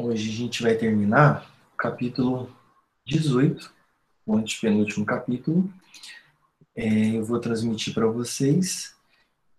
Hoje 0.00 0.30
a 0.30 0.32
gente 0.32 0.62
vai 0.62 0.76
terminar 0.76 1.44
o 1.74 1.76
capítulo 1.76 2.48
18, 3.04 3.68
o 4.24 4.36
antepenúltimo 4.36 5.04
capítulo. 5.04 5.68
É, 6.76 7.16
eu 7.16 7.24
vou 7.24 7.40
transmitir 7.40 7.92
para 7.92 8.06
vocês 8.06 8.94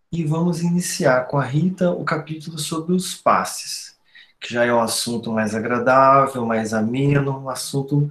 e 0.10 0.24
vamos 0.24 0.62
iniciar 0.62 1.28
com 1.28 1.38
a 1.38 1.44
Rita 1.44 1.92
o 1.92 2.06
capítulo 2.06 2.58
sobre 2.58 2.96
os 2.96 3.16
passes, 3.16 3.98
que 4.40 4.54
já 4.54 4.64
é 4.64 4.74
um 4.74 4.80
assunto 4.80 5.30
mais 5.30 5.54
agradável, 5.54 6.46
mais 6.46 6.74
ameno, 6.74 7.38
um 7.38 7.50
assunto 7.50 8.10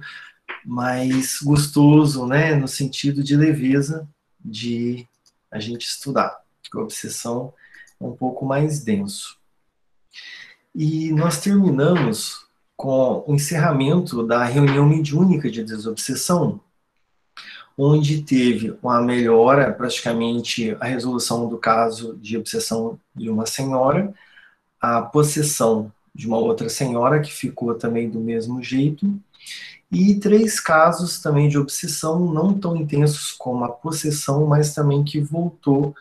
mais 0.63 1.39
gostoso, 1.41 2.27
né, 2.27 2.53
no 2.53 2.67
sentido 2.67 3.23
de 3.23 3.35
leveza 3.35 4.07
de 4.39 5.07
a 5.49 5.59
gente 5.59 5.87
estudar, 5.87 6.43
a 6.71 6.79
obsessão 6.79 7.51
é 7.99 8.03
um 8.03 8.15
pouco 8.15 8.45
mais 8.45 8.83
denso. 8.83 9.38
E 10.73 11.11
nós 11.11 11.41
terminamos 11.41 12.47
com 12.75 13.23
o 13.27 13.35
encerramento 13.35 14.25
da 14.25 14.43
reunião 14.45 14.87
mediúnica 14.87 15.49
de 15.51 15.63
desobsessão, 15.63 16.61
onde 17.77 18.21
teve 18.21 18.77
uma 18.81 19.01
melhora, 19.01 19.73
praticamente 19.73 20.75
a 20.79 20.85
resolução 20.85 21.47
do 21.47 21.57
caso 21.57 22.17
de 22.17 22.37
obsessão 22.37 22.99
de 23.15 23.29
uma 23.29 23.45
senhora, 23.45 24.13
a 24.79 25.01
possessão 25.01 25.91
de 26.13 26.27
uma 26.27 26.37
outra 26.37 26.69
senhora 26.69 27.19
que 27.19 27.33
ficou 27.33 27.75
também 27.75 28.09
do 28.09 28.19
mesmo 28.19 28.61
jeito, 28.63 29.13
e 29.91 30.15
três 30.15 30.59
casos 30.59 31.19
também 31.19 31.49
de 31.49 31.57
obsessão, 31.57 32.31
não 32.31 32.53
tão 32.53 32.75
intensos 32.75 33.31
como 33.31 33.65
a 33.65 33.69
possessão, 33.69 34.45
mas 34.45 34.73
também 34.73 35.03
que 35.03 35.19
voltou 35.19 35.95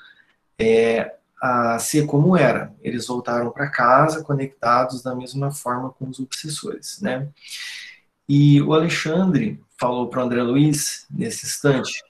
é, 0.58 1.14
a 1.40 1.78
ser 1.78 2.06
como 2.06 2.36
era. 2.36 2.74
Eles 2.80 3.06
voltaram 3.06 3.50
para 3.50 3.70
casa 3.70 4.24
conectados 4.24 5.02
da 5.02 5.14
mesma 5.14 5.50
forma 5.50 5.90
com 5.90 6.08
os 6.08 6.18
obsessores, 6.18 7.00
né? 7.00 7.28
E 8.28 8.60
o 8.62 8.74
Alexandre 8.74 9.60
falou 9.78 10.08
para 10.08 10.20
o 10.20 10.24
André 10.24 10.42
Luiz, 10.42 11.06
nesse 11.10 11.46
instante, 11.46 12.02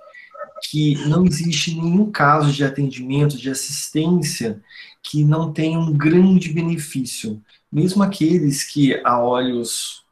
que 0.70 0.96
não 1.06 1.24
existe 1.24 1.74
nenhum 1.74 2.10
caso 2.10 2.52
de 2.52 2.64
atendimento, 2.64 3.36
de 3.36 3.50
assistência, 3.50 4.60
que 5.02 5.24
não 5.24 5.52
tenha 5.52 5.78
um 5.78 5.92
grande 5.92 6.52
benefício. 6.52 7.40
Mesmo 7.70 8.02
aqueles 8.02 8.64
que, 8.64 9.00
a 9.04 9.20
olhos 9.20 10.04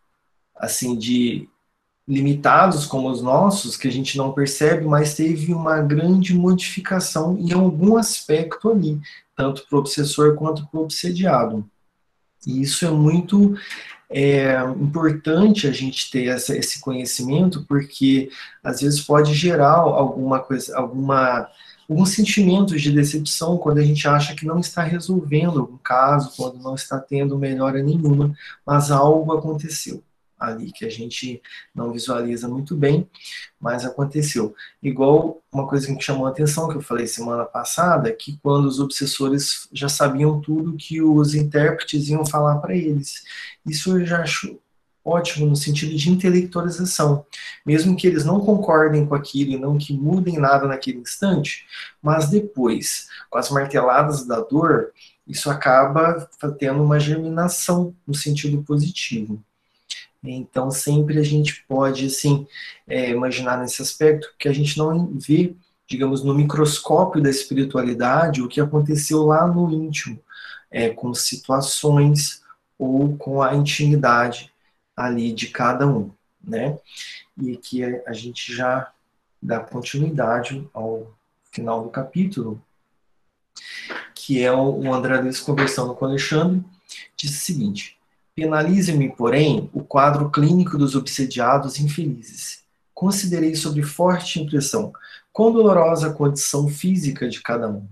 assim 0.55 0.97
de 0.97 1.49
limitados 2.07 2.87
como 2.87 3.11
os 3.11 3.21
nossos, 3.21 3.77
que 3.77 3.89
a 3.89 3.93
gente 3.93 4.17
não 4.17 4.33
percebe, 4.33 4.85
mas 4.85 5.15
teve 5.15 5.53
uma 5.53 5.81
grande 5.81 6.35
modificação 6.35 7.37
em 7.39 7.53
algum 7.53 7.97
aspecto 7.97 8.71
ali, 8.71 9.01
tanto 9.35 9.67
para 9.67 9.77
o 9.77 9.81
obsessor 9.81 10.35
quanto 10.37 10.67
para 10.69 10.79
o 10.79 10.85
obsediado. 10.85 11.69
E 12.47 12.63
isso 12.63 12.87
é 12.87 12.91
muito 12.91 13.57
é, 14.09 14.55
importante 14.81 15.67
a 15.67 15.73
gente 15.73 16.09
ter 16.11 16.27
essa, 16.27 16.57
esse 16.57 16.81
conhecimento, 16.81 17.65
porque 17.67 18.31
às 18.63 18.81
vezes 18.81 19.01
pode 19.01 19.35
gerar 19.35 19.75
alguma 19.75 20.39
coisa, 20.39 20.77
alguma 20.77 21.49
alguns 21.89 22.11
sentimentos 22.11 22.83
de 22.83 22.91
decepção 22.91 23.59
quando 23.59 23.79
a 23.79 23.85
gente 23.85 24.09
acha 24.09 24.35
que 24.35 24.45
não 24.45 24.59
está 24.59 24.83
resolvendo 24.83 25.61
algum 25.61 25.77
caso, 25.79 26.33
quando 26.37 26.61
não 26.61 26.75
está 26.75 26.99
tendo 26.99 27.39
melhora 27.39 27.81
nenhuma, 27.81 28.37
mas 28.67 28.91
algo 28.91 29.33
aconteceu 29.33 30.03
ali 30.39 30.73
que 30.73 30.85
a 30.85 30.91
gente 30.91 31.41
não 31.75 31.93
visualiza 31.93 32.49
muito 32.49 32.77
bem, 32.77 33.09
mas 33.61 33.85
aconteceu. 33.85 34.55
Igual 34.83 35.43
uma 35.53 35.67
coisa 35.67 35.95
que 35.95 36.03
chamou 36.03 36.27
a 36.27 36.31
atenção, 36.31 36.69
que 36.69 36.77
eu 36.77 36.83
falei 36.83 37.07
semana 37.07 37.45
passada, 37.45 38.13
que 38.13 38.39
quando 38.43 38.67
os 38.67 38.79
obsessores 38.79 39.69
já 39.73 39.89
sabiam 39.89 40.41
tudo 40.41 40.77
que 40.77 41.01
os 41.01 41.35
intérpretes 41.35 42.09
iam 42.09 42.25
falar 42.25 42.57
para 42.59 42.77
eles. 42.77 43.25
Isso 43.65 43.99
eu 43.99 44.07
já 44.07 44.23
acho 44.23 44.59
ótimo 45.07 45.47
no 45.47 45.57
sentido 45.57 45.97
de 45.97 46.11
intelectualização. 46.11 47.25
Mesmo 47.65 47.97
que 47.97 48.07
eles 48.07 48.25
não 48.25 48.41
concordem 48.41 49.07
com 49.07 49.15
aquilo 49.15 49.53
e 49.53 49.59
não 49.59 49.79
que 49.79 49.93
mudem 49.93 50.39
nada 50.39 50.67
naquele 50.67 50.99
instante, 50.99 51.65
mas 52.03 52.29
depois, 52.29 53.07
com 53.31 53.39
as 53.39 53.49
marteladas 53.51 54.27
da 54.27 54.41
dor, 54.41 54.93
isso 55.27 55.49
acaba 55.49 56.29
tendo 56.59 56.83
uma 56.83 56.99
germinação 56.99 57.95
no 58.07 58.15
sentido 58.15 58.63
positivo. 58.63 59.43
Então, 60.23 60.71
sempre 60.71 61.19
a 61.19 61.23
gente 61.23 61.65
pode, 61.69 62.07
assim, 62.07 62.47
é, 62.87 63.11
imaginar 63.11 63.59
nesse 63.59 63.81
aspecto 63.83 64.35
que 64.39 64.49
a 64.49 64.53
gente 64.53 64.77
não 64.77 65.07
vê, 65.15 65.55
digamos, 65.87 66.25
no 66.25 66.35
microscópio 66.35 67.23
da 67.23 67.31
espiritualidade 67.31 68.43
o 68.43 68.49
que 68.49 68.61
aconteceu 68.61 69.23
lá 69.23 69.47
no 69.47 69.71
íntimo, 69.73 70.19
é, 70.71 70.91
com 70.91 71.15
situações 71.15 72.43
ou 72.79 73.17
com 73.17 73.41
a 73.41 73.55
intimidade 73.55 74.53
ali 74.97 75.33
de 75.33 75.49
cada 75.49 75.87
um, 75.87 76.11
né? 76.43 76.79
E 77.41 77.57
que 77.57 77.85
a 77.85 78.13
gente 78.13 78.55
já 78.55 78.91
dá 79.41 79.61
continuidade 79.61 80.69
ao 80.73 81.15
final 81.53 81.83
do 81.83 81.91
capítulo, 81.91 82.61
que 84.15 84.43
é 84.43 84.53
o 84.53 84.93
André 84.93 85.21
Luiz 85.21 85.41
conversando 85.41 85.95
com 85.95 86.05
o 86.05 86.09
Alexandre, 86.09 86.65
diz 87.17 87.31
o 87.31 87.41
seguinte: 87.41 87.97
Penalize-me, 88.37 89.09
porém, 89.17 89.71
o 89.73 89.83
quadro 89.83 90.31
clínico 90.31 90.77
dos 90.77 90.95
obsediados 90.95 91.81
infelizes. 91.81 92.63
Considerei 92.93 93.55
sob 93.57 93.83
forte 93.83 94.39
impressão 94.39 94.93
quão 95.33 95.51
dolorosa 95.51 96.09
a 96.09 96.13
condição 96.13 96.69
física 96.69 97.27
de 97.31 97.41
cada 97.41 97.67
um. 97.67 97.89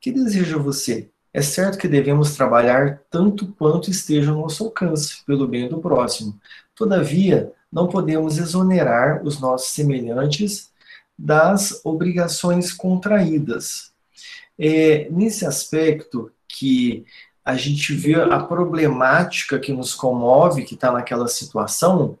Que 0.00 0.10
deseja 0.10 0.58
você? 0.58 1.10
É 1.32 1.42
certo 1.42 1.78
que 1.78 1.86
devemos 1.86 2.34
trabalhar 2.34 3.02
tanto 3.08 3.46
quanto 3.52 3.88
esteja 3.88 4.32
ao 4.32 4.40
nosso 4.40 4.64
alcance, 4.64 5.24
pelo 5.24 5.46
bem 5.46 5.68
do 5.68 5.80
próximo. 5.80 6.40
Todavia, 6.74 7.52
não 7.70 7.86
podemos 7.86 8.38
exonerar 8.38 9.24
os 9.24 9.38
nossos 9.38 9.68
semelhantes 9.68 10.72
das 11.16 11.80
obrigações 11.84 12.72
contraídas. 12.72 13.92
É 14.58 15.08
nesse 15.08 15.46
aspecto 15.46 16.32
que 16.48 17.04
a 17.46 17.54
gente 17.54 17.94
vê 17.94 18.16
a 18.16 18.40
problemática 18.40 19.56
que 19.56 19.72
nos 19.72 19.94
comove, 19.94 20.64
que 20.64 20.74
está 20.74 20.90
naquela 20.90 21.28
situação, 21.28 22.18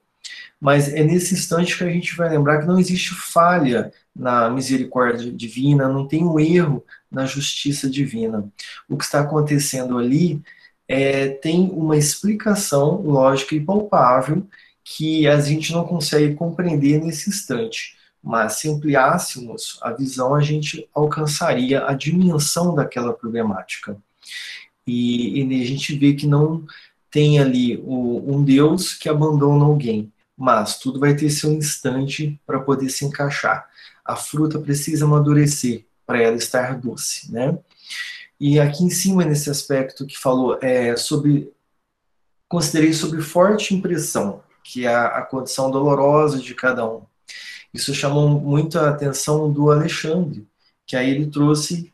mas 0.60 0.88
é 0.88 1.02
nesse 1.02 1.34
instante 1.34 1.76
que 1.76 1.82
a 1.82 1.90
gente 1.90 2.16
vai 2.16 2.28
lembrar 2.28 2.60
que 2.60 2.66
não 2.66 2.78
existe 2.78 3.12
falha 3.12 3.92
na 4.14 4.48
misericórdia 4.48 5.32
divina, 5.32 5.88
não 5.88 6.06
tem 6.06 6.24
um 6.24 6.38
erro 6.38 6.84
na 7.10 7.26
justiça 7.26 7.90
divina. 7.90 8.48
O 8.88 8.96
que 8.96 9.02
está 9.02 9.18
acontecendo 9.20 9.98
ali 9.98 10.40
é, 10.86 11.28
tem 11.28 11.70
uma 11.72 11.96
explicação 11.96 13.02
lógica 13.02 13.56
e 13.56 13.60
palpável 13.60 14.46
que 14.84 15.26
a 15.26 15.40
gente 15.40 15.72
não 15.72 15.84
consegue 15.84 16.36
compreender 16.36 17.02
nesse 17.02 17.28
instante. 17.28 17.96
Mas 18.22 18.60
se 18.60 18.68
ampliássemos 18.68 19.76
a 19.82 19.90
visão, 19.90 20.36
a 20.36 20.40
gente 20.40 20.88
alcançaria 20.94 21.84
a 21.84 21.94
dimensão 21.94 22.76
daquela 22.76 23.12
problemática. 23.12 23.96
E, 24.86 25.42
e 25.42 25.62
a 25.62 25.66
gente 25.66 25.96
vê 25.96 26.14
que 26.14 26.26
não 26.26 26.64
tem 27.10 27.38
ali 27.38 27.78
o, 27.84 28.22
um 28.26 28.44
Deus 28.44 28.94
que 28.94 29.08
abandona 29.08 29.64
alguém, 29.64 30.12
mas 30.36 30.78
tudo 30.78 31.00
vai 31.00 31.16
ter 31.16 31.30
seu 31.30 31.52
instante 31.52 32.38
para 32.46 32.60
poder 32.60 32.90
se 32.90 33.04
encaixar. 33.04 33.68
A 34.04 34.14
fruta 34.14 34.58
precisa 34.58 35.04
amadurecer 35.04 35.84
para 36.06 36.22
ela 36.22 36.36
estar 36.36 36.78
doce, 36.78 37.32
né? 37.32 37.58
E 38.38 38.60
aqui 38.60 38.84
em 38.84 38.90
cima, 38.90 39.24
nesse 39.24 39.50
aspecto 39.50 40.06
que 40.06 40.18
falou 40.18 40.58
é, 40.60 40.96
sobre. 40.96 41.52
Considerei 42.48 42.92
sobre 42.92 43.22
forte 43.22 43.74
impressão, 43.74 44.42
que 44.62 44.86
é 44.86 44.94
a, 44.94 45.06
a 45.06 45.22
condição 45.22 45.70
dolorosa 45.70 46.38
de 46.38 46.54
cada 46.54 46.88
um. 46.88 47.02
Isso 47.74 47.94
chamou 47.94 48.28
muito 48.28 48.78
a 48.78 48.90
atenção 48.90 49.50
do 49.52 49.70
Alexandre, 49.70 50.46
que 50.86 50.96
aí 50.96 51.10
ele 51.10 51.26
trouxe 51.26 51.90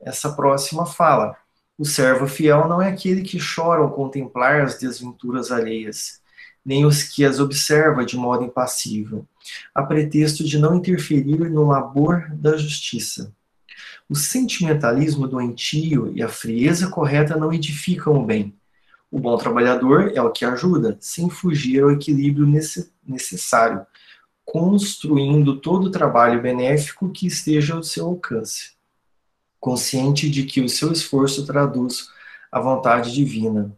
essa 0.00 0.32
próxima 0.32 0.86
fala. 0.86 1.36
O 1.80 1.84
servo 1.86 2.28
fiel 2.28 2.68
não 2.68 2.82
é 2.82 2.90
aquele 2.90 3.22
que 3.22 3.38
chora 3.38 3.80
ao 3.80 3.90
contemplar 3.90 4.60
as 4.60 4.78
desventuras 4.78 5.50
alheias, 5.50 6.20
nem 6.62 6.84
os 6.84 7.02
que 7.02 7.24
as 7.24 7.40
observa 7.40 8.04
de 8.04 8.18
modo 8.18 8.44
impassível, 8.44 9.26
a 9.74 9.82
pretexto 9.82 10.44
de 10.44 10.58
não 10.58 10.76
interferir 10.76 11.38
no 11.48 11.66
labor 11.66 12.28
da 12.34 12.54
justiça. 12.58 13.32
O 14.10 14.14
sentimentalismo 14.14 15.26
doentio 15.26 16.12
e 16.14 16.22
a 16.22 16.28
frieza 16.28 16.88
correta 16.88 17.34
não 17.34 17.50
edificam 17.50 18.12
o 18.12 18.26
bem. 18.26 18.54
O 19.10 19.18
bom 19.18 19.38
trabalhador 19.38 20.12
é 20.14 20.20
o 20.20 20.30
que 20.30 20.44
ajuda, 20.44 20.98
sem 21.00 21.30
fugir 21.30 21.82
ao 21.82 21.90
equilíbrio 21.90 22.46
necessário, 23.06 23.86
construindo 24.44 25.58
todo 25.58 25.86
o 25.86 25.90
trabalho 25.90 26.42
benéfico 26.42 27.08
que 27.08 27.26
esteja 27.26 27.72
ao 27.72 27.82
seu 27.82 28.04
alcance 28.04 28.78
consciente 29.60 30.28
de 30.30 30.44
que 30.44 30.60
o 30.60 30.68
seu 30.68 30.90
esforço 30.90 31.46
traduz 31.46 32.08
a 32.50 32.58
vontade 32.58 33.12
divina. 33.12 33.76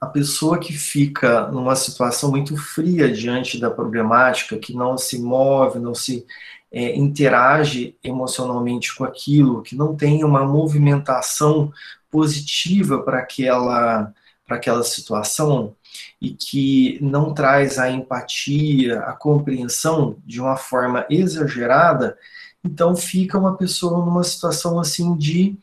A 0.00 0.06
pessoa 0.06 0.58
que 0.58 0.72
fica 0.72 1.48
numa 1.48 1.74
situação 1.74 2.30
muito 2.30 2.56
fria 2.56 3.10
diante 3.10 3.58
da 3.58 3.70
problemática, 3.70 4.58
que 4.58 4.74
não 4.74 4.96
se 4.96 5.20
move, 5.20 5.78
não 5.78 5.94
se 5.94 6.26
é, 6.72 6.96
interage 6.96 7.96
emocionalmente 8.02 8.94
com 8.94 9.04
aquilo, 9.04 9.62
que 9.62 9.76
não 9.76 9.96
tem 9.96 10.24
uma 10.24 10.44
movimentação 10.44 11.72
positiva 12.10 13.02
para 13.02 13.18
aquela 13.18 14.12
para 14.46 14.56
aquela 14.56 14.82
situação 14.82 15.76
e 16.20 16.30
que 16.30 16.98
não 17.00 17.32
traz 17.32 17.78
a 17.78 17.88
empatia, 17.88 18.98
a 19.02 19.12
compreensão 19.12 20.16
de 20.26 20.40
uma 20.40 20.56
forma 20.56 21.06
exagerada, 21.08 22.18
então 22.64 22.94
fica 22.94 23.38
uma 23.38 23.56
pessoa 23.56 24.04
numa 24.04 24.24
situação 24.24 24.78
assim 24.78 25.16
de 25.16 25.56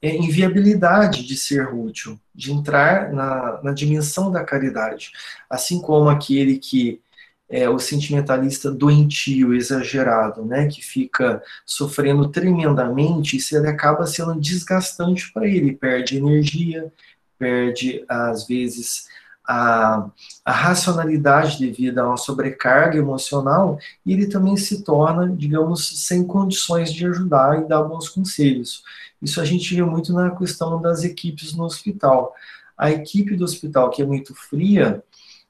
é, 0.00 0.16
inviabilidade 0.16 1.24
de 1.24 1.36
ser 1.36 1.72
útil, 1.72 2.18
de 2.34 2.52
entrar 2.52 3.12
na, 3.12 3.62
na 3.62 3.72
dimensão 3.72 4.30
da 4.30 4.44
caridade. 4.44 5.12
Assim 5.48 5.80
como 5.80 6.08
aquele 6.08 6.58
que 6.58 7.00
é 7.48 7.68
o 7.68 7.78
sentimentalista 7.78 8.70
doentio, 8.70 9.54
exagerado, 9.54 10.44
né, 10.44 10.66
que 10.66 10.82
fica 10.82 11.42
sofrendo 11.66 12.28
tremendamente, 12.30 13.36
isso 13.36 13.54
ele 13.54 13.68
acaba 13.68 14.06
sendo 14.06 14.40
desgastante 14.40 15.30
para 15.32 15.46
ele, 15.46 15.76
perde 15.76 16.16
energia, 16.16 16.90
perde 17.38 18.04
às 18.08 18.46
vezes 18.46 19.06
a, 19.46 20.08
a 20.44 20.52
racionalidade 20.52 21.58
devido 21.58 21.98
a 21.98 22.08
uma 22.08 22.16
sobrecarga 22.16 22.98
emocional, 22.98 23.78
e 24.04 24.12
ele 24.12 24.26
também 24.26 24.56
se 24.56 24.82
torna, 24.82 25.28
digamos, 25.28 26.06
sem 26.06 26.24
condições 26.24 26.92
de 26.92 27.06
ajudar 27.06 27.60
e 27.60 27.68
dar 27.68 27.82
bons 27.82 28.08
conselhos. 28.08 28.82
Isso 29.20 29.40
a 29.40 29.44
gente 29.44 29.74
vê 29.74 29.82
muito 29.82 30.12
na 30.12 30.30
questão 30.30 30.80
das 30.80 31.04
equipes 31.04 31.54
no 31.54 31.64
hospital. 31.64 32.34
A 32.76 32.90
equipe 32.90 33.36
do 33.36 33.44
hospital 33.44 33.90
que 33.90 34.02
é 34.02 34.06
muito 34.06 34.34
fria, 34.34 35.02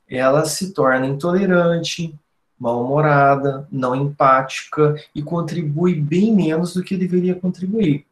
ela 0.08 0.44
se 0.44 0.72
torna 0.72 1.06
intolerante, 1.06 2.14
mal-humorada, 2.58 3.66
não 3.72 3.94
empática 3.94 4.94
e 5.14 5.22
contribui 5.22 5.94
bem 5.94 6.34
menos 6.34 6.74
do 6.74 6.82
que 6.82 6.96
deveria 6.96 7.34
contribuir. 7.34 8.06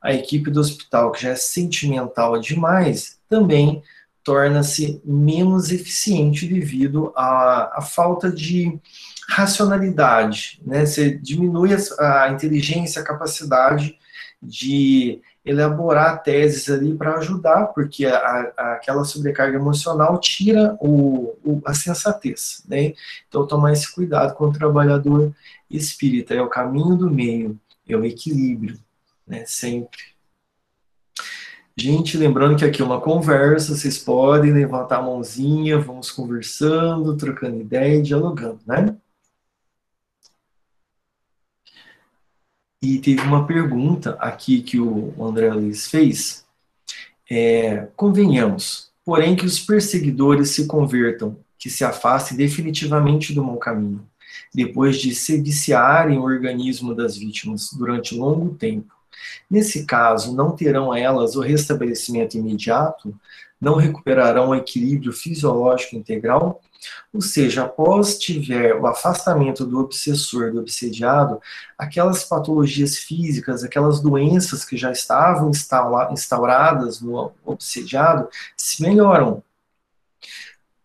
A 0.00 0.12
equipe 0.12 0.50
do 0.50 0.60
hospital, 0.60 1.10
que 1.12 1.22
já 1.22 1.30
é 1.30 1.36
sentimental 1.36 2.38
demais, 2.38 3.18
também 3.28 3.82
torna-se 4.24 5.02
menos 5.04 5.70
eficiente 5.70 6.48
devido 6.48 7.12
à, 7.14 7.78
à, 7.78 7.82
falta 7.82 8.32
de 8.32 8.80
racionalidade. 9.28 10.60
Né? 10.64 10.86
Você 10.86 11.16
diminui 11.18 11.70
a, 11.74 12.24
a 12.24 12.30
inteligência, 12.30 13.02
a 13.02 13.04
capacidade 13.04 13.98
de 14.42 15.20
elaborar 15.44 16.22
teses 16.22 16.70
ali 16.70 16.94
para 16.94 17.18
ajudar, 17.18 17.66
porque 17.66 18.06
a, 18.06 18.16
a, 18.56 18.72
aquela 18.72 19.04
sobrecarga 19.04 19.58
emocional 19.58 20.18
tira 20.18 20.74
o, 20.80 21.36
o, 21.44 21.60
a 21.66 21.74
sensatez. 21.74 22.64
Né? 22.66 22.94
Então, 23.28 23.46
tomar 23.46 23.72
esse 23.72 23.94
cuidado 23.94 24.34
com 24.34 24.46
o 24.46 24.52
trabalhador 24.52 25.34
espírita, 25.70 26.32
é 26.32 26.40
o 26.40 26.48
caminho 26.48 26.96
do 26.96 27.10
meio, 27.10 27.60
é 27.86 27.94
o 27.94 28.04
equilíbrio, 28.04 28.78
né? 29.28 29.44
sempre. 29.46 30.13
Gente, 31.76 32.16
lembrando 32.16 32.56
que 32.56 32.64
aqui 32.64 32.80
é 32.80 32.84
uma 32.84 33.00
conversa, 33.00 33.74
vocês 33.74 33.98
podem 33.98 34.52
levantar 34.52 34.98
a 34.98 35.02
mãozinha, 35.02 35.78
vamos 35.78 36.10
conversando, 36.10 37.16
trocando 37.16 37.60
ideia 37.60 37.98
e 37.98 38.02
dialogando, 38.02 38.60
né? 38.64 38.96
E 42.80 42.98
teve 43.00 43.22
uma 43.22 43.44
pergunta 43.46 44.12
aqui 44.20 44.62
que 44.62 44.78
o 44.78 45.12
André 45.24 45.52
Luiz 45.52 45.88
fez. 45.88 46.46
É, 47.28 47.88
convenhamos, 47.96 48.92
porém, 49.04 49.34
que 49.34 49.44
os 49.46 49.58
perseguidores 49.58 50.50
se 50.50 50.66
convertam, 50.66 51.36
que 51.58 51.68
se 51.68 51.84
afastem 51.84 52.36
definitivamente 52.36 53.34
do 53.34 53.42
mau 53.42 53.58
caminho, 53.58 54.08
depois 54.54 54.98
de 54.98 55.12
se 55.12 55.42
viciarem 55.42 56.18
o 56.18 56.22
organismo 56.22 56.94
das 56.94 57.16
vítimas 57.16 57.70
durante 57.72 58.14
longo 58.14 58.54
tempo 58.54 58.93
Nesse 59.50 59.84
caso, 59.84 60.34
não 60.34 60.52
terão 60.54 60.94
elas 60.94 61.36
o 61.36 61.40
restabelecimento 61.40 62.36
imediato, 62.36 63.14
não 63.60 63.76
recuperarão 63.76 64.50
o 64.50 64.54
equilíbrio 64.54 65.12
fisiológico 65.12 65.96
integral, 65.96 66.60
ou 67.12 67.20
seja, 67.20 67.64
após 67.64 68.18
tiver 68.18 68.74
o 68.74 68.86
afastamento 68.86 69.64
do 69.64 69.78
obsessor, 69.78 70.52
do 70.52 70.60
obsediado, 70.60 71.40
aquelas 71.78 72.24
patologias 72.24 72.98
físicas, 72.98 73.64
aquelas 73.64 74.00
doenças 74.00 74.64
que 74.64 74.76
já 74.76 74.92
estavam 74.92 75.50
instauradas 76.10 77.00
no 77.00 77.32
obsediado, 77.44 78.28
se 78.56 78.82
melhoram. 78.82 79.42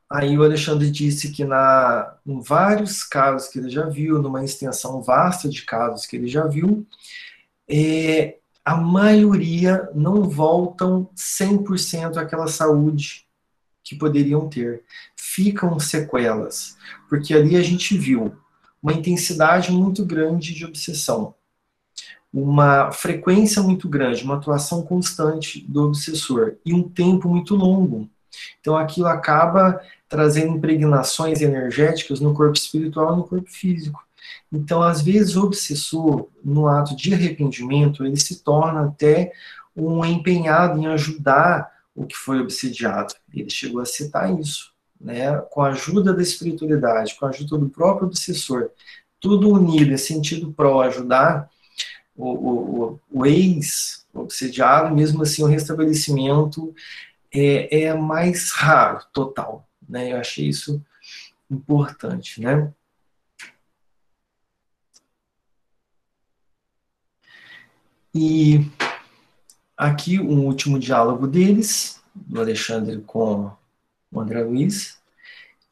Aí 0.10 0.36
o 0.38 0.44
Alexandre 0.44 0.90
disse 0.90 1.32
que 1.32 1.46
na, 1.46 2.16
em 2.26 2.42
vários 2.42 3.04
casos 3.04 3.48
que 3.48 3.60
ele 3.60 3.70
já 3.70 3.86
viu, 3.86 4.20
numa 4.20 4.44
extensão 4.44 5.02
vasta 5.04 5.48
de 5.48 5.64
casos 5.64 6.06
que 6.08 6.16
ele 6.16 6.28
já 6.28 6.48
viu, 6.48 6.88
é, 7.70 8.38
a 8.66 8.76
maioria 8.76 9.90
não 9.94 10.24
voltam 10.24 11.10
100% 11.16 12.18
àquela 12.18 12.48
saúde 12.48 13.26
que 13.84 13.96
poderiam 13.96 14.50
ter. 14.50 14.84
Ficam 15.16 15.80
sequelas, 15.80 16.76
porque 17.08 17.34
ali 17.34 17.56
a 17.56 17.62
gente 17.62 17.98
viu 17.98 18.36
uma 18.82 18.94
intensidade 18.94 19.72
muito 19.72 20.06
grande 20.06 20.54
de 20.54 20.66
obsessão, 20.66 21.34
uma 22.32 22.92
frequência 22.92 23.62
muito 23.62 23.90
grande, 23.90 24.24
uma 24.24 24.36
atuação 24.38 24.84
constante 24.84 25.66
do 25.68 25.86
obsessor 25.86 26.56
e 26.66 26.74
um 26.74 26.84
tempo 26.84 27.28
muito 27.28 27.56
longo. 27.56 28.10
Então 28.60 28.78
aquilo 28.78 29.08
acaba 29.08 29.82
trazendo 30.08 30.56
impregnações 30.56 31.42
energéticas 31.42 32.20
no 32.20 32.34
corpo 32.34 32.58
espiritual 32.58 33.14
e 33.14 33.18
no 33.18 33.24
corpo 33.24 33.50
físico. 33.50 34.04
Então, 34.52 34.82
às 34.82 35.02
vezes, 35.02 35.36
o 35.36 35.44
obsessor, 35.44 36.28
no 36.44 36.68
ato 36.68 36.96
de 36.96 37.14
arrependimento, 37.14 38.06
ele 38.06 38.18
se 38.18 38.44
torna 38.44 38.86
até 38.86 39.32
um 39.76 40.04
empenhado 40.04 40.80
em 40.80 40.88
ajudar 40.88 41.72
o 41.96 42.06
que 42.06 42.16
foi 42.16 42.40
obsediado. 42.40 43.14
Ele 43.34 43.50
chegou 43.50 43.82
a 43.82 43.86
citar 43.86 44.38
isso, 44.40 44.72
né? 45.00 45.38
Com 45.52 45.62
a 45.62 45.70
ajuda 45.70 46.14
da 46.14 46.22
espiritualidade, 46.22 47.16
com 47.16 47.26
a 47.26 47.30
ajuda 47.30 47.58
do 47.58 47.70
próprio 47.70 48.08
obsessor, 48.08 48.72
tudo 49.20 49.52
unido 49.54 49.92
em 49.92 49.98
sentido 49.98 50.52
pró 50.54 50.82
ajudar 50.82 51.50
o, 52.16 52.30
o, 52.32 53.00
o 53.12 53.26
ex-obsediado, 53.26 54.96
mesmo 54.96 55.24
assim 55.24 55.44
o 55.44 55.48
restabelecimento 55.48 56.74
é, 57.34 57.84
é 57.84 57.94
mais 57.94 58.52
raro, 58.52 59.02
total. 59.14 59.68
Né? 59.88 60.14
Eu 60.14 60.18
achei 60.18 60.48
isso 60.48 60.82
importante, 61.50 62.42
né? 62.42 62.72
E 68.14 68.66
aqui 69.78 70.20
um 70.20 70.46
último 70.46 70.80
diálogo 70.80 71.28
deles, 71.28 72.02
do 72.16 72.40
Alexandre 72.42 73.00
com 73.06 73.52
o 74.12 74.20
André 74.20 74.44
Luiz. 74.44 74.98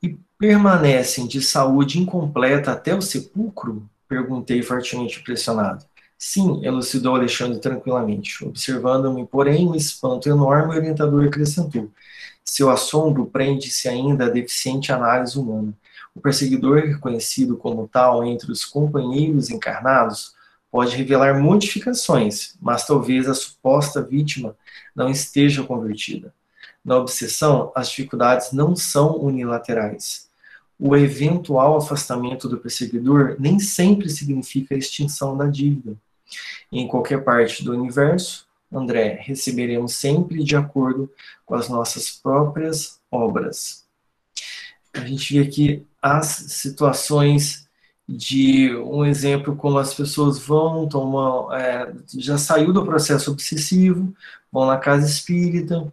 E 0.02 0.18
permanecem 0.38 1.28
de 1.28 1.42
saúde 1.42 2.00
incompleta 2.00 2.72
até 2.72 2.96
o 2.96 3.02
sepulcro? 3.02 3.90
Perguntei 4.08 4.62
fortemente 4.62 5.20
impressionado. 5.20 5.84
Sim, 6.18 6.64
elucidou 6.64 7.16
Alexandre 7.16 7.60
tranquilamente. 7.60 8.44
Observando-me, 8.46 9.26
porém, 9.26 9.68
um 9.68 9.76
espanto 9.76 10.30
enorme, 10.30 10.74
o 10.74 10.78
orientador 10.78 11.26
acrescentou. 11.26 11.92
Seu 12.44 12.70
assombro 12.70 13.26
prende-se 13.26 13.90
ainda 13.90 14.26
à 14.26 14.30
deficiente 14.30 14.92
análise 14.92 15.38
humana. 15.38 15.74
O 16.16 16.22
perseguidor, 16.22 16.82
reconhecido 16.82 17.58
como 17.58 17.88
tal 17.88 18.24
entre 18.24 18.52
os 18.52 18.64
companheiros 18.64 19.50
encarnados, 19.50 20.34
pode 20.78 20.96
revelar 20.96 21.42
modificações, 21.42 22.56
mas 22.62 22.86
talvez 22.86 23.28
a 23.28 23.34
suposta 23.34 24.00
vítima 24.00 24.56
não 24.96 25.10
esteja 25.10 25.64
convertida. 25.64 26.32
Na 26.86 26.98
obsessão, 26.98 27.72
as 27.74 27.90
dificuldades 27.90 28.52
não 28.52 28.76
são 28.76 29.18
unilaterais. 29.18 30.30
O 30.78 30.96
eventual 30.96 31.78
afastamento 31.78 32.48
do 32.48 32.60
perseguidor 32.60 33.38
nem 33.40 33.58
sempre 33.58 34.08
significa 34.08 34.76
a 34.76 34.78
extinção 34.78 35.36
da 35.36 35.48
dívida. 35.48 35.98
Em 36.72 36.88
qualquer 36.88 37.24
parte 37.24 37.64
do 37.64 37.74
universo, 37.74 38.46
André, 38.72 39.20
receberemos 39.20 39.96
sempre 39.96 40.44
de 40.44 40.56
acordo 40.56 41.12
com 41.44 41.56
as 41.56 41.68
nossas 41.68 42.12
próprias 42.12 43.00
obras. 43.10 43.84
A 44.94 45.00
gente 45.00 45.34
vê 45.34 45.48
aqui 45.48 45.88
as 46.00 46.28
situações 46.28 47.67
de 48.08 48.74
um 48.78 49.06
exemplo 49.06 49.56
como 49.56 49.78
as 49.78 49.94
pessoas 49.94 50.40
vão, 50.40 50.88
tomam, 50.88 51.54
é, 51.54 51.94
já 52.18 52.38
saiu 52.38 52.72
do 52.72 52.86
processo 52.86 53.32
obsessivo, 53.32 54.14
vão 54.52 54.66
na 54.66 54.78
casa 54.78 55.06
espírita, 55.06 55.92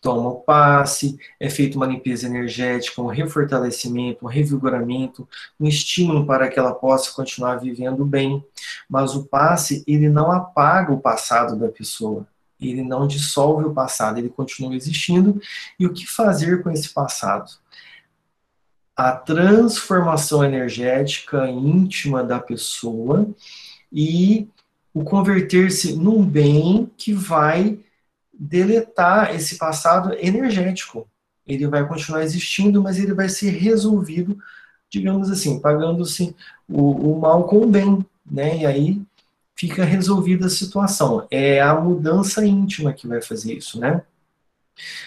tomam 0.00 0.42
passe, 0.46 1.18
é 1.38 1.50
feita 1.50 1.76
uma 1.76 1.86
limpeza 1.86 2.26
energética, 2.26 3.02
um 3.02 3.06
refortalecimento, 3.06 4.24
um 4.24 4.28
revigoramento, 4.28 5.28
um 5.58 5.66
estímulo 5.66 6.26
para 6.26 6.48
que 6.48 6.58
ela 6.58 6.74
possa 6.74 7.12
continuar 7.12 7.56
vivendo 7.56 8.04
bem. 8.04 8.42
Mas 8.88 9.14
o 9.14 9.24
passe, 9.26 9.84
ele 9.86 10.08
não 10.08 10.32
apaga 10.32 10.92
o 10.92 11.00
passado 11.00 11.58
da 11.58 11.68
pessoa, 11.68 12.26
ele 12.58 12.82
não 12.82 13.06
dissolve 13.06 13.64
o 13.64 13.74
passado, 13.74 14.18
ele 14.18 14.30
continua 14.30 14.74
existindo. 14.74 15.40
E 15.78 15.86
o 15.86 15.92
que 15.92 16.06
fazer 16.06 16.62
com 16.62 16.70
esse 16.70 16.88
passado? 16.94 17.50
A 19.00 19.12
transformação 19.12 20.44
energética 20.44 21.48
íntima 21.48 22.22
da 22.22 22.38
pessoa 22.38 23.26
e 23.90 24.46
o 24.92 25.02
converter-se 25.02 25.96
num 25.96 26.22
bem 26.22 26.90
que 26.98 27.14
vai 27.14 27.78
deletar 28.38 29.34
esse 29.34 29.56
passado 29.56 30.12
energético. 30.18 31.08
Ele 31.46 31.66
vai 31.66 31.88
continuar 31.88 32.22
existindo, 32.22 32.82
mas 32.82 32.98
ele 32.98 33.14
vai 33.14 33.30
ser 33.30 33.52
resolvido, 33.52 34.38
digamos 34.90 35.30
assim, 35.30 35.58
pagando-se 35.58 36.36
o, 36.68 36.90
o 36.90 37.20
mal 37.20 37.44
com 37.44 37.62
o 37.62 37.66
bem, 37.66 38.04
né? 38.30 38.58
E 38.58 38.66
aí 38.66 39.02
fica 39.56 39.82
resolvida 39.82 40.44
a 40.44 40.50
situação. 40.50 41.26
É 41.30 41.58
a 41.62 41.74
mudança 41.74 42.44
íntima 42.44 42.92
que 42.92 43.08
vai 43.08 43.22
fazer 43.22 43.54
isso, 43.54 43.80
né? 43.80 44.02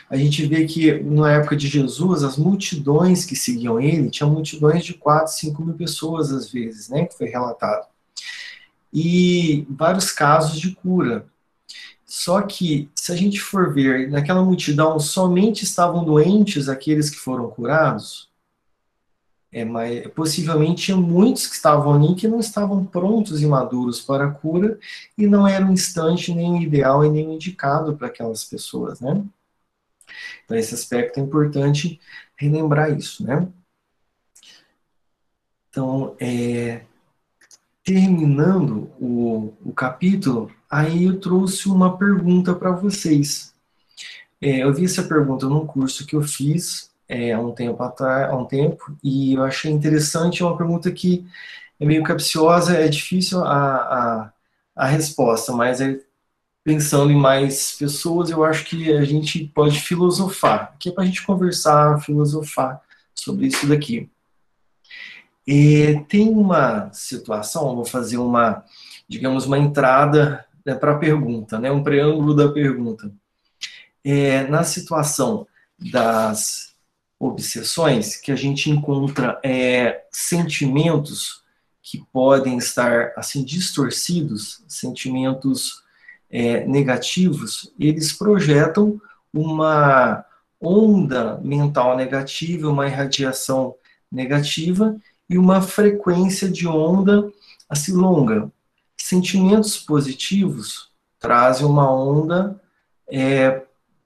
A 0.10 0.18
gente 0.18 0.46
vê 0.46 0.66
que 0.66 1.00
na 1.02 1.32
época 1.32 1.56
de 1.56 1.68
Jesus, 1.68 2.24
as 2.24 2.38
multidões 2.38 3.26
que 3.26 3.36
seguiam 3.36 3.80
ele, 3.80 4.10
tinham 4.10 4.30
multidões 4.30 4.84
de 4.84 4.94
4, 4.94 5.34
5 5.34 5.64
mil 5.64 5.76
pessoas 5.76 6.32
às 6.32 6.52
vezes, 6.52 6.90
né, 6.90 7.06
que 7.06 7.18
foi 7.18 7.28
relatado. 7.28 7.88
E 8.94 9.66
vários 9.70 10.12
casos 10.12 10.60
de 10.60 10.76
cura. 10.76 11.26
Só 12.06 12.42
que, 12.44 12.90
se 12.94 13.12
a 13.12 13.16
gente 13.16 13.42
for 13.42 13.74
ver, 13.74 14.10
naquela 14.12 14.44
multidão 14.44 15.00
somente 15.00 15.64
estavam 15.64 16.06
doentes 16.06 16.70
aqueles 16.70 17.10
que 17.10 17.18
foram 17.18 17.50
curados, 17.50 18.30
é, 19.54 19.64
mas 19.64 20.08
possivelmente 20.08 20.86
tinha 20.86 20.98
muitos 20.98 21.46
que 21.46 21.56
estavam 21.56 21.94
ali 21.94 22.16
que 22.16 22.28
não 22.28 22.40
estavam 22.40 22.84
prontos 22.84 23.42
e 23.42 23.46
maduros 23.46 24.02
para 24.02 24.26
a 24.26 24.32
cura 24.32 24.80
e 25.16 25.28
não 25.28 25.48
era 25.48 25.64
um 25.64 25.72
instante 25.72 26.34
nem 26.34 26.64
ideal 26.64 27.06
e 27.06 27.10
nem 27.10 27.36
indicado 27.36 27.96
para 27.96 28.08
aquelas 28.08 28.44
pessoas, 28.44 29.00
né? 29.00 29.24
Então, 30.46 30.58
esse 30.58 30.74
aspecto 30.74 31.20
é 31.20 31.24
importante 31.24 32.00
relembrar 32.36 32.92
isso, 32.92 33.26
né? 33.26 33.48
Então, 35.70 36.16
é, 36.20 36.82
terminando 37.84 38.92
o, 39.00 39.54
o 39.64 39.74
capítulo, 39.74 40.52
aí 40.70 41.06
eu 41.06 41.20
trouxe 41.20 41.68
uma 41.68 41.98
pergunta 41.98 42.54
para 42.54 42.72
vocês. 42.72 43.54
É, 44.42 44.64
eu 44.64 44.74
vi 44.74 44.86
essa 44.86 45.04
pergunta 45.04 45.48
num 45.48 45.66
curso 45.66 46.06
que 46.06 46.16
eu 46.16 46.22
fiz 46.22 46.92
é, 47.08 47.34
há 47.34 47.40
um 47.40 47.52
tempo 47.52 47.82
atrás, 47.84 48.30
há 48.30 48.36
um 48.36 48.46
tempo, 48.46 48.96
e 49.04 49.34
eu 49.34 49.44
achei 49.44 49.72
interessante, 49.72 50.42
é 50.42 50.46
uma 50.46 50.58
pergunta 50.58 50.92
que 50.92 51.26
é 51.80 51.86
meio 51.86 52.04
capciosa, 52.04 52.78
é 52.78 52.88
difícil 52.88 53.44
a, 53.44 53.76
a, 53.76 54.34
a 54.76 54.86
resposta, 54.88 55.52
mas 55.54 55.82
é 55.82 56.00
pensando 56.64 57.12
em 57.12 57.18
mais 57.18 57.74
pessoas, 57.74 58.30
eu 58.30 58.44
acho 58.44 58.66
que 58.66 58.92
a 58.94 59.04
gente 59.04 59.46
pode 59.54 59.80
filosofar, 59.80 60.76
que 60.80 60.90
é 60.90 60.92
para 60.92 61.04
a 61.04 61.06
gente 61.06 61.26
conversar, 61.26 62.02
filosofar 62.02 62.82
sobre 63.14 63.48
isso 63.48 63.68
daqui. 63.68 64.10
E 65.46 66.02
tem 66.08 66.30
uma 66.30 66.90
situação, 66.94 67.76
vou 67.76 67.84
fazer 67.84 68.18
uma, 68.18 68.64
digamos, 69.10 69.46
uma 69.46 69.58
entrada 69.58 70.46
né, 70.66 70.74
para 70.74 70.94
a 70.94 70.98
pergunta, 70.98 71.60
né, 71.60 71.70
um 71.70 71.84
preâmbulo 71.84 72.34
da 72.34 72.50
pergunta. 72.50 73.12
É, 74.06 74.48
na 74.48 74.64
situação 74.64 75.46
das 75.78 76.74
obsessões, 77.20 78.16
que 78.16 78.32
a 78.32 78.36
gente 78.36 78.70
encontra 78.70 79.40
é, 79.44 80.06
sentimentos 80.12 81.44
que 81.82 82.02
podem 82.14 82.58
estar 82.58 83.12
assim 83.18 83.44
distorcidos, 83.44 84.64
sentimentos 84.68 85.83
é, 86.34 86.66
negativos, 86.66 87.72
eles 87.80 88.12
projetam 88.12 89.00
uma 89.32 90.26
onda 90.60 91.40
mental 91.44 91.96
negativa, 91.96 92.72
uma 92.72 92.88
irradiação 92.88 93.76
negativa 94.12 94.98
e 95.30 95.38
uma 95.38 95.62
frequência 95.62 96.50
de 96.50 96.68
onda 96.68 97.32
assim 97.70 97.94
longa. 97.94 98.52
Sentimentos 98.98 99.78
positivos 99.78 100.90
trazem 101.20 101.68
uma 101.68 101.94
onda 101.94 102.60
é, 103.08 103.62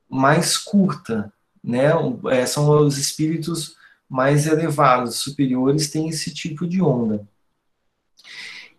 mais 0.09 0.57
curta, 0.57 1.31
né? 1.63 1.91
É, 2.29 2.45
são 2.45 2.69
os 2.85 2.97
espíritos 2.97 3.77
mais 4.09 4.47
elevados, 4.47 5.15
superiores, 5.15 5.89
têm 5.89 6.09
esse 6.09 6.33
tipo 6.33 6.67
de 6.67 6.81
onda 6.81 7.25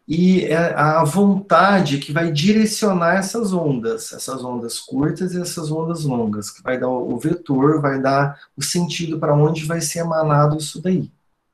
e 0.09 0.47
é 0.47 0.57
a 0.75 1.05
vontade 1.05 1.99
que 1.99 2.15
vai 2.15 2.33
direcionar 2.33 3.17
essas 3.17 3.53
ondas, 3.53 4.11
essas 4.11 4.43
ondas 4.43 4.81
curtas 4.81 5.35
e 5.35 5.41
essas 5.41 5.71
ondas 5.71 6.03
longas, 6.05 6.51
que 6.51 6.63
vai 6.63 6.81
dar 6.81 6.89
o 6.89 7.19
vetor, 7.19 7.83
vai 7.83 8.01
dar 8.01 8.41
o 8.57 8.63
sentido 8.63 9.19
para 9.19 9.35
onde 9.35 9.67
vai 9.67 9.83
ser 9.83 9.99
emanado 9.99 10.57
isso 10.57 10.81
daí, 10.81 11.13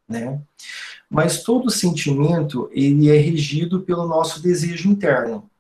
né? 0.08 0.40
Mas 1.10 1.42
todo 1.42 1.68
sentimento, 1.68 2.70
ele 2.72 3.10
é 3.10 3.16
regido 3.16 3.80
pelo 3.80 4.06
nosso 4.06 4.40
desejo 4.40 4.88
interno. 4.88 5.50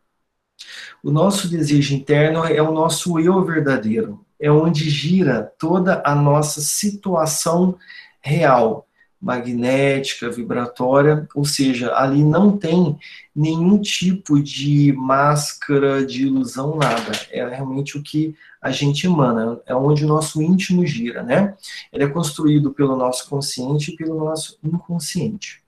O 1.02 1.10
nosso 1.10 1.48
desejo 1.48 1.96
interno 1.96 2.44
é 2.44 2.62
o 2.62 2.72
nosso 2.72 3.18
eu 3.18 3.44
verdadeiro, 3.44 4.24
é 4.38 4.52
onde 4.52 4.88
gira 4.88 5.52
toda 5.58 6.00
a 6.06 6.14
nossa 6.14 6.60
situação 6.60 7.76
real, 8.20 8.86
magnética, 9.24 10.30
vibratória, 10.30 11.26
ou 11.34 11.46
seja, 11.46 11.94
ali 11.96 12.22
não 12.22 12.58
tem 12.58 12.98
nenhum 13.34 13.80
tipo 13.80 14.38
de 14.38 14.92
máscara 14.92 16.04
de 16.04 16.26
ilusão, 16.26 16.76
nada. 16.76 17.12
É 17.30 17.48
realmente 17.48 17.96
o 17.96 18.02
que 18.02 18.36
a 18.60 18.70
gente 18.70 19.06
emana, 19.06 19.58
é 19.64 19.74
onde 19.74 20.04
o 20.04 20.08
nosso 20.08 20.42
íntimo 20.42 20.86
gira, 20.86 21.22
né? 21.22 21.56
Ele 21.90 22.04
é 22.04 22.08
construído 22.08 22.74
pelo 22.74 22.96
nosso 22.96 23.26
consciente 23.26 23.92
e 23.92 23.96
pelo 23.96 24.22
nosso 24.22 24.58
inconsciente. 24.62 25.62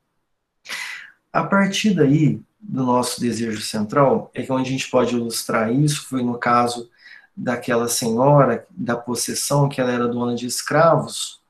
A 1.33 1.43
partir 1.43 1.95
daí, 1.95 2.43
do 2.61 2.85
nosso 2.85 3.19
desejo 3.19 3.63
central, 3.63 4.31
é 4.35 4.43
que 4.43 4.53
onde 4.53 4.69
a 4.69 4.73
gente 4.73 4.91
pode 4.91 5.15
ilustrar 5.15 5.73
isso, 5.73 6.07
foi 6.09 6.23
no 6.23 6.37
caso 6.37 6.91
daquela 7.35 7.89
senhora, 7.89 8.67
da 8.71 8.97
possessão, 8.97 9.67
que 9.67 9.81
ela 9.81 9.93
era 9.93 10.09
dona 10.09 10.35
de 10.35 10.47
escravos, 10.47 11.41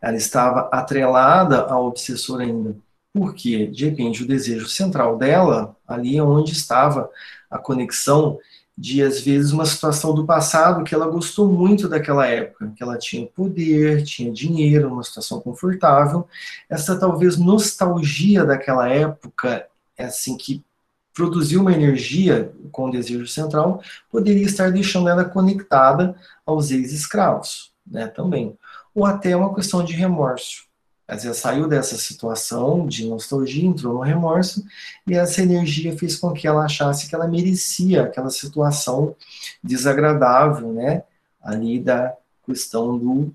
ela 0.00 0.16
estava 0.16 0.68
atrelada 0.72 1.62
ao 1.62 1.86
obsessor 1.86 2.40
ainda. 2.40 2.76
Porque, 3.12 3.66
de 3.66 3.86
repente, 3.86 4.22
o 4.22 4.26
desejo 4.26 4.68
central 4.68 5.18
dela, 5.18 5.76
ali 5.86 6.16
é 6.16 6.22
onde 6.22 6.52
estava 6.52 7.10
a 7.50 7.58
conexão 7.58 8.38
de, 8.78 9.02
às 9.02 9.20
vezes, 9.20 9.52
uma 9.52 9.66
situação 9.66 10.14
do 10.14 10.24
passado 10.24 10.84
que 10.84 10.94
ela 10.94 11.08
gostou 11.08 11.46
muito 11.46 11.88
daquela 11.88 12.26
época, 12.26 12.72
que 12.74 12.82
ela 12.82 12.96
tinha 12.96 13.26
poder, 13.26 14.04
tinha 14.04 14.32
dinheiro, 14.32 14.88
uma 14.90 15.02
situação 15.02 15.40
confortável. 15.40 16.26
Essa, 16.68 16.98
talvez, 16.98 17.36
nostalgia 17.36 18.44
daquela 18.44 18.88
época, 18.88 19.66
é 19.98 20.04
assim, 20.04 20.36
que 20.36 20.64
produziu 21.12 21.60
uma 21.60 21.72
energia 21.72 22.52
com 22.70 22.88
o 22.88 22.90
desejo 22.90 23.26
central, 23.26 23.82
poderia 24.10 24.46
estar 24.46 24.70
deixando 24.70 25.08
ela 25.08 25.24
conectada 25.24 26.14
aos 26.46 26.70
ex-escravos, 26.70 27.72
né, 27.84 28.06
também 28.06 28.56
ou 28.94 29.04
até 29.04 29.36
uma 29.36 29.54
questão 29.54 29.84
de 29.84 29.92
remorso. 29.92 30.68
Às 31.10 31.24
vezes 31.24 31.38
saiu 31.38 31.66
dessa 31.66 31.96
situação 31.96 32.86
de 32.86 33.04
nostalgia, 33.04 33.66
entrou 33.66 33.94
no 33.94 34.00
remorso, 34.00 34.64
e 35.06 35.14
essa 35.14 35.42
energia 35.42 35.96
fez 35.98 36.14
com 36.14 36.32
que 36.32 36.46
ela 36.46 36.64
achasse 36.64 37.08
que 37.08 37.14
ela 37.14 37.26
merecia 37.26 38.04
aquela 38.04 38.30
situação 38.30 39.16
desagradável, 39.62 40.72
né? 40.72 41.02
Ali 41.42 41.80
da 41.80 42.14
questão 42.46 42.96
do, 42.96 43.34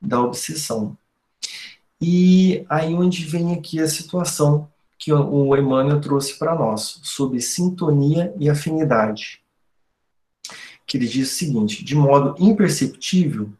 da 0.00 0.18
obsessão. 0.18 0.96
E 2.00 2.64
aí 2.70 2.94
onde 2.94 3.26
vem 3.26 3.52
aqui 3.52 3.80
a 3.80 3.88
situação 3.88 4.66
que 4.98 5.12
o 5.12 5.56
Emmanuel 5.56 6.00
trouxe 6.00 6.38
para 6.38 6.54
nós, 6.54 7.00
sobre 7.02 7.40
sintonia 7.40 8.34
e 8.38 8.48
afinidade. 8.48 9.42
Que 10.86 10.96
ele 10.96 11.06
diz 11.06 11.32
o 11.32 11.34
seguinte: 11.34 11.84
de 11.84 11.94
modo 11.94 12.34
imperceptível, 12.42 13.52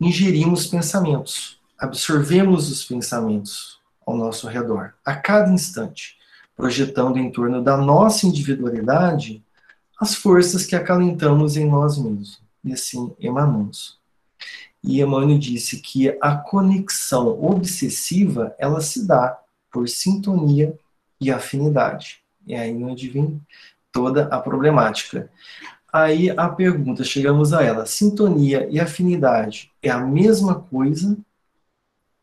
ingerimos 0.00 0.66
pensamentos, 0.66 1.60
absorvemos 1.78 2.70
os 2.70 2.84
pensamentos 2.84 3.78
ao 4.06 4.16
nosso 4.16 4.48
redor, 4.48 4.94
a 5.04 5.14
cada 5.14 5.52
instante, 5.52 6.16
projetando 6.56 7.18
em 7.18 7.30
torno 7.30 7.62
da 7.62 7.76
nossa 7.76 8.26
individualidade 8.26 9.42
as 10.00 10.14
forças 10.14 10.64
que 10.64 10.74
acalentamos 10.74 11.56
em 11.56 11.68
nós 11.68 11.98
mesmos, 11.98 12.40
e 12.64 12.72
assim 12.72 13.14
emanamos. 13.20 13.98
E 14.82 15.02
Emmanuel 15.02 15.38
disse 15.38 15.78
que 15.80 16.16
a 16.22 16.34
conexão 16.36 17.42
obsessiva, 17.42 18.54
ela 18.58 18.80
se 18.80 19.06
dá 19.06 19.38
por 19.70 19.88
sintonia 19.88 20.74
e 21.20 21.30
afinidade. 21.30 22.22
E 22.46 22.54
aí 22.54 22.82
onde 22.82 23.08
vem 23.08 23.40
toda 23.92 24.24
a 24.26 24.40
problemática. 24.40 25.30
Aí 25.92 26.30
a 26.30 26.48
pergunta, 26.48 27.02
chegamos 27.02 27.52
a 27.52 27.62
ela: 27.62 27.86
sintonia 27.86 28.68
e 28.70 28.78
afinidade 28.78 29.70
é 29.82 29.90
a 29.90 29.98
mesma 29.98 30.60
coisa 30.60 31.16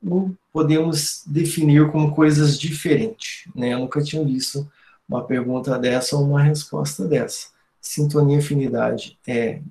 ou 0.06 0.34
podemos 0.54 1.24
definir 1.26 1.92
como 1.92 2.16
coisas 2.16 2.58
diferentes? 2.58 3.48
Né? 3.56 3.74
Eu 3.74 3.80
nunca 3.80 4.02
tinha 4.02 4.24
visto 4.24 4.70
uma 5.08 5.24
pergunta 5.24 5.78
dessa 5.78 6.16
ou 6.16 6.24
uma 6.24 6.42
resposta 6.42 7.06
dessa. 7.06 7.48
Sintonia 7.82 8.38
e 8.38 8.40
afinidade 8.40 9.18
é, 9.28 9.62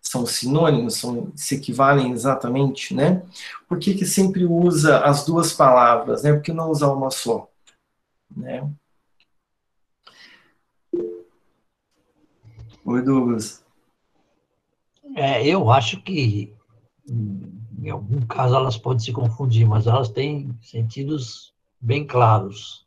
são 0.00 0.24
sinônimos, 0.26 0.94
são, 0.96 1.32
se 1.34 1.56
equivalem 1.56 2.12
exatamente, 2.12 2.94
né? 2.94 3.22
Por 3.68 3.78
que, 3.78 3.94
que 3.94 4.06
sempre 4.06 4.44
usa 4.44 5.00
as 5.00 5.24
duas 5.24 5.52
palavras, 5.52 6.22
né? 6.22 6.32
Por 6.32 6.42
que 6.42 6.52
não 6.52 6.70
usar 6.70 6.92
uma 6.92 7.10
só? 7.10 7.48
Né? 8.34 8.66
Oi, 12.86 13.00
Douglas. 13.00 13.64
É, 15.16 15.46
eu 15.46 15.70
acho 15.70 16.02
que 16.02 16.54
em 17.08 17.88
algum 17.88 18.20
caso 18.26 18.54
elas 18.54 18.76
podem 18.76 18.98
se 18.98 19.10
confundir, 19.10 19.66
mas 19.66 19.86
elas 19.86 20.10
têm 20.10 20.54
sentidos 20.60 21.54
bem 21.80 22.06
claros. 22.06 22.86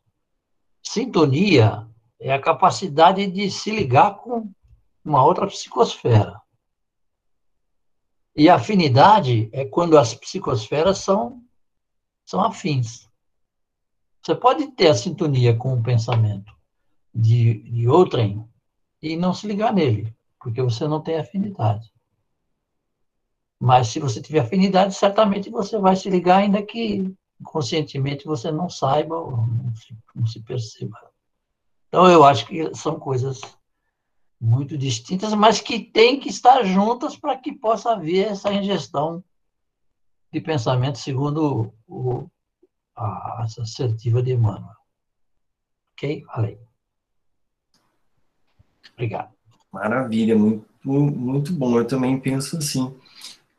Sintonia 0.80 1.88
é 2.20 2.32
a 2.32 2.40
capacidade 2.40 3.26
de 3.26 3.50
se 3.50 3.72
ligar 3.72 4.18
com 4.18 4.52
uma 5.04 5.24
outra 5.24 5.48
psicosfera. 5.48 6.40
E 8.36 8.48
afinidade 8.48 9.48
é 9.52 9.64
quando 9.64 9.98
as 9.98 10.14
psicosferas 10.14 10.98
são, 10.98 11.42
são 12.24 12.40
afins. 12.44 13.08
Você 14.22 14.34
pode 14.34 14.68
ter 14.72 14.88
a 14.88 14.94
sintonia 14.94 15.56
com 15.56 15.74
o 15.74 15.82
pensamento 15.82 16.52
de, 17.12 17.62
de 17.64 17.88
outrem 17.88 18.47
e 19.02 19.16
não 19.16 19.32
se 19.32 19.46
ligar 19.46 19.72
nele, 19.72 20.14
porque 20.40 20.62
você 20.62 20.86
não 20.86 21.00
tem 21.00 21.18
afinidade. 21.18 21.92
Mas 23.58 23.88
se 23.88 23.98
você 23.98 24.20
tiver 24.20 24.40
afinidade, 24.40 24.94
certamente 24.94 25.50
você 25.50 25.78
vai 25.78 25.96
se 25.96 26.08
ligar, 26.08 26.38
ainda 26.38 26.62
que 26.62 27.12
conscientemente 27.42 28.26
você 28.26 28.50
não 28.50 28.68
saiba 28.68 29.16
ou 29.16 29.36
não 29.36 29.74
se, 29.74 29.96
não 30.14 30.26
se 30.26 30.40
perceba. 30.40 30.96
Então, 31.88 32.08
eu 32.10 32.24
acho 32.24 32.46
que 32.46 32.74
são 32.74 32.98
coisas 32.98 33.40
muito 34.40 34.78
distintas, 34.78 35.34
mas 35.34 35.60
que 35.60 35.80
têm 35.80 36.20
que 36.20 36.28
estar 36.28 36.62
juntas 36.64 37.16
para 37.16 37.36
que 37.36 37.52
possa 37.52 37.92
haver 37.92 38.28
essa 38.28 38.52
ingestão 38.52 39.24
de 40.32 40.40
pensamento, 40.40 40.98
segundo 40.98 41.72
o, 41.86 42.28
a, 42.94 43.42
assertiva 43.42 44.22
de 44.22 44.32
Emmanuel. 44.32 44.76
Ok? 45.92 46.24
Falei. 46.26 46.67
Obrigado. 48.94 49.32
Maravilha, 49.72 50.36
muito, 50.36 50.66
muito 50.84 51.52
bom. 51.52 51.78
Eu 51.78 51.86
também 51.86 52.18
penso 52.18 52.56
assim. 52.56 52.94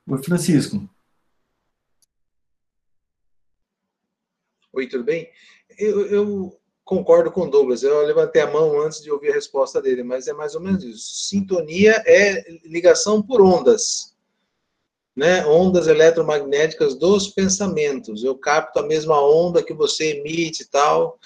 Oi, 0.07 0.23
Francisco. 0.23 0.89
Oi, 4.73 4.87
tudo 4.87 5.03
bem? 5.03 5.29
Eu, 5.77 6.05
eu 6.07 6.59
concordo 6.83 7.31
com 7.31 7.41
o 7.41 7.49
Douglas. 7.49 7.83
Eu 7.83 8.01
levantei 8.01 8.41
a 8.41 8.49
mão 8.49 8.81
antes 8.81 9.01
de 9.01 9.11
ouvir 9.11 9.29
a 9.29 9.35
resposta 9.35 9.81
dele, 9.81 10.03
mas 10.03 10.27
é 10.27 10.33
mais 10.33 10.55
ou 10.55 10.61
menos 10.61 10.83
isso. 10.83 11.27
Sintonia 11.27 12.03
é 12.05 12.43
ligação 12.65 13.21
por 13.21 13.41
ondas. 13.41 14.15
Né? 15.15 15.45
Ondas 15.45 15.87
eletromagnéticas 15.87 16.95
dos 16.95 17.27
pensamentos. 17.27 18.23
Eu 18.23 18.35
capto 18.35 18.79
a 18.79 18.87
mesma 18.87 19.21
onda 19.21 19.61
que 19.61 19.73
você 19.73 20.17
emite 20.17 20.63
e 20.63 20.65
tal, 20.65 21.19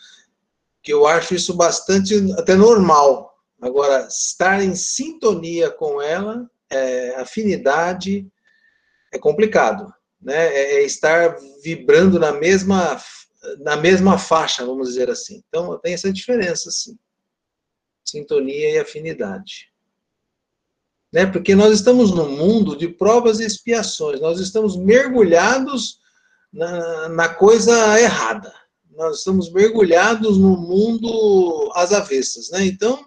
que 0.81 0.91
eu 0.91 1.07
acho 1.07 1.35
isso 1.35 1.53
bastante 1.53 2.15
até 2.33 2.55
normal. 2.55 3.32
Agora, 3.63 4.07
estar 4.07 4.63
em 4.63 4.75
sintonia 4.75 5.71
com 5.71 6.01
ela, 6.01 6.49
é, 6.69 7.15
afinidade, 7.15 8.27
é 9.11 9.17
complicado. 9.17 9.93
Né? 10.21 10.35
É, 10.35 10.75
é 10.75 10.83
estar 10.83 11.37
vibrando 11.63 12.19
na 12.19 12.31
mesma 12.31 12.99
na 13.59 13.75
mesma 13.75 14.17
faixa, 14.17 14.65
vamos 14.65 14.89
dizer 14.89 15.09
assim. 15.09 15.43
Então, 15.47 15.77
tem 15.79 15.93
essa 15.93 16.11
diferença, 16.11 16.71
sim. 16.71 16.97
Sintonia 18.05 18.71
e 18.71 18.79
afinidade. 18.79 19.69
Né? 21.11 21.25
Porque 21.25 21.53
nós 21.53 21.73
estamos 21.73 22.11
num 22.11 22.29
mundo 22.29 22.75
de 22.75 22.87
provas 22.87 23.39
e 23.39 23.45
expiações, 23.45 24.19
nós 24.19 24.39
estamos 24.39 24.75
mergulhados 24.75 25.99
na, 26.51 27.09
na 27.09 27.29
coisa 27.29 27.99
errada. 27.99 28.53
Nós 28.91 29.19
estamos 29.19 29.51
mergulhados 29.51 30.37
no 30.37 30.55
mundo 30.55 31.71
às 31.75 31.91
avessas, 31.91 32.49
né? 32.51 32.65
Então, 32.65 33.03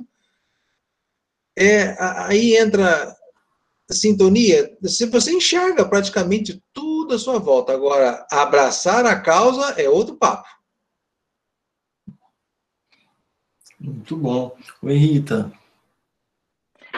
é, 1.56 1.96
aí 1.98 2.56
entra 2.56 3.16
sintonia, 3.90 4.76
se 4.84 5.06
você 5.06 5.32
enxerga 5.32 5.84
praticamente 5.88 6.62
tudo 6.73 7.14
à 7.14 7.19
sua 7.19 7.38
volta. 7.38 7.73
Agora, 7.73 8.26
abraçar 8.30 9.06
a 9.06 9.21
causa 9.21 9.80
é 9.80 9.88
outro 9.88 10.16
papo. 10.16 10.49
Muito 13.78 14.16
bom. 14.16 14.56
Oi, 14.82 14.97
Rita. 14.97 15.52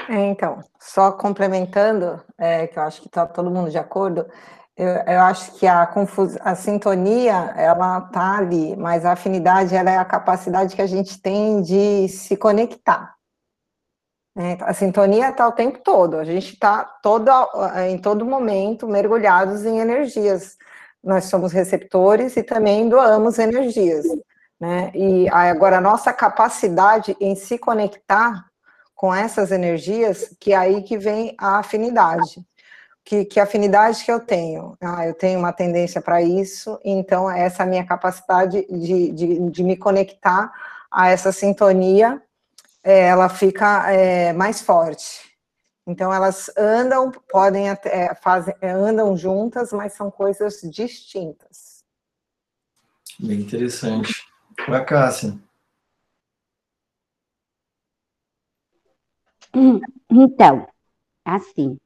É, 0.09 0.27
então, 0.31 0.61
só 0.81 1.13
complementando, 1.13 2.23
é, 2.39 2.67
que 2.67 2.79
eu 2.79 2.83
acho 2.83 3.03
que 3.03 3.09
está 3.09 3.27
todo 3.27 3.51
mundo 3.51 3.71
de 3.71 3.77
acordo, 3.77 4.27
eu, 4.75 4.89
eu 4.89 5.21
acho 5.23 5.53
que 5.59 5.67
a, 5.67 5.85
confus, 5.87 6.37
a 6.41 6.55
sintonia, 6.55 7.53
ela 7.57 7.99
está 7.99 8.39
ali, 8.39 8.77
mas 8.77 9.05
a 9.05 9.13
afinidade, 9.13 9.75
ela 9.75 9.91
é 9.91 9.99
a 9.99 10.05
capacidade 10.05 10.75
que 10.75 10.81
a 10.81 10.87
gente 10.87 11.21
tem 11.21 11.61
de 11.61 12.09
se 12.09 12.37
conectar. 12.37 13.18
É, 14.39 14.57
a 14.61 14.73
sintonia 14.73 15.31
está 15.31 15.49
o 15.49 15.53
tempo 15.53 15.81
todo, 15.81 16.17
a 16.17 16.25
gente 16.25 16.53
está 16.53 16.89
em 17.89 17.99
todo 17.99 18.25
momento 18.25 18.87
mergulhados 18.87 19.67
em 19.67 19.81
energias. 19.81 20.57
Nós 21.03 21.25
somos 21.25 21.53
receptores 21.53 22.37
e 22.37 22.45
também 22.45 22.89
doamos 22.89 23.37
energias. 23.41 24.07
Né? 24.61 24.93
E 24.95 25.29
agora 25.29 25.79
a 25.79 25.81
nossa 25.81 26.13
capacidade 26.13 27.17
em 27.21 27.35
se 27.35 27.59
conectar 27.59 28.47
com 28.95 29.13
essas 29.13 29.51
energias, 29.51 30.33
que 30.39 30.53
é 30.53 30.57
aí 30.57 30.83
que 30.83 30.97
vem 30.97 31.35
a 31.37 31.59
afinidade. 31.59 32.41
Que, 33.05 33.25
que 33.25 33.41
afinidade 33.41 34.05
que 34.05 34.13
eu 34.13 34.21
tenho? 34.21 34.77
Ah, 34.81 35.05
eu 35.05 35.15
tenho 35.15 35.41
uma 35.41 35.53
tendência 35.53 36.01
para 36.01 36.23
isso, 36.23 36.79
então 36.85 37.29
essa 37.29 37.65
é 37.65 37.67
a 37.67 37.69
minha 37.69 37.85
capacidade 37.85 38.65
de, 38.71 39.11
de, 39.11 39.51
de 39.51 39.65
me 39.65 39.77
conectar 39.77 40.53
a 40.93 41.09
essa 41.09 41.33
sintonia 41.33 42.23
é, 42.83 43.09
ela 43.09 43.29
fica 43.29 43.91
é, 43.91 44.33
mais 44.33 44.61
forte. 44.61 45.29
Então 45.87 46.13
elas 46.13 46.51
andam, 46.57 47.11
podem 47.11 47.71
até 47.71 48.07
é, 48.07 48.15
fazem, 48.15 48.55
é, 48.61 48.71
andam 48.71 49.17
juntas, 49.17 49.73
mas 49.73 49.95
são 49.95 50.11
coisas 50.11 50.61
distintas. 50.63 51.83
Bem 53.19 53.41
interessante. 53.41 54.13
Para 54.67 54.85
Cássia. 54.85 55.39
Então, 60.11 60.69
assim, 61.25 61.79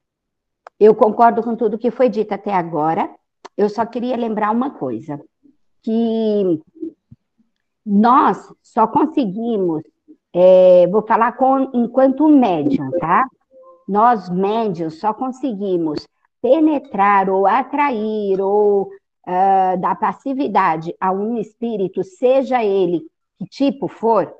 eu 0.79 0.93
concordo 0.93 1.41
com 1.41 1.55
tudo 1.55 1.77
que 1.77 1.89
foi 1.89 2.09
dito 2.09 2.33
até 2.33 2.53
agora. 2.53 3.09
Eu 3.55 3.69
só 3.69 3.85
queria 3.85 4.17
lembrar 4.17 4.51
uma 4.51 4.71
coisa, 4.71 5.19
que 5.81 6.61
nós 7.85 8.53
só 8.61 8.87
conseguimos 8.87 9.83
é, 10.33 10.87
vou 10.87 11.05
falar 11.05 11.33
com, 11.33 11.69
enquanto 11.73 12.27
médium, 12.27 12.89
tá? 12.99 13.25
Nós, 13.87 14.29
médios, 14.29 14.99
só 14.99 15.13
conseguimos 15.13 16.07
penetrar 16.41 17.29
ou 17.29 17.45
atrair 17.45 18.41
ou 18.41 18.83
uh, 18.83 19.79
dar 19.79 19.95
passividade 19.99 20.93
a 20.99 21.11
um 21.11 21.37
espírito, 21.37 22.03
seja 22.03 22.63
ele 22.63 23.03
que 23.37 23.45
tipo 23.45 23.87
for, 23.87 24.33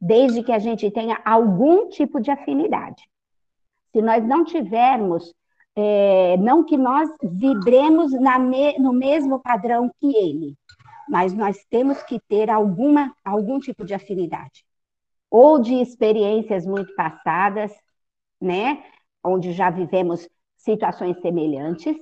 desde 0.00 0.42
que 0.42 0.52
a 0.52 0.58
gente 0.58 0.90
tenha 0.90 1.20
algum 1.24 1.88
tipo 1.88 2.20
de 2.20 2.30
afinidade. 2.30 3.02
Se 3.92 4.00
nós 4.00 4.24
não 4.24 4.44
tivermos, 4.44 5.34
é, 5.76 6.36
não 6.38 6.64
que 6.64 6.76
nós 6.76 7.10
vibremos 7.22 8.12
me, 8.12 8.78
no 8.78 8.92
mesmo 8.92 9.40
padrão 9.40 9.90
que 10.00 10.16
ele, 10.16 10.54
mas 11.08 11.34
nós 11.34 11.64
temos 11.68 12.02
que 12.02 12.18
ter 12.28 12.48
alguma, 12.50 13.14
algum 13.24 13.58
tipo 13.58 13.84
de 13.84 13.94
afinidade 13.94 14.64
ou 15.32 15.58
de 15.58 15.76
experiências 15.76 16.66
muito 16.66 16.94
passadas, 16.94 17.72
né, 18.38 18.84
onde 19.24 19.54
já 19.54 19.70
vivemos 19.70 20.28
situações 20.58 21.18
semelhantes, 21.22 21.96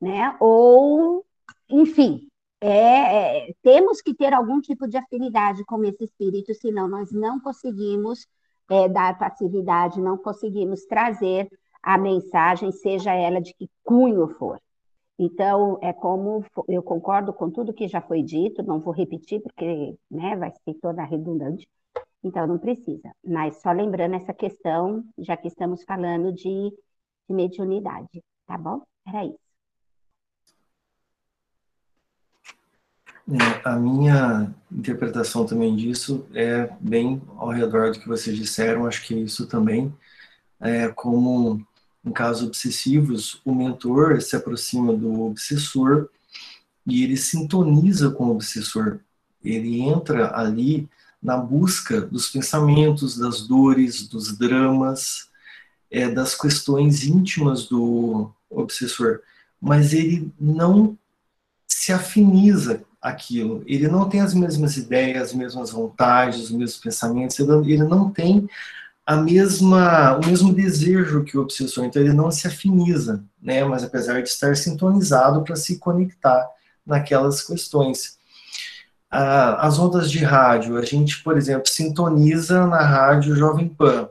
né, 0.00 0.36
ou, 0.40 1.24
enfim, 1.70 2.28
é, 2.60 3.50
é, 3.50 3.54
temos 3.62 4.02
que 4.02 4.14
ter 4.14 4.34
algum 4.34 4.60
tipo 4.60 4.88
de 4.88 4.96
afinidade 4.96 5.64
com 5.64 5.84
esse 5.84 6.02
espírito, 6.02 6.52
senão 6.54 6.88
nós 6.88 7.12
não 7.12 7.38
conseguimos 7.38 8.26
é, 8.68 8.88
dar 8.88 9.16
passividade, 9.16 10.00
não 10.00 10.18
conseguimos 10.18 10.84
trazer 10.86 11.48
a 11.80 11.96
mensagem, 11.96 12.72
seja 12.72 13.14
ela 13.14 13.40
de 13.40 13.54
que 13.54 13.70
cunho 13.84 14.26
for. 14.38 14.60
Então, 15.16 15.78
é 15.80 15.92
como 15.92 16.44
eu 16.68 16.82
concordo 16.82 17.32
com 17.32 17.48
tudo 17.48 17.72
que 17.72 17.86
já 17.86 18.00
foi 18.00 18.22
dito, 18.22 18.62
não 18.64 18.80
vou 18.80 18.92
repetir, 18.92 19.40
porque 19.40 19.96
né, 20.10 20.34
vai 20.36 20.50
ser 20.64 20.74
toda 20.80 21.04
redundante, 21.04 21.68
então 22.22 22.46
não 22.46 22.58
precisa. 22.58 23.12
Mas 23.24 23.60
só 23.60 23.72
lembrando 23.72 24.14
essa 24.14 24.32
questão, 24.32 25.04
já 25.18 25.36
que 25.36 25.48
estamos 25.48 25.82
falando 25.84 26.32
de, 26.32 26.42
de 26.42 27.34
mediunidade, 27.34 28.22
tá 28.46 28.56
bom? 28.56 28.82
Era 29.06 29.24
isso. 29.26 29.42
É, 33.28 33.68
a 33.68 33.76
minha 33.76 34.52
interpretação 34.70 35.46
também 35.46 35.76
disso 35.76 36.26
é 36.34 36.68
bem 36.80 37.22
ao 37.36 37.50
redor 37.50 37.92
do 37.92 38.00
que 38.00 38.08
vocês 38.08 38.36
disseram, 38.36 38.86
acho 38.86 39.06
que 39.06 39.14
isso 39.14 39.46
também 39.46 39.94
é 40.60 40.88
como 40.88 41.64
em 42.04 42.10
casos 42.10 42.48
obsessivos, 42.48 43.40
o 43.44 43.54
mentor 43.54 44.20
se 44.20 44.34
aproxima 44.34 44.92
do 44.92 45.22
obsessor 45.22 46.08
e 46.84 47.04
ele 47.04 47.16
sintoniza 47.16 48.10
com 48.10 48.24
o 48.24 48.32
obsessor. 48.32 48.98
Ele 49.42 49.80
entra 49.80 50.36
ali 50.36 50.88
na 51.22 51.36
busca 51.36 52.00
dos 52.00 52.28
pensamentos, 52.28 53.16
das 53.16 53.46
dores, 53.46 54.08
dos 54.08 54.36
dramas, 54.36 55.28
é, 55.90 56.08
das 56.08 56.34
questões 56.34 57.04
íntimas 57.04 57.66
do 57.66 58.30
obsessor, 58.50 59.20
mas 59.60 59.92
ele 59.92 60.32
não 60.40 60.98
se 61.66 61.92
afiniza 61.92 62.82
aquilo. 63.00 63.62
Ele 63.66 63.88
não 63.88 64.08
tem 64.08 64.20
as 64.20 64.34
mesmas 64.34 64.76
ideias, 64.76 65.30
as 65.30 65.32
mesmas 65.34 65.70
vontades, 65.70 66.40
os 66.40 66.50
mesmos 66.50 66.78
pensamentos, 66.78 67.38
ele 67.38 67.84
não 67.84 68.10
tem 68.10 68.48
a 69.04 69.16
mesma, 69.16 70.16
o 70.16 70.26
mesmo 70.26 70.54
desejo 70.54 71.24
que 71.24 71.36
o 71.36 71.42
obsessor, 71.42 71.84
então 71.84 72.00
ele 72.00 72.12
não 72.12 72.30
se 72.30 72.46
afiniza, 72.46 73.24
né? 73.40 73.64
Mas 73.64 73.82
apesar 73.82 74.22
de 74.22 74.28
estar 74.28 74.56
sintonizado 74.56 75.42
para 75.42 75.56
se 75.56 75.78
conectar 75.78 76.48
naquelas 76.86 77.42
questões. 77.42 78.16
Ah, 79.14 79.66
as 79.66 79.78
ondas 79.78 80.10
de 80.10 80.24
rádio, 80.24 80.78
a 80.78 80.84
gente, 80.86 81.22
por 81.22 81.36
exemplo, 81.36 81.68
sintoniza 81.68 82.66
na 82.66 82.80
rádio 82.80 83.36
Jovem 83.36 83.68
Pan, 83.68 84.08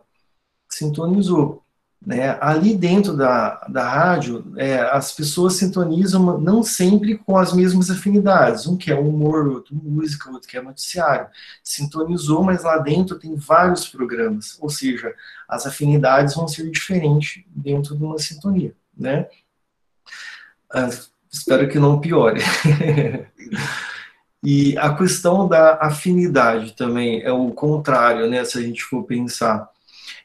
sintonizou. 0.69 1.63
Né? 2.05 2.37
Ali 2.39 2.77
dentro 2.77 3.17
da, 3.17 3.65
da 3.67 3.89
rádio, 3.89 4.53
é, 4.57 4.79
as 4.79 5.11
pessoas 5.11 5.55
sintonizam 5.55 6.39
não 6.39 6.61
sempre 6.61 7.17
com 7.17 7.35
as 7.35 7.51
mesmas 7.51 7.89
afinidades. 7.89 8.67
Um 8.67 8.77
quer 8.77 8.99
humor, 8.99 9.47
outro 9.47 9.75
música, 9.75 10.29
outro 10.29 10.47
quer 10.47 10.61
noticiário. 10.61 11.27
Sintonizou, 11.63 12.43
mas 12.43 12.63
lá 12.63 12.77
dentro 12.77 13.17
tem 13.17 13.35
vários 13.35 13.87
programas. 13.87 14.55
Ou 14.61 14.69
seja, 14.69 15.15
as 15.49 15.65
afinidades 15.65 16.35
vão 16.35 16.47
ser 16.47 16.69
diferentes 16.69 17.43
dentro 17.47 17.95
de 17.97 18.03
uma 18.03 18.19
sintonia. 18.19 18.75
Né? 18.95 19.27
Ah, 20.71 20.89
espero 21.31 21.67
que 21.67 21.79
não 21.79 21.99
piore. 21.99 22.41
e 24.43 24.77
a 24.77 24.93
questão 24.95 25.47
da 25.47 25.75
afinidade 25.75 26.75
também 26.75 27.21
é 27.21 27.31
o 27.31 27.51
contrário, 27.51 28.29
né? 28.29 28.43
Se 28.43 28.57
a 28.57 28.61
gente 28.61 28.83
for 28.83 29.03
pensar 29.03 29.69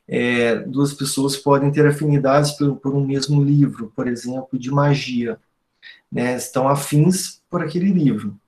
é, 0.08 0.56
duas 0.56 0.94
pessoas 0.94 1.36
podem 1.36 1.70
ter 1.70 1.86
afinidades 1.86 2.52
por, 2.52 2.76
por, 2.76 2.94
um 2.94 3.04
mesmo 3.04 3.42
livro, 3.42 3.92
por 3.94 4.06
exemplo, 4.06 4.58
de 4.58 4.70
magia. 4.70 5.38
Né, 6.10 6.36
estão 6.36 6.68
afins 6.68 7.42
por 7.50 7.62
aquele 7.62 7.92
livro, 7.92 8.38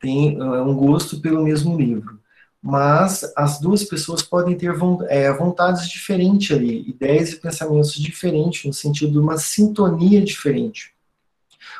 tem 0.00 0.36
é, 0.36 0.42
um 0.42 0.74
gosto 0.74 1.20
pelo 1.20 1.42
mesmo 1.42 1.78
livro. 1.78 2.20
Mas 2.60 3.32
as 3.36 3.60
duas 3.60 3.84
pessoas 3.84 4.22
podem 4.22 4.56
ter 4.56 4.74
é, 5.08 5.32
vontades 5.32 5.88
diferentes 5.88 6.56
ali, 6.56 6.88
ideias 6.88 7.32
e 7.32 7.40
pensamentos 7.40 7.94
diferentes, 7.94 8.64
no 8.64 8.72
sentido 8.72 9.12
de 9.12 9.18
uma 9.18 9.38
sintonia 9.38 10.20
diferente. 10.20 10.94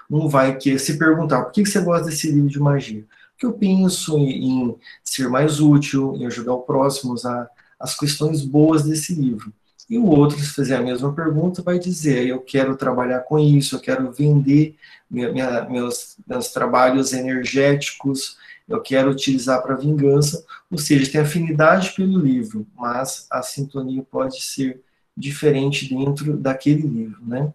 Um 0.08 0.28
vai 0.28 0.56
que 0.56 0.78
se 0.78 0.96
perguntar, 0.96 1.42
por 1.42 1.52
que 1.52 1.66
você 1.66 1.80
gosta 1.80 2.06
desse 2.06 2.30
livro 2.30 2.48
de 2.48 2.60
magia? 2.60 3.04
Porque 3.36 3.46
eu 3.46 3.52
penso 3.52 4.16
em, 4.16 4.48
em 4.48 4.76
ser 5.04 5.28
mais 5.28 5.60
útil, 5.60 6.16
em 6.16 6.24
ajudar 6.24 6.54
o 6.54 6.62
próximo 6.62 7.12
a 7.12 7.14
usar 7.14 7.50
as 7.78 7.94
questões 7.94 8.42
boas 8.42 8.82
desse 8.82 9.14
livro. 9.14 9.52
E 9.88 9.98
o 9.98 10.06
outro, 10.06 10.38
se 10.38 10.52
fizer 10.52 10.76
a 10.76 10.82
mesma 10.82 11.12
pergunta, 11.12 11.62
vai 11.62 11.78
dizer: 11.78 12.26
eu 12.26 12.40
quero 12.40 12.76
trabalhar 12.76 13.20
com 13.20 13.38
isso, 13.38 13.76
eu 13.76 13.80
quero 13.80 14.10
vender 14.10 14.74
minha, 15.08 15.30
minha, 15.30 15.68
meus, 15.68 16.16
meus 16.26 16.48
trabalhos 16.48 17.12
energéticos, 17.12 18.36
eu 18.66 18.80
quero 18.80 19.10
utilizar 19.10 19.62
para 19.62 19.76
vingança. 19.76 20.44
Ou 20.70 20.78
seja, 20.78 21.12
tem 21.12 21.20
afinidade 21.20 21.92
pelo 21.94 22.18
livro, 22.18 22.66
mas 22.74 23.26
a 23.30 23.42
sintonia 23.42 24.02
pode 24.02 24.42
ser 24.42 24.82
diferente 25.16 25.88
dentro 25.88 26.36
daquele 26.36 26.82
livro, 26.82 27.24
né? 27.24 27.52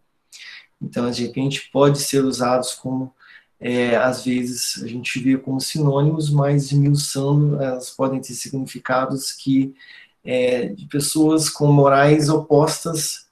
Então, 0.82 1.12
de 1.12 1.26
repente, 1.26 1.70
pode 1.72 2.00
ser 2.00 2.24
usados 2.24 2.74
como, 2.74 3.14
é, 3.62 3.96
às 3.96 4.26
vezes, 4.26 4.84
a 4.84 4.88
gente 4.88 5.20
vê 5.20 5.38
como 5.38 5.62
sinônimos, 5.62 6.32
mas 6.32 6.72
esmiuçando, 6.72 7.62
elas 7.62 7.92
podem 7.92 8.20
ter 8.20 8.34
significados 8.34 9.32
que 9.32 9.76
é, 10.24 10.70
de 10.70 10.88
pessoas 10.88 11.48
com 11.48 11.72
morais 11.72 12.28
opostas 12.28 13.30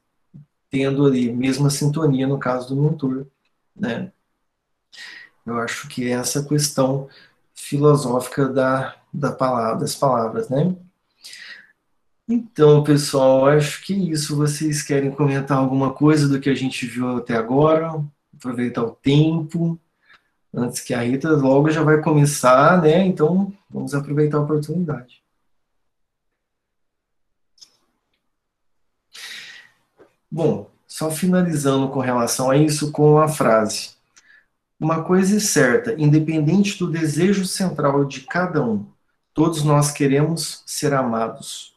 tendo 0.69 1.07
ali 1.07 1.33
mesma 1.33 1.71
sintonia 1.71 2.27
no 2.27 2.37
caso 2.37 2.69
do 2.69 2.79
mentor, 2.79 3.25
né? 3.75 4.11
Eu 5.45 5.57
acho 5.59 5.87
que 5.87 6.05
é 6.05 6.11
essa 6.11 6.43
questão 6.45 7.09
filosófica 7.55 8.47
da, 8.47 8.95
da 9.11 9.31
palavra, 9.31 9.79
das 9.79 9.95
palavras, 9.95 10.47
né? 10.47 10.75
Então, 12.27 12.83
pessoal, 12.83 13.47
acho 13.47 13.83
que 13.83 13.93
é 13.93 13.97
isso. 13.97 14.35
Vocês 14.35 14.83
querem 14.83 15.09
comentar 15.11 15.57
alguma 15.57 15.91
coisa 15.91 16.27
do 16.29 16.39
que 16.39 16.49
a 16.49 16.55
gente 16.55 16.85
viu 16.85 17.17
até 17.17 17.35
agora? 17.35 18.05
Aproveitar 18.35 18.83
o 18.83 18.91
tempo, 18.91 19.79
antes 20.53 20.81
que 20.81 20.93
a 20.93 21.01
Rita 21.01 21.29
logo 21.29 21.69
já 21.69 21.83
vai 21.83 22.01
começar, 22.01 22.81
né? 22.81 23.05
Então, 23.05 23.53
vamos 23.69 23.93
aproveitar 23.93 24.37
a 24.37 24.41
oportunidade. 24.41 25.21
Bom, 30.31 30.69
só 30.87 31.09
finalizando 31.09 31.89
com 31.89 31.99
relação 31.99 32.51
a 32.51 32.57
isso 32.57 32.91
com 32.91 33.17
a 33.19 33.27
frase. 33.27 33.91
Uma 34.79 35.03
coisa 35.03 35.37
é 35.37 35.39
certa, 35.39 35.93
independente 35.99 36.77
do 36.77 36.89
desejo 36.89 37.45
central 37.45 38.05
de 38.05 38.21
cada 38.21 38.63
um, 38.63 38.85
todos 39.33 39.63
nós 39.63 39.91
queremos 39.91 40.63
ser 40.65 40.93
amados. 40.93 41.73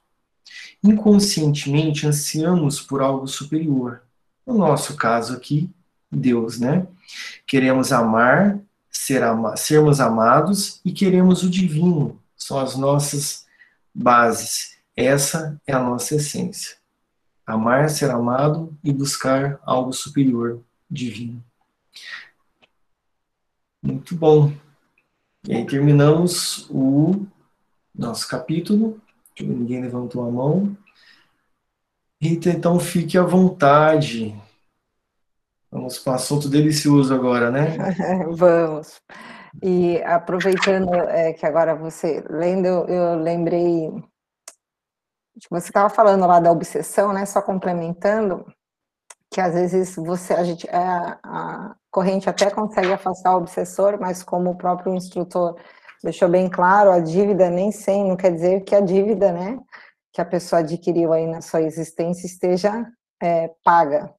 Inconscientemente 0.85 2.07
ansiamos 2.07 2.81
por 2.81 3.01
algo 3.01 3.27
superior. 3.27 4.03
No 4.47 4.59
nosso 4.59 4.97
caso 4.97 5.35
aqui, 5.35 5.71
Deus, 6.11 6.59
né? 6.59 6.87
Queremos 7.47 7.93
amar, 7.93 8.59
ser 8.91 9.23
ama 9.23 9.57
sermos 9.57 10.01
amados 10.01 10.81
e 10.85 10.93
queremos 10.93 11.43
o 11.43 11.51
divino. 11.51 12.21
São 12.37 12.59
as 12.59 12.77
nossas 12.77 13.47
bases. 13.95 14.77
Essa 14.97 15.61
é 15.67 15.73
a 15.73 15.83
nossa 15.83 16.17
essência 16.17 16.83
amar, 17.47 17.91
ser 17.91 18.11
amado 18.11 18.77
e 18.83 18.93
buscar 18.93 19.61
algo 19.65 19.93
superior, 19.93 20.63
divino. 20.91 21.43
Muito 23.83 24.15
bom. 24.15 24.53
E 25.47 25.55
aí 25.55 25.67
terminamos 25.67 26.67
o 26.71 27.27
nosso 27.95 28.29
capítulo. 28.29 29.01
Ninguém 29.39 29.83
levantou 29.83 30.27
a 30.27 30.31
mão. 30.31 30.77
Rita, 32.21 32.51
então 32.51 32.79
fique 32.79 33.19
à 33.19 33.23
vontade. 33.23 34.37
Vamos 35.73 35.99
para 35.99 36.13
um 36.13 36.17
assunto 36.17 36.49
delicioso 36.49 37.15
agora, 37.15 37.51
né? 37.51 37.79
Vamos. 38.31 39.01
E 39.63 40.03
aproveitando 40.03 40.95
é, 40.95 41.33
que 41.33 41.47
agora 41.47 41.75
você 41.75 42.23
lendo, 42.29 42.67
eu 42.67 43.17
lembrei 43.17 43.91
você 45.51 45.69
estava 45.69 45.89
falando 45.89 46.27
lá 46.27 46.41
da 46.41 46.53
obsessão, 46.53 47.13
né? 47.13 47.25
Só 47.25 47.41
complementando, 47.41 48.45
que 49.31 49.41
às 49.41 49.55
vezes 49.55 49.97
você, 49.97 50.35
a 50.35 50.45
gente, 50.45 50.69
a, 50.71 51.19
a 51.23 51.75
corrente 51.91 52.29
até 52.29 52.51
consegue 52.51 52.93
afastar 52.93 53.35
o 53.35 53.39
obsessor, 53.39 53.99
mas 53.99 54.23
como 54.23 54.51
o 54.51 54.57
próprio 54.57 54.95
instrutor 54.95 55.57
deixou 56.03 56.29
bem 56.29 56.51
claro, 56.51 56.91
a 56.91 57.01
dívida 57.01 57.49
nem 57.49 57.73
sem, 57.73 58.07
não 58.07 58.17
quer 58.17 58.33
dizer 58.33 58.61
que 58.65 58.75
a 58.75 58.81
dívida, 58.81 59.33
né, 59.33 59.59
que 60.13 60.21
a 60.21 60.25
pessoa 60.25 60.61
adquiriu 60.61 61.13
aí 61.13 61.27
na 61.27 61.41
sua 61.41 61.63
existência 61.63 62.27
esteja 62.27 62.87
é, 63.23 63.51
paga. 63.65 64.13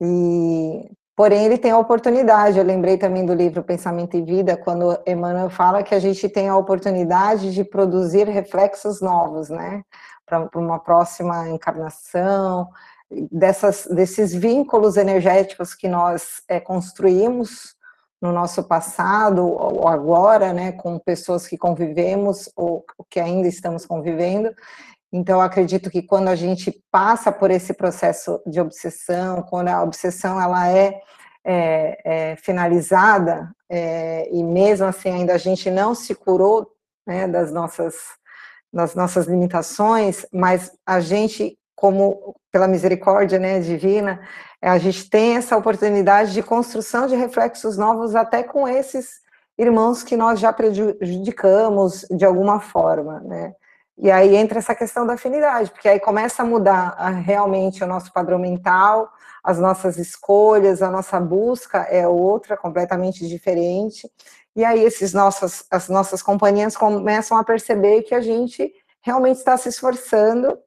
E, 0.00 0.90
porém, 1.16 1.44
ele 1.44 1.58
tem 1.58 1.70
a 1.70 1.78
oportunidade. 1.78 2.58
Eu 2.58 2.64
lembrei 2.64 2.96
também 2.96 3.26
do 3.26 3.34
livro 3.34 3.62
Pensamento 3.62 4.16
e 4.16 4.22
Vida, 4.22 4.56
quando 4.56 4.98
Emmanuel 5.06 5.50
fala 5.50 5.82
que 5.82 5.94
a 5.94 5.98
gente 5.98 6.28
tem 6.28 6.48
a 6.48 6.56
oportunidade 6.56 7.52
de 7.52 7.64
produzir 7.64 8.28
reflexos 8.28 9.00
novos, 9.00 9.48
né? 9.48 9.82
para 10.28 10.48
uma 10.56 10.78
próxima 10.78 11.48
encarnação, 11.48 12.68
dessas, 13.10 13.86
desses 13.86 14.34
vínculos 14.34 14.96
energéticos 14.96 15.74
que 15.74 15.88
nós 15.88 16.42
é, 16.46 16.60
construímos 16.60 17.74
no 18.20 18.32
nosso 18.32 18.64
passado 18.64 19.46
ou 19.46 19.88
agora, 19.88 20.52
né, 20.52 20.72
com 20.72 20.98
pessoas 20.98 21.46
que 21.46 21.56
convivemos 21.56 22.50
ou 22.56 22.84
que 23.08 23.20
ainda 23.20 23.46
estamos 23.48 23.86
convivendo. 23.86 24.52
Então, 25.12 25.40
acredito 25.40 25.90
que 25.90 26.02
quando 26.02 26.28
a 26.28 26.36
gente 26.36 26.70
passa 26.90 27.32
por 27.32 27.50
esse 27.50 27.72
processo 27.72 28.42
de 28.46 28.60
obsessão, 28.60 29.42
quando 29.42 29.68
a 29.68 29.82
obsessão 29.82 30.40
ela 30.40 30.68
é, 30.68 31.00
é, 31.44 32.32
é 32.32 32.36
finalizada 32.36 33.50
é, 33.70 34.28
e 34.30 34.42
mesmo 34.42 34.86
assim 34.86 35.10
ainda 35.10 35.34
a 35.34 35.38
gente 35.38 35.70
não 35.70 35.94
se 35.94 36.14
curou 36.14 36.70
né, 37.06 37.26
das 37.26 37.50
nossas 37.50 37.94
nas 38.72 38.94
nossas 38.94 39.26
limitações, 39.26 40.26
mas 40.30 40.70
a 40.84 41.00
gente, 41.00 41.58
como 41.74 42.36
pela 42.52 42.68
misericórdia 42.68 43.38
né, 43.38 43.60
divina, 43.60 44.20
a 44.60 44.78
gente 44.78 45.08
tem 45.08 45.36
essa 45.36 45.56
oportunidade 45.56 46.32
de 46.32 46.42
construção 46.42 47.06
de 47.06 47.16
reflexos 47.16 47.78
novos 47.78 48.14
até 48.14 48.42
com 48.42 48.68
esses 48.68 49.20
irmãos 49.56 50.02
que 50.02 50.16
nós 50.16 50.38
já 50.38 50.52
prejudicamos 50.52 52.04
de 52.10 52.24
alguma 52.24 52.60
forma, 52.60 53.20
né? 53.20 53.54
E 54.00 54.10
aí 54.10 54.36
entra 54.36 54.60
essa 54.60 54.74
questão 54.74 55.04
da 55.04 55.14
afinidade, 55.14 55.70
porque 55.72 55.88
aí 55.88 55.98
começa 55.98 56.42
a 56.42 56.46
mudar 56.46 56.94
a, 56.96 57.10
realmente 57.10 57.82
o 57.82 57.86
nosso 57.86 58.12
padrão 58.12 58.38
mental, 58.38 59.10
as 59.42 59.58
nossas 59.58 59.98
escolhas, 59.98 60.82
a 60.82 60.90
nossa 60.90 61.18
busca 61.18 61.78
é 61.78 62.06
outra, 62.06 62.56
completamente 62.56 63.26
diferente. 63.26 64.08
E 64.54 64.64
aí 64.64 64.84
esses 64.84 65.12
nossos, 65.12 65.64
as 65.70 65.88
nossas 65.88 66.22
companhias 66.22 66.76
começam 66.76 67.36
a 67.36 67.44
perceber 67.44 68.02
que 68.02 68.14
a 68.14 68.20
gente 68.20 68.72
realmente 69.00 69.38
está 69.38 69.56
se 69.56 69.68
esforçando 69.68 70.58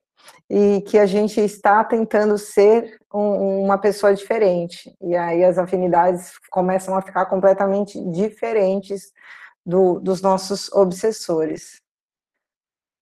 e 0.49 0.81
que 0.81 0.97
a 0.99 1.05
gente 1.05 1.39
está 1.39 1.83
tentando 1.83 2.37
ser 2.37 2.99
um, 3.13 3.63
uma 3.63 3.77
pessoa 3.77 4.13
diferente. 4.13 4.93
E 5.01 5.15
aí 5.15 5.43
as 5.43 5.57
afinidades 5.57 6.33
começam 6.49 6.95
a 6.95 7.01
ficar 7.01 7.25
completamente 7.27 7.97
diferentes 8.11 9.13
do, 9.65 9.99
dos 9.99 10.21
nossos 10.21 10.71
obsessores. 10.73 11.80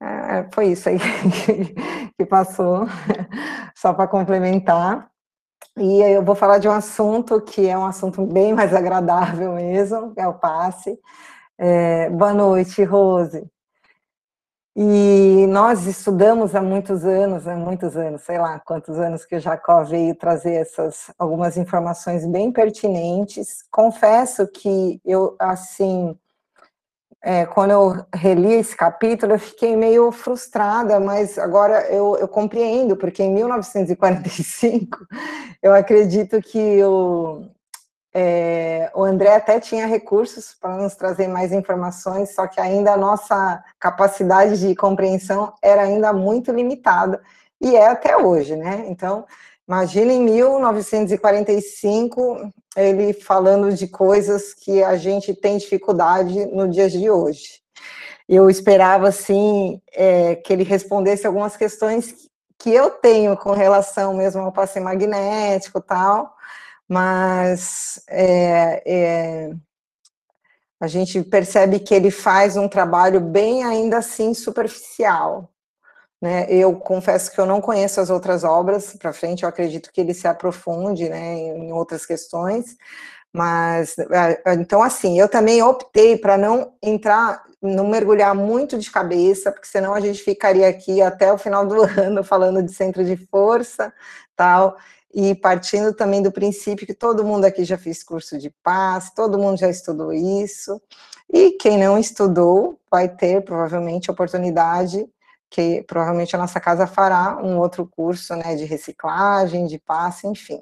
É, 0.02 0.48
foi 0.54 0.68
isso 0.68 0.88
aí 0.90 0.98
que, 2.18 2.26
passou, 2.26 2.86
só 3.76 3.94
para 3.94 4.08
complementar. 4.08 5.10
E 5.78 6.02
eu 6.02 6.24
vou 6.24 6.36
falar 6.36 6.58
de 6.58 6.68
um 6.68 6.72
assunto 6.72 7.42
que 7.42 7.68
é 7.68 7.78
um 7.78 7.86
assunto 7.86 8.26
bem 8.26 8.54
mais 8.54 8.74
agradável 8.74 9.54
mesmo, 9.54 10.14
é 10.18 10.28
o 10.28 10.34
passe. 10.34 10.98
É, 11.58 12.10
boa 12.10 12.34
noite, 12.34 12.84
Rose. 12.84 13.46
E 14.76 15.46
nós 15.48 15.86
estudamos 15.86 16.56
há 16.56 16.62
muitos 16.62 17.04
anos, 17.04 17.48
há 17.48 17.56
muitos 17.56 17.98
anos, 17.98 18.22
sei 18.22 18.38
lá 18.38 18.60
quantos 18.60 18.98
anos 18.98 19.26
que 19.26 19.36
o 19.36 19.40
Jacó 19.40 19.84
veio 19.84 20.16
trazer 20.16 20.54
essas 20.54 21.12
algumas 21.20 21.58
informações 21.58 22.26
bem 22.26 22.52
pertinentes. 22.52 23.64
Confesso 23.70 24.48
que 24.48 25.02
eu, 25.04 25.36
assim, 25.38 26.18
é, 27.22 27.46
quando 27.46 27.72
eu 27.72 28.06
reli 28.14 28.54
esse 28.54 28.76
capítulo, 28.76 29.34
eu 29.34 29.40
fiquei 29.40 29.76
meio 29.76 30.12
frustrada, 30.12 31.00
mas 31.00 31.38
agora 31.38 31.86
eu, 31.92 32.16
eu 32.18 32.28
compreendo, 32.28 32.96
porque 32.96 33.22
em 33.22 33.34
1945, 33.34 35.06
eu 35.62 35.74
acredito 35.74 36.42
que 36.42 36.82
o, 36.84 37.46
é, 38.14 38.90
o 38.96 39.04
André 39.04 39.36
até 39.36 39.60
tinha 39.60 39.86
recursos 39.86 40.56
para 40.60 40.78
nos 40.78 40.96
trazer 40.96 41.28
mais 41.28 41.52
informações, 41.52 42.34
só 42.34 42.48
que 42.48 42.60
ainda 42.60 42.94
a 42.94 42.98
nossa 42.98 43.64
capacidade 43.78 44.58
de 44.60 44.74
compreensão 44.74 45.54
era 45.62 45.82
ainda 45.82 46.14
muito 46.14 46.54
limitada, 46.54 47.22
e 47.62 47.76
é 47.76 47.88
até 47.88 48.16
hoje, 48.16 48.56
né? 48.56 48.86
Então, 48.88 49.26
imagina 49.70 50.12
em 50.12 50.22
1945 50.24 52.52
ele 52.76 53.14
falando 53.14 53.72
de 53.72 53.88
coisas 53.88 54.52
que 54.52 54.82
a 54.82 54.98
gente 54.98 55.32
tem 55.36 55.60
dificuldade 55.60 56.48
no 56.48 56.68
dia 56.68 56.90
de 56.90 57.08
hoje. 57.08 57.62
Eu 58.28 58.50
esperava, 58.50 59.10
assim, 59.10 59.80
é, 59.92 60.34
que 60.36 60.52
ele 60.52 60.64
respondesse 60.64 61.28
algumas 61.28 61.56
questões 61.56 62.16
que 62.58 62.72
eu 62.72 62.90
tenho 62.90 63.38
com 63.38 63.52
relação 63.52 64.16
mesmo 64.16 64.42
ao 64.42 64.52
passe 64.52 64.80
magnético 64.80 65.80
tal, 65.80 66.36
mas 66.88 68.02
é, 68.08 68.82
é, 68.86 69.52
a 70.80 70.88
gente 70.88 71.22
percebe 71.24 71.80
que 71.80 71.94
ele 71.94 72.10
faz 72.10 72.58
um 72.58 72.68
trabalho 72.68 73.22
bem 73.22 73.64
ainda 73.64 74.00
assim 74.00 74.34
superficial. 74.34 75.48
Né? 76.22 76.46
Eu 76.50 76.76
confesso 76.76 77.32
que 77.32 77.40
eu 77.40 77.46
não 77.46 77.62
conheço 77.62 78.02
as 78.02 78.10
outras 78.10 78.44
obras 78.44 78.94
para 78.94 79.14
frente, 79.14 79.44
eu 79.44 79.50
acredito 79.50 79.92
que 79.92 80.02
ele 80.02 80.14
se 80.14 80.28
aprofunde 80.28 81.08
né, 81.08 81.36
em 81.36 81.72
outras 81.72 82.06
questões, 82.06 82.76
mas 83.32 83.96
então 84.60 84.84
assim, 84.84 85.20
eu 85.20 85.30
também 85.30 85.62
optei 85.62 86.18
para 86.18 86.38
não 86.38 86.74
entrar, 86.84 87.44
não 87.62 87.88
mergulhar 87.88 88.36
muito 88.36 88.78
de 88.78 88.92
cabeça, 88.92 89.52
porque 89.52 89.68
senão 89.68 89.94
a 89.94 90.00
gente 90.02 90.22
ficaria 90.22 90.68
aqui 90.68 91.02
até 91.02 91.32
o 91.32 91.38
final 91.38 91.66
do 91.66 91.84
ano 91.98 92.24
falando 92.24 92.62
de 92.62 92.74
centro 92.74 93.06
de 93.06 93.16
força, 93.16 93.94
tal 94.36 94.76
e 95.14 95.34
partindo 95.34 95.94
também 95.94 96.22
do 96.22 96.32
princípio 96.32 96.86
que 96.86 96.94
todo 96.94 97.24
mundo 97.24 97.46
aqui 97.46 97.64
já 97.64 97.78
fez 97.78 98.04
curso 98.04 98.38
de 98.38 98.50
paz, 98.64 99.12
todo 99.12 99.40
mundo 99.40 99.58
já 99.58 99.70
estudou 99.70 100.14
isso, 100.14 100.80
e 101.32 101.52
quem 101.52 101.78
não 101.78 101.98
estudou 101.98 102.80
vai 102.92 103.10
ter 103.10 103.44
provavelmente 103.44 104.12
oportunidade, 104.12 105.08
que 105.50 105.84
provavelmente 105.84 106.36
a 106.36 106.40
nossa 106.40 106.60
casa 106.60 106.86
fará 106.86 107.38
um 107.42 107.58
outro 107.58 107.88
curso, 107.88 108.36
né, 108.36 108.56
de 108.56 108.66
reciclagem, 108.66 109.66
de 109.66 109.80
passe, 109.80 110.28
enfim. 110.28 110.62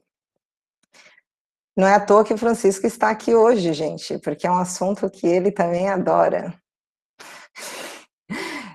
Não 1.76 1.88
é 1.88 1.94
à 1.94 2.00
toa 2.00 2.24
que 2.24 2.34
o 2.34 2.38
Francisco 2.38 2.88
está 2.88 3.10
aqui 3.10 3.36
hoje, 3.36 3.72
gente, 3.74 4.18
porque 4.20 4.48
é 4.48 4.52
um 4.52 4.58
assunto 4.58 5.10
que 5.10 5.28
ele 5.28 5.52
também 5.52 5.90
adora. 5.90 6.54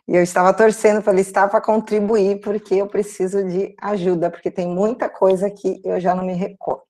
E 0.08 0.16
eu 0.16 0.22
estava 0.22 0.52
torcendo 0.52 1.00
para 1.00 1.12
ele 1.12 1.22
estar 1.22 1.48
para 1.48 1.60
contribuir, 1.60 2.40
porque 2.40 2.74
eu 2.74 2.88
preciso 2.88 3.44
de 3.44 3.74
ajuda, 3.80 4.30
porque 4.30 4.50
tem 4.50 4.66
muita 4.66 5.08
coisa 5.08 5.48
que 5.48 5.80
eu 5.84 6.00
já 6.00 6.12
não 6.12 6.26
me 6.26 6.34
recordo. 6.34 6.82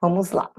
Vamos 0.00 0.30
lá. 0.30 0.52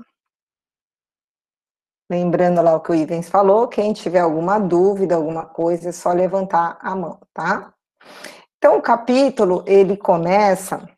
Lembrando 2.09 2.61
lá 2.61 2.75
o 2.75 2.79
que 2.79 2.91
o 2.91 2.95
Ivens 2.95 3.29
falou, 3.29 3.67
quem 3.67 3.93
tiver 3.93 4.21
alguma 4.21 4.59
dúvida, 4.59 5.15
alguma 5.15 5.45
coisa, 5.45 5.89
é 5.89 5.91
só 5.91 6.11
levantar 6.11 6.77
a 6.81 6.95
mão, 6.95 7.19
tá? 7.33 7.71
Então, 8.57 8.77
o 8.77 8.81
capítulo, 8.81 9.63
ele 9.67 9.95
começa 9.95 10.89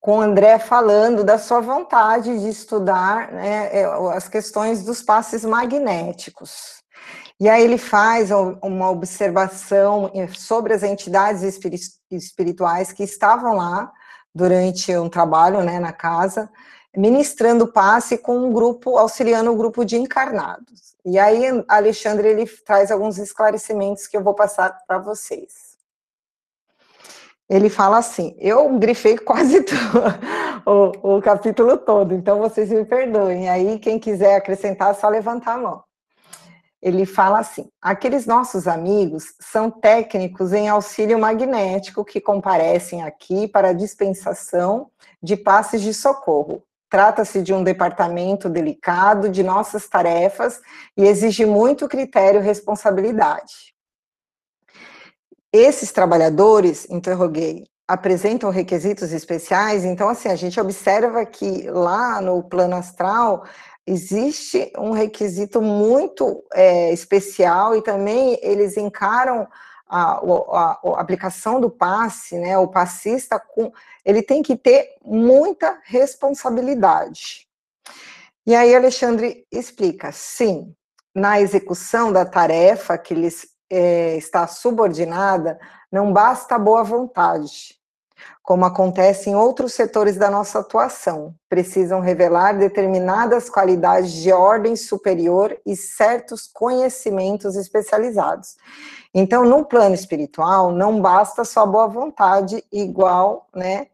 com 0.00 0.18
o 0.18 0.20
André 0.20 0.58
falando 0.58 1.22
da 1.22 1.38
sua 1.38 1.60
vontade 1.60 2.38
de 2.38 2.48
estudar 2.48 3.30
né, 3.32 3.68
é, 3.70 3.84
as 4.14 4.28
questões 4.28 4.84
dos 4.84 5.02
passes 5.02 5.44
magnéticos. 5.44 6.80
E 7.38 7.48
aí 7.48 7.62
ele 7.62 7.76
faz 7.78 8.30
uma 8.62 8.90
observação 8.90 10.10
sobre 10.34 10.72
as 10.72 10.82
entidades 10.82 11.42
espirituais 12.10 12.92
que 12.92 13.02
estavam 13.02 13.56
lá 13.56 13.90
durante 14.34 14.96
um 14.96 15.08
trabalho 15.08 15.62
né, 15.62 15.78
na 15.78 15.92
casa, 15.92 16.50
ministrando 16.96 17.66
passe 17.66 18.18
com 18.18 18.36
um 18.38 18.52
grupo, 18.52 18.98
auxiliando 18.98 19.50
o 19.50 19.54
um 19.54 19.56
grupo 19.56 19.84
de 19.84 19.96
encarnados. 19.96 20.94
E 21.04 21.18
aí 21.18 21.44
Alexandre 21.68 22.28
ele 22.28 22.46
traz 22.46 22.90
alguns 22.90 23.18
esclarecimentos 23.18 24.06
que 24.06 24.16
eu 24.16 24.22
vou 24.22 24.34
passar 24.34 24.76
para 24.86 24.98
vocês. 24.98 25.70
Ele 27.48 27.68
fala 27.68 27.98
assim, 27.98 28.36
eu 28.38 28.78
grifei 28.78 29.18
quase 29.18 29.64
o, 30.64 31.16
o 31.16 31.22
capítulo 31.22 31.76
todo, 31.76 32.14
então 32.14 32.38
vocês 32.38 32.70
me 32.70 32.84
perdoem. 32.84 33.48
Aí 33.48 33.78
quem 33.78 33.98
quiser 33.98 34.36
acrescentar, 34.36 34.90
é 34.90 34.94
só 34.94 35.08
levantar 35.08 35.54
a 35.54 35.58
mão 35.58 35.84
ele 36.82 37.04
fala 37.04 37.40
assim: 37.40 37.68
aqueles 37.80 38.26
nossos 38.26 38.66
amigos 38.66 39.34
são 39.38 39.70
técnicos 39.70 40.52
em 40.52 40.68
auxílio 40.68 41.18
magnético 41.18 42.04
que 42.04 42.20
comparecem 42.20 43.02
aqui 43.02 43.46
para 43.46 43.72
dispensação 43.72 44.90
de 45.22 45.36
passes 45.36 45.82
de 45.82 45.92
socorro. 45.92 46.62
Trata-se 46.90 47.40
de 47.40 47.54
um 47.54 47.62
departamento 47.62 48.48
delicado 48.48 49.28
de 49.28 49.44
nossas 49.44 49.88
tarefas 49.88 50.60
e 50.96 51.04
exige 51.04 51.46
muito 51.46 51.88
critério 51.88 52.40
e 52.40 52.44
responsabilidade. 52.44 53.72
Esses 55.52 55.92
trabalhadores, 55.92 56.88
interroguei, 56.90 57.64
apresentam 57.86 58.50
requisitos 58.50 59.12
especiais, 59.12 59.84
então 59.84 60.08
assim, 60.08 60.28
a 60.28 60.36
gente 60.36 60.60
observa 60.60 61.24
que 61.24 61.68
lá 61.70 62.20
no 62.20 62.42
plano 62.42 62.76
astral 62.76 63.44
existe 63.86 64.72
um 64.78 64.90
requisito 64.90 65.60
muito 65.60 66.44
é, 66.52 66.92
especial 66.92 67.76
e 67.76 67.82
também 67.82 68.38
eles 68.42 68.76
encaram 68.76 69.48
a, 69.90 70.20
a, 70.20 70.80
a, 70.84 71.00
aplicação 71.00 71.60
do 71.60 71.68
passe, 71.68 72.38
né, 72.38 72.56
o 72.56 72.68
passista, 72.68 73.40
com, 73.40 73.72
ele 74.04 74.22
tem 74.22 74.40
que 74.42 74.56
ter 74.56 74.96
muita 75.04 75.80
responsabilidade. 75.84 77.48
E 78.46 78.54
aí 78.54 78.74
Alexandre 78.74 79.44
explica, 79.50 80.12
sim, 80.12 80.72
na 81.14 81.40
execução 81.40 82.12
da 82.12 82.24
tarefa 82.24 82.96
que 82.96 83.14
lhes 83.14 83.48
é, 83.68 84.16
está 84.16 84.46
subordinada, 84.46 85.58
não 85.90 86.12
basta 86.12 86.56
boa 86.58 86.84
vontade, 86.84 87.79
como 88.42 88.64
acontece 88.64 89.30
em 89.30 89.34
outros 89.34 89.74
setores 89.74 90.16
da 90.16 90.30
nossa 90.30 90.58
atuação, 90.58 91.34
precisam 91.48 92.00
revelar 92.00 92.58
determinadas 92.58 93.48
qualidades 93.48 94.12
de 94.12 94.32
ordem 94.32 94.74
superior 94.74 95.56
e 95.64 95.76
certos 95.76 96.48
conhecimentos 96.52 97.54
especializados. 97.56 98.56
Então, 99.14 99.44
no 99.44 99.64
plano 99.64 99.94
espiritual, 99.94 100.72
não 100.72 101.00
basta 101.00 101.44
só 101.44 101.66
boa 101.66 101.86
vontade, 101.86 102.64
igual, 102.72 103.46
né? 103.54 103.86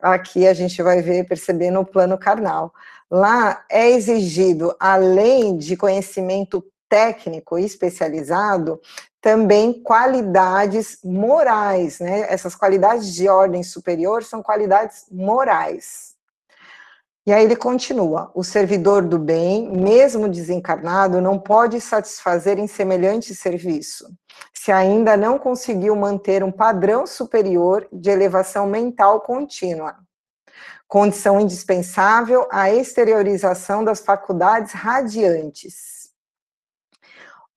Aqui 0.00 0.46
a 0.46 0.54
gente 0.54 0.82
vai 0.82 1.02
ver, 1.02 1.28
perceber 1.28 1.70
no 1.70 1.84
plano 1.84 2.16
carnal. 2.16 2.72
Lá 3.10 3.64
é 3.68 3.90
exigido, 3.90 4.74
além 4.78 5.56
de 5.56 5.76
conhecimento 5.76 6.64
técnico 6.90 7.56
e 7.56 7.64
especializado, 7.64 8.80
também 9.20 9.72
qualidades 9.72 10.98
morais, 11.04 12.00
né? 12.00 12.26
Essas 12.28 12.54
qualidades 12.56 13.14
de 13.14 13.28
ordem 13.28 13.62
superior 13.62 14.24
são 14.24 14.42
qualidades 14.42 15.06
morais. 15.10 16.16
E 17.26 17.32
aí 17.32 17.44
ele 17.44 17.54
continua: 17.54 18.30
o 18.34 18.42
servidor 18.42 19.02
do 19.02 19.18
bem, 19.18 19.70
mesmo 19.70 20.28
desencarnado, 20.28 21.20
não 21.20 21.38
pode 21.38 21.80
satisfazer 21.80 22.58
em 22.58 22.66
semelhante 22.66 23.34
serviço, 23.34 24.10
se 24.52 24.72
ainda 24.72 25.16
não 25.16 25.38
conseguiu 25.38 25.94
manter 25.94 26.42
um 26.42 26.50
padrão 26.50 27.06
superior 27.06 27.86
de 27.92 28.10
elevação 28.10 28.66
mental 28.66 29.20
contínua. 29.20 29.96
Condição 30.88 31.38
indispensável 31.38 32.48
à 32.50 32.68
exteriorização 32.72 33.84
das 33.84 34.00
faculdades 34.00 34.72
radiantes 34.72 35.99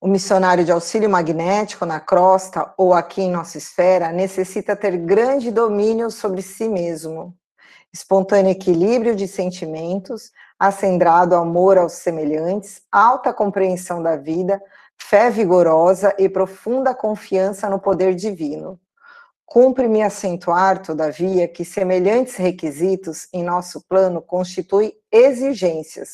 O 0.03 0.07
missionário 0.09 0.65
de 0.65 0.71
auxílio 0.73 1.09
magnético 1.09 1.85
na 1.85 1.97
crosta 1.97 2.73
ou 2.77 2.93
aqui 2.93 3.21
em 3.21 3.31
nossa 3.31 3.57
esfera 3.57 4.11
necessita 4.11 4.75
ter 4.75 4.97
grande 4.97 5.49
domínio 5.49 6.11
sobre 6.11 6.41
si 6.41 6.67
mesmo, 6.67 7.33
espontâneo 7.93 8.51
equilíbrio 8.51 9.15
de 9.15 9.29
sentimentos, 9.29 10.33
acendrado 10.59 11.35
amor 11.35 11.77
aos 11.77 11.93
semelhantes, 11.93 12.81
alta 12.91 13.31
compreensão 13.31 14.03
da 14.03 14.17
vida, 14.17 14.61
fé 15.01 15.29
vigorosa 15.29 16.13
e 16.19 16.27
profunda 16.27 16.93
confiança 16.93 17.69
no 17.69 17.79
poder 17.79 18.13
divino. 18.13 18.77
Cumpre-me 19.45 20.03
acentuar, 20.03 20.81
todavia, 20.81 21.47
que 21.47 21.63
semelhantes 21.63 22.35
requisitos 22.35 23.29
em 23.31 23.41
nosso 23.41 23.79
plano 23.87 24.21
constituem 24.21 24.91
exigências, 25.09 26.09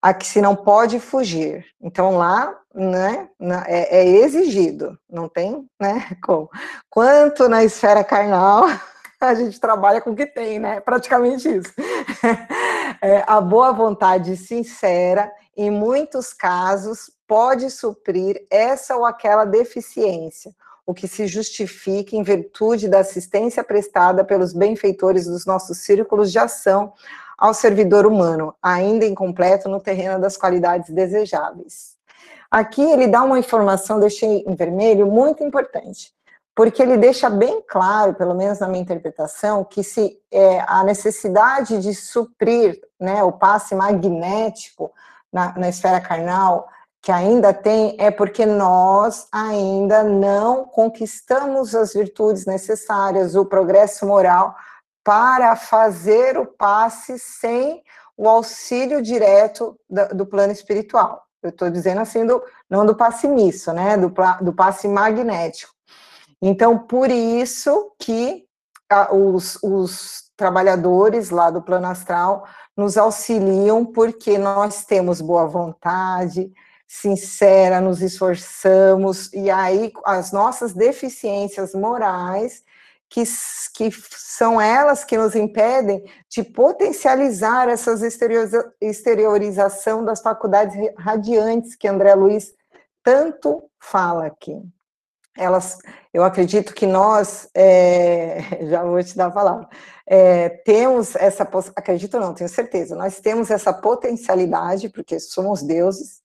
a 0.00 0.14
que 0.14 0.24
se 0.24 0.40
não 0.40 0.54
pode 0.54 1.00
fugir. 1.00 1.66
Então, 1.80 2.16
lá, 2.16 2.61
né, 2.74 3.28
é, 3.66 3.98
é 3.98 4.06
exigido, 4.06 4.98
não 5.08 5.28
tem, 5.28 5.68
né, 5.80 6.16
como. 6.22 6.48
Quanto 6.88 7.48
na 7.48 7.64
esfera 7.64 8.02
carnal, 8.02 8.64
a 9.20 9.34
gente 9.34 9.60
trabalha 9.60 10.00
com 10.00 10.10
o 10.10 10.16
que 10.16 10.26
tem, 10.26 10.58
né, 10.58 10.80
praticamente 10.80 11.48
isso. 11.48 11.72
É, 13.04 13.24
a 13.26 13.40
boa 13.40 13.72
vontade 13.72 14.36
sincera, 14.36 15.28
em 15.56 15.72
muitos 15.72 16.32
casos, 16.32 17.10
pode 17.26 17.68
suprir 17.68 18.46
essa 18.48 18.96
ou 18.96 19.04
aquela 19.04 19.44
deficiência, 19.44 20.54
o 20.86 20.94
que 20.94 21.08
se 21.08 21.26
justifica 21.26 22.14
em 22.14 22.22
virtude 22.22 22.88
da 22.88 23.00
assistência 23.00 23.64
prestada 23.64 24.22
pelos 24.22 24.52
benfeitores 24.52 25.26
dos 25.26 25.44
nossos 25.44 25.78
círculos 25.78 26.30
de 26.30 26.38
ação 26.38 26.92
ao 27.36 27.52
servidor 27.52 28.06
humano, 28.06 28.54
ainda 28.62 29.04
incompleto 29.04 29.68
no 29.68 29.80
terreno 29.80 30.20
das 30.20 30.36
qualidades 30.36 30.90
desejáveis. 30.90 31.96
Aqui 32.52 32.82
ele 32.82 33.06
dá 33.06 33.22
uma 33.22 33.38
informação, 33.38 33.98
deixei 33.98 34.44
em 34.46 34.54
vermelho, 34.54 35.06
muito 35.06 35.42
importante, 35.42 36.12
porque 36.54 36.82
ele 36.82 36.98
deixa 36.98 37.30
bem 37.30 37.62
claro, 37.66 38.12
pelo 38.12 38.34
menos 38.34 38.58
na 38.58 38.68
minha 38.68 38.82
interpretação, 38.82 39.64
que 39.64 39.82
se 39.82 40.20
é, 40.30 40.62
a 40.68 40.84
necessidade 40.84 41.78
de 41.78 41.94
suprir 41.94 42.78
né, 43.00 43.22
o 43.22 43.32
passe 43.32 43.74
magnético 43.74 44.92
na, 45.32 45.58
na 45.58 45.70
esfera 45.70 45.98
carnal 45.98 46.68
que 47.00 47.10
ainda 47.10 47.54
tem 47.54 47.96
é 47.98 48.10
porque 48.10 48.44
nós 48.44 49.26
ainda 49.32 50.04
não 50.04 50.66
conquistamos 50.66 51.74
as 51.74 51.94
virtudes 51.94 52.44
necessárias, 52.44 53.34
o 53.34 53.46
progresso 53.46 54.06
moral 54.06 54.54
para 55.02 55.56
fazer 55.56 56.36
o 56.36 56.46
passe 56.46 57.18
sem 57.18 57.82
o 58.14 58.28
auxílio 58.28 59.00
direto 59.00 59.74
do 60.14 60.26
plano 60.26 60.52
espiritual. 60.52 61.26
Eu 61.42 61.50
estou 61.50 61.70
dizendo 61.70 62.00
assim, 62.00 62.24
do, 62.24 62.42
não 62.70 62.86
do 62.86 62.94
passe 62.94 63.26
misso, 63.26 63.72
né? 63.72 63.96
Do, 63.96 64.12
do 64.40 64.52
passe 64.52 64.86
magnético. 64.86 65.72
Então, 66.40 66.78
por 66.78 67.10
isso 67.10 67.92
que 67.98 68.44
a, 68.90 69.14
os, 69.14 69.58
os 69.62 70.30
trabalhadores 70.36 71.30
lá 71.30 71.50
do 71.50 71.62
plano 71.62 71.86
astral 71.86 72.46
nos 72.76 72.96
auxiliam, 72.96 73.84
porque 73.84 74.38
nós 74.38 74.84
temos 74.84 75.20
boa 75.20 75.46
vontade, 75.46 76.52
sincera, 76.88 77.80
nos 77.80 78.02
esforçamos, 78.02 79.32
e 79.32 79.50
aí 79.50 79.92
as 80.04 80.32
nossas 80.32 80.72
deficiências 80.72 81.74
morais, 81.74 82.62
que, 83.12 83.24
que 83.74 83.90
são 84.16 84.58
elas 84.58 85.04
que 85.04 85.18
nos 85.18 85.34
impedem 85.36 86.02
de 86.30 86.42
potencializar 86.42 87.68
essas 87.68 88.00
exteriorização 88.80 90.02
das 90.02 90.22
faculdades 90.22 90.74
radiantes 90.96 91.76
que 91.76 91.86
André 91.86 92.14
Luiz 92.14 92.54
tanto 93.02 93.64
fala 93.78 94.26
aqui. 94.26 94.58
Elas, 95.36 95.78
eu 96.12 96.24
acredito 96.24 96.74
que 96.74 96.86
nós, 96.86 97.50
é, 97.54 98.38
já 98.68 98.82
vou 98.82 99.02
te 99.04 99.14
dar 99.14 99.26
a 99.26 99.30
palavra, 99.30 99.68
é, 100.06 100.48
temos 100.48 101.14
essa, 101.14 101.46
acredito 101.76 102.18
não, 102.18 102.32
tenho 102.32 102.48
certeza, 102.48 102.96
nós 102.96 103.20
temos 103.20 103.50
essa 103.50 103.74
potencialidade, 103.74 104.88
porque 104.88 105.20
somos 105.20 105.62
deuses, 105.62 106.22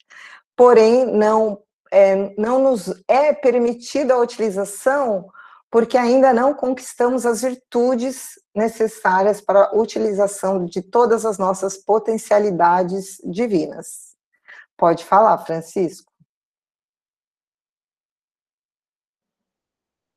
porém 0.56 1.06
não, 1.06 1.60
é, 1.92 2.34
não 2.38 2.60
nos 2.60 2.94
é 3.10 3.34
permitida 3.34 4.14
a 4.14 4.20
utilização 4.20 5.30
porque 5.70 5.98
ainda 5.98 6.34
não 6.34 6.54
conquistamos 6.54 7.26
as 7.26 7.42
virtudes 7.42 8.40
necessárias 8.56 9.42
para 9.42 9.66
a 9.66 9.76
utilização 9.76 10.66
de 10.66 10.82
todas 10.82 11.26
as 11.26 11.38
nossas 11.38 11.78
potencialidades 11.78 13.18
divinas. 13.26 14.16
Pode 14.78 15.04
falar, 15.04 15.38
Francisco. 15.40 16.12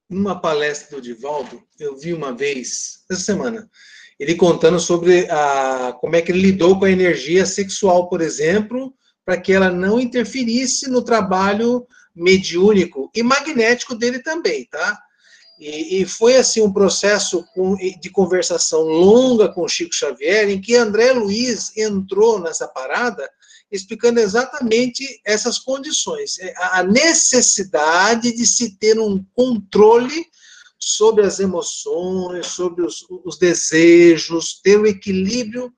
Numa 0.08 0.40
palestra 0.40 0.96
do 0.96 1.02
Divaldo, 1.02 1.62
eu 1.78 1.96
vi 1.96 2.12
uma 2.12 2.32
vez, 2.32 3.04
essa 3.10 3.20
semana, 3.20 3.70
ele 4.18 4.34
contando 4.34 4.78
sobre 4.80 5.30
a, 5.30 5.96
como 6.00 6.16
é 6.16 6.22
que 6.22 6.32
ele 6.32 6.42
lidou 6.42 6.78
com 6.78 6.84
a 6.84 6.90
energia 6.90 7.46
sexual, 7.46 8.08
por 8.08 8.20
exemplo, 8.20 8.92
para 9.24 9.40
que 9.40 9.52
ela 9.52 9.70
não 9.70 10.00
interferisse 10.00 10.90
no 10.90 11.02
trabalho 11.02 11.86
mediúnico 12.14 13.10
e 13.14 13.22
magnético 13.22 13.94
dele 13.94 14.18
também, 14.18 14.66
tá? 14.66 15.00
E, 15.60 16.00
e 16.00 16.06
foi 16.06 16.38
assim 16.38 16.62
um 16.62 16.72
processo 16.72 17.44
de 18.00 18.08
conversação 18.08 18.80
longa 18.80 19.46
com 19.46 19.68
Chico 19.68 19.94
Xavier, 19.94 20.48
em 20.48 20.58
que 20.58 20.74
André 20.74 21.12
Luiz 21.12 21.76
entrou 21.76 22.40
nessa 22.40 22.66
parada, 22.66 23.30
explicando 23.70 24.18
exatamente 24.20 25.20
essas 25.22 25.58
condições, 25.58 26.38
é, 26.38 26.54
a 26.56 26.82
necessidade 26.82 28.34
de 28.34 28.46
se 28.46 28.78
ter 28.78 28.98
um 28.98 29.22
controle 29.34 30.26
sobre 30.78 31.26
as 31.26 31.38
emoções, 31.38 32.46
sobre 32.46 32.82
os, 32.82 33.04
os 33.22 33.38
desejos, 33.38 34.62
ter 34.62 34.80
um 34.80 34.86
equilíbrio 34.86 35.70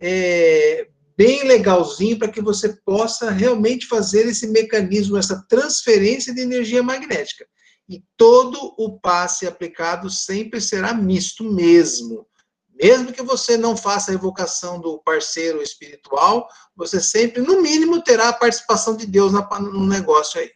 é, 0.00 0.86
bem 1.16 1.42
legalzinho 1.42 2.16
para 2.16 2.28
que 2.30 2.40
você 2.40 2.68
possa 2.84 3.28
realmente 3.30 3.86
fazer 3.86 4.28
esse 4.28 4.46
mecanismo, 4.46 5.16
essa 5.16 5.44
transferência 5.48 6.32
de 6.32 6.42
energia 6.42 6.80
magnética. 6.80 7.44
E 7.88 8.02
todo 8.16 8.74
o 8.76 8.98
passe 8.98 9.46
aplicado 9.46 10.10
sempre 10.10 10.60
será 10.60 10.92
misto 10.92 11.44
mesmo. 11.44 12.26
Mesmo 12.74 13.12
que 13.12 13.22
você 13.22 13.56
não 13.56 13.76
faça 13.76 14.10
a 14.10 14.14
evocação 14.14 14.78
do 14.80 14.98
parceiro 14.98 15.62
espiritual, 15.62 16.46
você 16.74 17.00
sempre, 17.00 17.40
no 17.40 17.62
mínimo, 17.62 18.02
terá 18.02 18.28
a 18.28 18.32
participação 18.34 18.96
de 18.96 19.06
Deus 19.06 19.32
no 19.32 19.86
negócio 19.86 20.40
aí. 20.40 20.50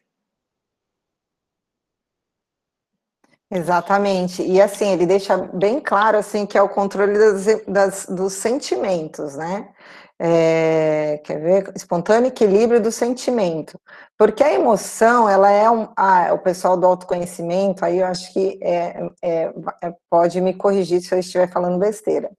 Exatamente. 3.50 4.42
E 4.42 4.60
assim, 4.60 4.92
ele 4.92 5.06
deixa 5.06 5.36
bem 5.36 5.80
claro 5.80 6.18
assim 6.18 6.46
que 6.46 6.56
é 6.56 6.62
o 6.62 6.68
controle 6.68 7.18
das, 7.18 7.64
das, 7.66 8.06
dos 8.06 8.34
sentimentos, 8.34 9.34
né? 9.34 9.74
É, 10.22 11.18
quer 11.24 11.40
ver? 11.40 11.72
Espontâneo 11.74 12.28
equilíbrio 12.28 12.78
do 12.78 12.92
sentimento. 12.92 13.80
Porque 14.18 14.44
a 14.44 14.52
emoção, 14.52 15.26
ela 15.26 15.50
é 15.50 15.70
um. 15.70 15.88
Ah, 15.96 16.34
o 16.34 16.38
pessoal 16.38 16.76
do 16.76 16.86
autoconhecimento, 16.86 17.82
aí 17.82 18.00
eu 18.00 18.06
acho 18.06 18.30
que 18.34 18.58
é, 18.62 19.08
é, 19.22 19.52
é, 19.82 19.94
pode 20.10 20.38
me 20.42 20.52
corrigir 20.52 21.00
se 21.00 21.14
eu 21.14 21.18
estiver 21.18 21.50
falando 21.50 21.78
besteira. 21.78 22.30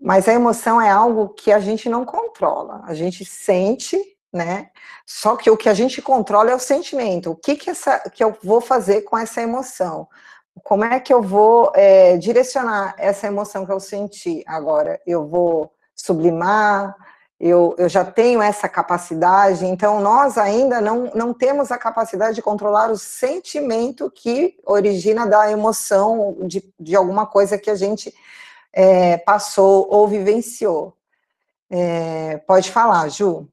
Mas 0.00 0.26
a 0.28 0.32
emoção 0.32 0.80
é 0.80 0.90
algo 0.90 1.28
que 1.28 1.52
a 1.52 1.60
gente 1.60 1.90
não 1.90 2.06
controla. 2.06 2.80
A 2.86 2.94
gente 2.94 3.22
sente, 3.22 3.98
né? 4.32 4.70
Só 5.06 5.36
que 5.36 5.50
o 5.50 5.58
que 5.58 5.68
a 5.68 5.74
gente 5.74 6.00
controla 6.00 6.52
é 6.52 6.54
o 6.54 6.58
sentimento. 6.58 7.32
O 7.32 7.36
que, 7.36 7.54
que, 7.54 7.68
essa, 7.68 7.98
que 8.10 8.24
eu 8.24 8.34
vou 8.42 8.62
fazer 8.62 9.02
com 9.02 9.18
essa 9.18 9.42
emoção? 9.42 10.08
Como 10.62 10.84
é 10.84 10.98
que 11.00 11.12
eu 11.12 11.20
vou 11.22 11.70
é, 11.74 12.16
direcionar 12.16 12.94
essa 12.96 13.26
emoção 13.26 13.66
que 13.66 13.72
eu 13.72 13.80
senti 13.80 14.42
agora? 14.46 14.98
Eu 15.06 15.26
vou 15.26 15.73
sublimar, 15.94 16.96
eu, 17.38 17.74
eu 17.78 17.88
já 17.88 18.04
tenho 18.04 18.40
essa 18.40 18.68
capacidade, 18.68 19.66
então 19.66 20.00
nós 20.00 20.38
ainda 20.38 20.80
não, 20.80 21.10
não 21.14 21.34
temos 21.34 21.70
a 21.70 21.78
capacidade 21.78 22.36
de 22.36 22.42
controlar 22.42 22.90
o 22.90 22.96
sentimento 22.96 24.10
que 24.10 24.56
origina 24.64 25.26
da 25.26 25.50
emoção 25.50 26.36
de, 26.46 26.62
de 26.78 26.94
alguma 26.94 27.26
coisa 27.26 27.58
que 27.58 27.70
a 27.70 27.74
gente 27.74 28.14
é, 28.72 29.18
passou 29.18 29.88
ou 29.90 30.08
vivenciou. 30.08 30.96
É, 31.68 32.38
pode 32.38 32.70
falar, 32.70 33.08
Ju. 33.08 33.48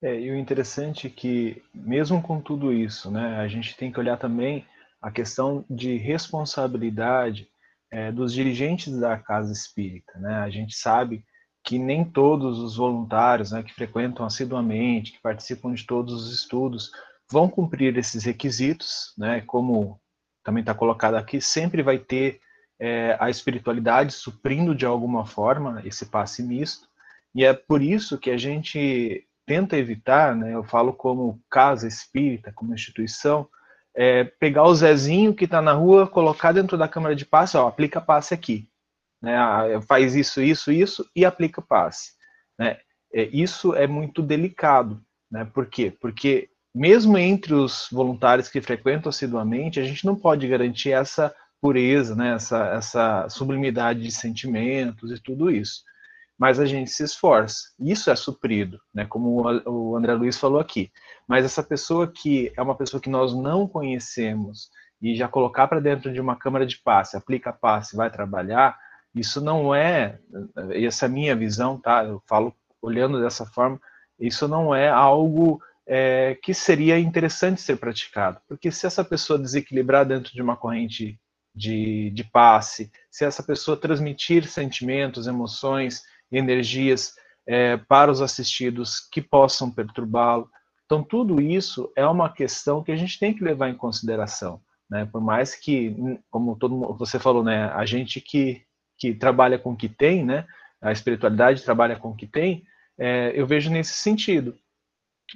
É, 0.00 0.18
e 0.18 0.30
o 0.30 0.36
interessante 0.36 1.06
é 1.06 1.10
que, 1.10 1.62
mesmo 1.74 2.22
com 2.22 2.40
tudo 2.40 2.72
isso, 2.72 3.10
né, 3.10 3.38
a 3.38 3.48
gente 3.48 3.76
tem 3.76 3.92
que 3.92 3.98
olhar 3.98 4.16
também 4.16 4.66
a 5.02 5.10
questão 5.10 5.64
de 5.68 5.96
responsabilidade 5.96 7.48
é, 7.90 8.12
dos 8.12 8.32
dirigentes 8.32 8.98
da 8.98 9.16
casa 9.18 9.52
espírita. 9.52 10.18
Né? 10.18 10.36
A 10.36 10.50
gente 10.50 10.74
sabe 10.76 11.24
que 11.64 11.78
nem 11.78 12.04
todos 12.04 12.58
os 12.58 12.76
voluntários 12.76 13.52
né, 13.52 13.62
que 13.62 13.74
frequentam 13.74 14.24
assiduamente, 14.24 15.12
que 15.12 15.20
participam 15.20 15.72
de 15.72 15.86
todos 15.86 16.14
os 16.14 16.34
estudos, 16.34 16.90
vão 17.30 17.48
cumprir 17.48 17.96
esses 17.96 18.24
requisitos, 18.24 19.12
né? 19.18 19.42
como 19.42 20.00
também 20.42 20.62
está 20.62 20.74
colocado 20.74 21.14
aqui, 21.14 21.40
sempre 21.40 21.82
vai 21.82 21.98
ter 21.98 22.40
é, 22.80 23.16
a 23.20 23.28
espiritualidade 23.28 24.12
suprindo 24.12 24.74
de 24.74 24.86
alguma 24.86 25.26
forma 25.26 25.82
esse 25.84 26.06
passe 26.06 26.42
misto, 26.42 26.88
e 27.34 27.44
é 27.44 27.52
por 27.52 27.82
isso 27.82 28.18
que 28.18 28.30
a 28.30 28.38
gente 28.38 29.26
tenta 29.46 29.76
evitar, 29.76 30.36
né, 30.36 30.54
eu 30.54 30.62
falo 30.62 30.92
como 30.92 31.40
casa 31.50 31.88
espírita, 31.88 32.52
como 32.52 32.74
instituição, 32.74 33.48
é 34.00 34.22
pegar 34.22 34.62
o 34.62 34.74
Zezinho 34.76 35.34
que 35.34 35.44
está 35.44 35.60
na 35.60 35.72
rua, 35.72 36.06
colocar 36.06 36.52
dentro 36.52 36.78
da 36.78 36.86
câmara 36.86 37.16
de 37.16 37.26
passe, 37.26 37.56
ó, 37.56 37.66
aplica 37.66 38.00
passe 38.00 38.32
aqui. 38.32 38.68
Né, 39.20 39.36
faz 39.88 40.14
isso, 40.14 40.40
isso, 40.40 40.70
isso 40.70 41.04
e 41.16 41.24
aplica 41.24 41.60
passe. 41.60 42.12
Né? 42.56 42.78
É, 43.12 43.24
isso 43.32 43.74
é 43.74 43.88
muito 43.88 44.22
delicado. 44.22 45.02
Né? 45.28 45.44
Por 45.52 45.66
quê? 45.66 45.92
Porque 46.00 46.48
mesmo 46.72 47.18
entre 47.18 47.52
os 47.52 47.88
voluntários 47.90 48.48
que 48.48 48.60
frequentam 48.60 49.10
assiduamente, 49.10 49.80
a 49.80 49.84
gente 49.84 50.06
não 50.06 50.14
pode 50.14 50.46
garantir 50.46 50.92
essa 50.92 51.34
pureza, 51.60 52.14
né? 52.14 52.34
essa, 52.34 52.68
essa 52.68 53.28
sublimidade 53.28 54.00
de 54.00 54.12
sentimentos 54.12 55.10
e 55.10 55.20
tudo 55.20 55.50
isso. 55.50 55.82
Mas 56.38 56.60
a 56.60 56.66
gente 56.66 56.90
se 56.90 57.02
esforça. 57.02 57.70
Isso 57.80 58.10
é 58.10 58.16
suprido, 58.16 58.80
né? 58.94 59.04
como 59.04 59.42
o 59.66 59.96
André 59.96 60.14
Luiz 60.14 60.38
falou 60.38 60.60
aqui. 60.60 60.90
Mas 61.26 61.44
essa 61.44 61.62
pessoa 61.62 62.06
que 62.06 62.52
é 62.56 62.62
uma 62.62 62.76
pessoa 62.76 63.00
que 63.00 63.10
nós 63.10 63.34
não 63.34 63.66
conhecemos 63.66 64.70
e 65.02 65.16
já 65.16 65.28
colocar 65.28 65.66
para 65.68 65.80
dentro 65.80 66.12
de 66.12 66.20
uma 66.20 66.36
câmara 66.36 66.64
de 66.64 66.78
passe, 66.78 67.16
aplica 67.16 67.52
passe, 67.52 67.96
vai 67.96 68.10
trabalhar, 68.10 68.78
isso 69.14 69.40
não 69.40 69.74
é, 69.74 70.18
essa 70.70 71.06
é 71.06 71.08
a 71.08 71.10
minha 71.10 71.34
visão, 71.34 71.78
tá? 71.78 72.04
Eu 72.04 72.22
falo 72.26 72.54
olhando 72.80 73.20
dessa 73.20 73.44
forma, 73.44 73.80
isso 74.18 74.46
não 74.46 74.74
é 74.74 74.88
algo 74.88 75.60
é, 75.86 76.36
que 76.42 76.52
seria 76.52 76.98
interessante 76.98 77.60
ser 77.60 77.76
praticado. 77.76 78.40
Porque 78.46 78.70
se 78.70 78.86
essa 78.86 79.04
pessoa 79.04 79.38
desequilibrar 79.38 80.04
dentro 80.04 80.32
de 80.32 80.42
uma 80.42 80.56
corrente 80.56 81.18
de, 81.54 82.10
de 82.10 82.24
passe, 82.24 82.90
se 83.10 83.24
essa 83.24 83.42
pessoa 83.42 83.76
transmitir 83.76 84.46
sentimentos, 84.46 85.26
emoções, 85.26 86.02
energias 86.30 87.14
é, 87.46 87.76
para 87.76 88.10
os 88.10 88.20
assistidos 88.20 89.00
que 89.00 89.22
possam 89.22 89.70
perturbá-lo. 89.70 90.48
Então, 90.84 91.02
tudo 91.02 91.40
isso 91.40 91.92
é 91.96 92.06
uma 92.06 92.32
questão 92.32 92.82
que 92.82 92.92
a 92.92 92.96
gente 92.96 93.18
tem 93.18 93.34
que 93.34 93.44
levar 93.44 93.68
em 93.68 93.76
consideração. 93.76 94.60
Né? 94.90 95.06
Por 95.10 95.20
mais 95.20 95.54
que, 95.54 95.94
como 96.30 96.56
todo 96.56 96.74
mundo, 96.74 96.96
você 96.96 97.18
falou, 97.18 97.44
né, 97.44 97.70
a 97.74 97.84
gente 97.84 98.20
que, 98.20 98.62
que 98.98 99.14
trabalha 99.14 99.58
com 99.58 99.72
o 99.72 99.76
que 99.76 99.88
tem, 99.88 100.24
né, 100.24 100.46
a 100.80 100.92
espiritualidade 100.92 101.62
trabalha 101.62 101.96
com 101.96 102.10
o 102.10 102.16
que 102.16 102.26
tem, 102.26 102.64
é, 102.98 103.32
eu 103.34 103.46
vejo 103.46 103.70
nesse 103.70 103.94
sentido 103.94 104.56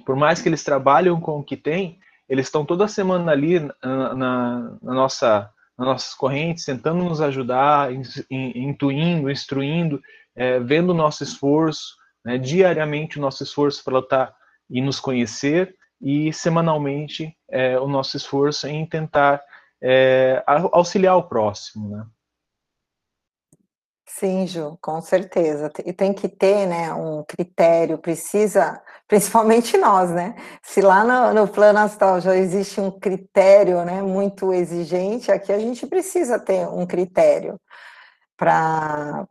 por 0.05 0.15
mais 0.15 0.41
que 0.41 0.49
eles 0.49 0.63
trabalham 0.63 1.19
com 1.19 1.39
o 1.39 1.43
que 1.43 1.55
tem, 1.55 1.99
eles 2.27 2.47
estão 2.47 2.65
toda 2.65 2.87
semana 2.87 3.31
ali 3.31 3.59
na, 3.59 4.15
na, 4.15 4.77
na 4.81 4.93
nossa, 4.93 5.49
nas 5.77 5.87
nossas 5.87 6.13
correntes, 6.15 6.65
tentando 6.65 7.03
nos 7.03 7.21
ajudar, 7.21 7.91
intuindo, 8.29 9.29
instruindo, 9.29 10.01
é, 10.35 10.59
vendo 10.59 10.91
o 10.91 10.95
nosso 10.95 11.23
esforço, 11.23 11.95
né, 12.25 12.37
diariamente 12.37 13.17
o 13.17 13.21
nosso 13.21 13.43
esforço 13.43 13.83
para 13.83 13.97
lutar 13.97 14.35
e 14.69 14.81
nos 14.81 14.99
conhecer, 14.99 15.75
e 16.01 16.33
semanalmente 16.33 17.35
é, 17.49 17.79
o 17.79 17.87
nosso 17.87 18.17
esforço 18.17 18.67
em 18.67 18.85
tentar 18.85 19.41
é, 19.81 20.43
auxiliar 20.45 21.17
o 21.17 21.27
próximo. 21.27 21.89
Né? 21.89 22.05
Sim, 24.15 24.45
Ju, 24.45 24.77
com 24.79 25.01
certeza. 25.01 25.71
E 25.85 25.91
tem 25.91 26.13
que 26.13 26.29
ter, 26.29 26.67
né, 26.67 26.93
um 26.93 27.23
critério, 27.23 27.97
precisa, 27.97 28.79
principalmente 29.07 29.75
nós, 29.77 30.11
né? 30.11 30.35
Se 30.61 30.81
lá 30.81 31.03
no, 31.03 31.41
no 31.41 31.47
plano 31.47 31.79
astral 31.79 32.21
já 32.21 32.35
existe 32.35 32.79
um 32.79 32.91
critério, 32.91 33.83
né, 33.83 34.01
muito 34.03 34.53
exigente, 34.53 35.31
aqui 35.31 35.51
a 35.51 35.57
gente 35.57 35.87
precisa 35.87 36.37
ter 36.37 36.67
um 36.67 36.85
critério 36.85 37.59
para 38.37 39.27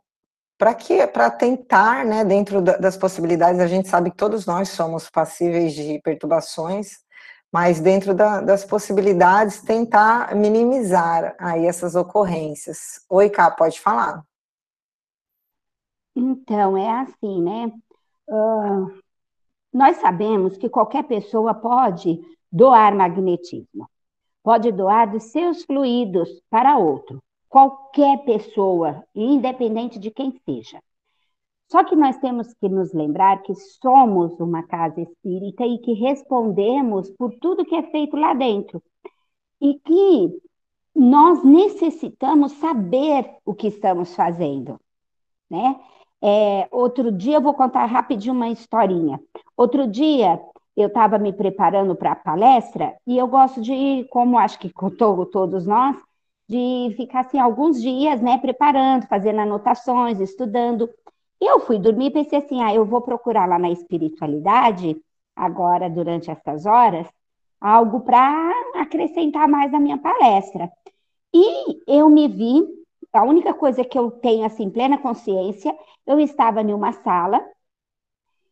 para 0.63 0.73
que 0.73 1.05
para 1.07 1.29
tentar, 1.29 2.05
né, 2.05 2.23
dentro 2.23 2.61
das 2.61 2.95
possibilidades, 2.95 3.59
a 3.59 3.67
gente 3.67 3.89
sabe 3.89 4.11
que 4.11 4.15
todos 4.15 4.45
nós 4.45 4.69
somos 4.69 5.09
passíveis 5.09 5.73
de 5.73 5.99
perturbações, 5.99 6.99
mas 7.51 7.81
dentro 7.81 8.13
da, 8.13 8.39
das 8.39 8.63
possibilidades 8.63 9.61
tentar 9.61 10.33
minimizar 10.33 11.35
aí 11.37 11.65
essas 11.65 11.95
ocorrências. 11.95 13.05
Oi, 13.09 13.29
Cá, 13.29 13.51
pode 13.51 13.77
falar. 13.81 14.23
Então, 16.15 16.77
é 16.77 17.01
assim, 17.01 17.41
né? 17.43 17.69
Uh, 18.29 19.03
nós 19.73 19.97
sabemos 19.97 20.55
que 20.55 20.69
qualquer 20.69 21.03
pessoa 21.03 21.53
pode 21.53 22.21
doar 22.49 22.95
magnetismo, 22.95 23.85
pode 24.41 24.71
doar 24.71 25.11
dos 25.11 25.23
seus 25.23 25.65
fluidos 25.65 26.41
para 26.49 26.77
outro, 26.77 27.21
qualquer 27.53 28.25
pessoa, 28.25 29.03
independente 29.13 29.99
de 29.99 30.09
quem 30.09 30.41
seja. 30.43 30.81
Só 31.71 31.83
que 31.83 31.95
nós 31.95 32.17
temos 32.17 32.51
que 32.55 32.67
nos 32.67 32.91
lembrar 32.93 33.43
que 33.43 33.53
somos 33.53 34.39
uma 34.39 34.63
casa 34.63 35.01
espírita 35.01 35.63
e 35.63 35.77
que 35.77 35.93
respondemos 35.93 37.11
por 37.11 37.31
tudo 37.35 37.63
que 37.63 37.75
é 37.75 37.83
feito 37.83 38.17
lá 38.17 38.33
dentro. 38.33 38.81
E 39.61 39.75
que 39.75 40.41
nós 40.95 41.43
necessitamos 41.43 42.53
saber 42.53 43.29
o 43.45 43.53
que 43.53 43.67
estamos 43.67 44.15
fazendo, 44.15 44.81
né? 45.47 45.79
É, 46.23 46.67
outro 46.71 47.11
dia, 47.11 47.37
eu 47.37 47.41
vou 47.41 47.53
contar 47.53 47.85
rapidinho 47.85 48.33
uma 48.33 48.49
historinha. 48.49 49.21
Outro 49.55 49.87
dia, 49.87 50.41
eu 50.75 50.87
estava 50.87 51.19
me 51.19 51.31
preparando 51.31 51.95
para 51.95 52.13
a 52.13 52.15
palestra 52.15 52.95
e 53.05 53.15
eu 53.15 53.27
gosto 53.27 53.61
de, 53.61 54.07
como 54.09 54.39
acho 54.39 54.57
que 54.57 54.73
todos 55.31 55.67
nós, 55.67 55.95
de 56.47 56.93
ficar 56.97 57.21
assim 57.21 57.39
alguns 57.39 57.81
dias, 57.81 58.21
né, 58.21 58.37
preparando, 58.37 59.07
fazendo 59.07 59.39
anotações, 59.39 60.19
estudando. 60.19 60.89
Eu 61.39 61.59
fui 61.61 61.79
dormir 61.79 62.07
e 62.07 62.11
pensei 62.11 62.39
assim, 62.39 62.61
ah, 62.61 62.73
eu 62.73 62.85
vou 62.85 63.01
procurar 63.01 63.47
lá 63.47 63.57
na 63.59 63.71
espiritualidade, 63.71 64.95
agora 65.35 65.89
durante 65.89 66.29
essas 66.29 66.65
horas, 66.65 67.07
algo 67.59 68.01
para 68.01 68.51
acrescentar 68.75 69.47
mais 69.47 69.71
na 69.71 69.79
minha 69.79 69.97
palestra. 69.97 70.71
E 71.33 71.81
eu 71.87 72.09
me 72.09 72.27
vi 72.27 72.63
a 73.11 73.23
única 73.23 73.53
coisa 73.53 73.83
que 73.83 73.97
eu 73.97 74.11
tenho, 74.11 74.45
assim, 74.45 74.69
plena 74.69 74.97
consciência, 74.97 75.75
eu 76.05 76.19
estava 76.19 76.61
em 76.61 76.73
uma 76.73 76.91
sala, 76.91 77.43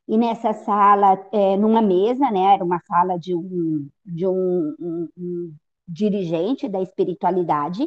e 0.07 0.17
nessa 0.17 0.53
sala, 0.53 1.25
é, 1.31 1.55
numa 1.57 1.81
mesa, 1.81 2.29
né, 2.31 2.53
era 2.55 2.63
uma 2.63 2.79
sala 2.81 3.17
de 3.17 3.35
um, 3.35 3.87
de 4.05 4.27
um, 4.27 4.75
um, 4.79 5.09
um 5.17 5.55
dirigente 5.91 6.69
da 6.69 6.81
espiritualidade, 6.81 7.85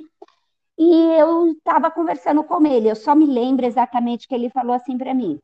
e 0.76 0.94
eu 1.18 1.52
estava 1.52 1.90
conversando 1.90 2.42
com 2.44 2.66
ele, 2.66 2.90
eu 2.90 2.96
só 2.96 3.14
me 3.14 3.26
lembro 3.26 3.64
exatamente 3.64 4.26
que 4.28 4.34
ele 4.34 4.50
falou 4.50 4.74
assim 4.74 4.98
para 4.98 5.14
mim, 5.14 5.38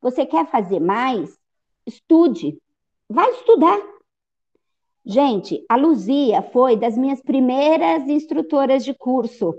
você 0.00 0.24
quer 0.24 0.46
fazer 0.46 0.80
mais? 0.80 1.36
Estude, 1.84 2.56
vai 3.08 3.28
estudar. 3.30 3.80
Gente, 5.04 5.64
a 5.68 5.76
Luzia 5.76 6.42
foi 6.42 6.76
das 6.76 6.96
minhas 6.96 7.20
primeiras 7.20 8.06
instrutoras 8.08 8.84
de 8.84 8.94
curso 8.94 9.54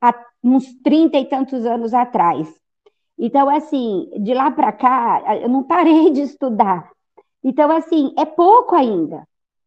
há 0.00 0.14
uns 0.42 0.72
trinta 0.82 1.18
e 1.18 1.26
tantos 1.26 1.66
anos 1.66 1.92
atrás. 1.92 2.48
Então, 3.18 3.48
assim, 3.48 4.08
de 4.20 4.32
lá 4.32 4.50
para 4.50 4.72
cá, 4.72 5.22
eu 5.40 5.48
não 5.48 5.62
parei 5.62 6.10
de 6.10 6.22
estudar. 6.22 6.90
Então, 7.42 7.70
assim, 7.70 8.14
é 8.16 8.24
pouco 8.24 8.74
ainda, 8.74 9.26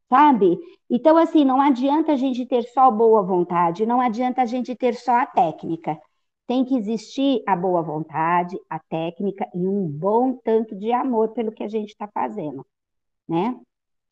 sabe? 0.09 0.57
Então, 0.89 1.17
assim, 1.17 1.45
não 1.45 1.61
adianta 1.61 2.13
a 2.13 2.15
gente 2.15 2.45
ter 2.45 2.63
só 2.63 2.89
boa 2.91 3.21
vontade, 3.21 3.85
não 3.85 4.01
adianta 4.01 4.41
a 4.41 4.45
gente 4.45 4.75
ter 4.75 4.95
só 4.95 5.19
a 5.19 5.25
técnica. 5.25 5.99
Tem 6.47 6.65
que 6.65 6.75
existir 6.75 7.43
a 7.47 7.55
boa 7.55 7.81
vontade, 7.83 8.57
a 8.69 8.79
técnica 8.79 9.47
e 9.53 9.67
um 9.67 9.87
bom 9.87 10.33
tanto 10.43 10.75
de 10.75 10.91
amor 10.91 11.29
pelo 11.29 11.51
que 11.51 11.63
a 11.63 11.67
gente 11.67 11.89
está 11.89 12.07
fazendo, 12.07 12.65
né? 13.27 13.55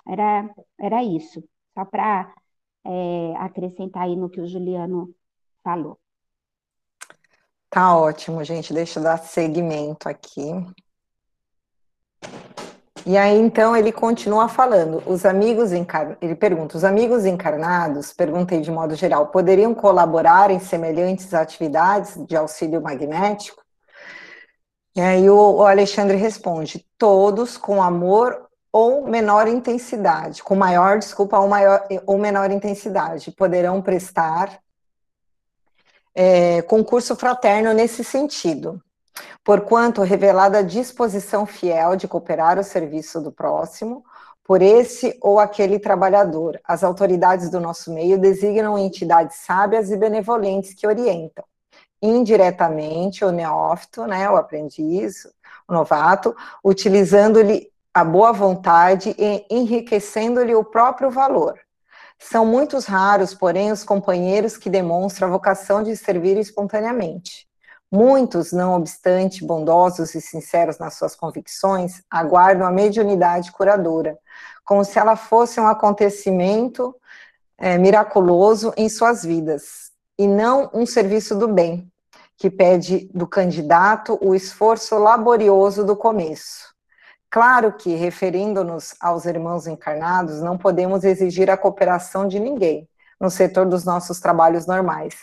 Era, 0.08 0.50
era 0.80 1.04
isso, 1.04 1.44
só 1.74 1.84
para 1.84 2.32
é, 2.86 3.34
acrescentar 3.38 4.04
aí 4.04 4.16
no 4.16 4.30
que 4.30 4.40
o 4.40 4.48
Juliano 4.48 5.14
falou. 5.64 6.00
Tá 7.70 7.98
ótimo, 7.98 8.44
gente. 8.44 8.74
Deixa 8.74 9.00
eu 9.00 9.04
dar 9.04 9.18
seguimento 9.18 10.08
aqui. 10.08 10.52
E 13.08 13.18
aí, 13.18 13.40
então, 13.40 13.74
ele 13.74 13.90
continua 13.90 14.50
falando. 14.50 15.02
Os 15.06 15.26
amigos 15.26 15.72
encar... 15.72 16.18
Ele 16.22 16.36
pergunta: 16.36 16.76
os 16.76 16.84
amigos 16.84 17.26
encarnados, 17.26 18.12
perguntei 18.12 18.60
de 18.60 18.70
modo 18.70 18.96
geral, 18.96 19.28
poderiam 19.28 19.74
colaborar 19.74 20.52
em 20.52 20.60
semelhantes 20.60 21.34
atividades 21.34 22.18
de 22.28 22.36
auxílio 22.36 22.82
magnético? 22.82 23.64
E 24.94 25.00
aí 25.00 25.30
o 25.30 25.66
Alexandre 25.66 26.18
responde: 26.18 26.86
todos 26.98 27.56
com 27.56 27.82
amor 27.82 28.46
ou 28.74 29.08
menor 29.08 29.48
intensidade, 29.48 30.44
com 30.44 30.54
maior, 30.54 31.00
desculpa, 31.00 31.40
ou 31.40 31.48
maior 31.48 31.88
ou 32.06 32.18
menor 32.18 32.52
intensidade, 32.52 33.32
poderão 33.32 33.82
prestar 33.82 34.60
é, 36.14 36.62
concurso 36.64 37.16
fraterno 37.16 37.72
nesse 37.74 38.04
sentido, 38.04 38.84
porquanto 39.48 40.02
revelada 40.02 40.58
a 40.58 40.62
disposição 40.62 41.46
fiel 41.46 41.96
de 41.96 42.06
cooperar 42.06 42.60
o 42.60 42.64
serviço 42.66 43.22
do 43.22 43.32
próximo, 43.32 44.04
por 44.44 44.62
esse 44.62 45.18
ou 45.22 45.40
aquele 45.40 45.80
trabalhador. 45.80 46.60
As 46.66 46.84
autoridades 46.84 47.50
do 47.50 47.58
nosso 47.58 47.94
meio 47.94 48.20
designam 48.20 48.78
entidades 48.78 49.38
sábias 49.38 49.90
e 49.90 49.96
benevolentes 49.96 50.74
que 50.74 50.86
orientam. 50.86 51.46
Indiretamente, 52.02 53.24
o 53.24 53.32
neófito, 53.32 54.06
né, 54.06 54.30
o 54.30 54.36
aprendiz, 54.36 55.26
o 55.66 55.72
novato, 55.72 56.36
utilizando-lhe 56.62 57.72
a 57.94 58.04
boa 58.04 58.34
vontade 58.34 59.16
e 59.18 59.46
enriquecendo-lhe 59.50 60.56
o 60.56 60.66
próprio 60.66 61.10
valor. 61.10 61.58
São 62.20 62.46
muitos 62.46 62.84
raros, 62.84 63.34
porém, 63.34 63.72
os 63.72 63.86
companheiros 63.86 64.58
que 64.58 64.70
demonstram 64.70 65.30
a 65.30 65.32
vocação 65.32 65.84
de 65.84 65.96
servir 65.96 66.36
espontaneamente. 66.36 67.47
Muitos, 67.90 68.52
não 68.52 68.76
obstante 68.76 69.46
bondosos 69.46 70.14
e 70.14 70.20
sinceros 70.20 70.78
nas 70.78 70.96
suas 70.96 71.16
convicções, 71.16 72.04
aguardam 72.12 72.68
a 72.68 72.72
mediunidade 72.72 73.52
curadora, 73.52 74.20
como 74.66 74.84
se 74.84 75.00
ela 75.00 75.16
fosse 75.16 75.58
um 75.60 75.68
acontecimento 75.68 76.94
é, 77.58 77.78
miraculoso 77.78 78.74
em 78.76 78.90
suas 78.90 79.24
vidas, 79.24 79.92
e 80.20 80.28
não 80.28 80.70
um 80.74 80.86
serviço 80.86 81.34
do 81.34 81.48
bem, 81.48 81.90
que 82.36 82.50
pede 82.50 83.10
do 83.14 83.26
candidato 83.26 84.20
o 84.22 84.36
esforço 84.36 84.98
laborioso 84.98 85.86
do 85.86 85.96
começo. 85.96 86.76
Claro 87.30 87.72
que, 87.74 87.96
referindo-nos 87.96 88.96
aos 89.00 89.26
irmãos 89.26 89.66
encarnados, 89.66 90.42
não 90.42 90.58
podemos 90.58 91.06
exigir 91.06 91.50
a 91.50 91.58
cooperação 91.58 92.28
de 92.28 92.40
ninguém 92.40 92.88
no 93.20 93.30
setor 93.30 93.66
dos 93.66 93.84
nossos 93.84 94.20
trabalhos 94.20 94.66
normais. 94.66 95.16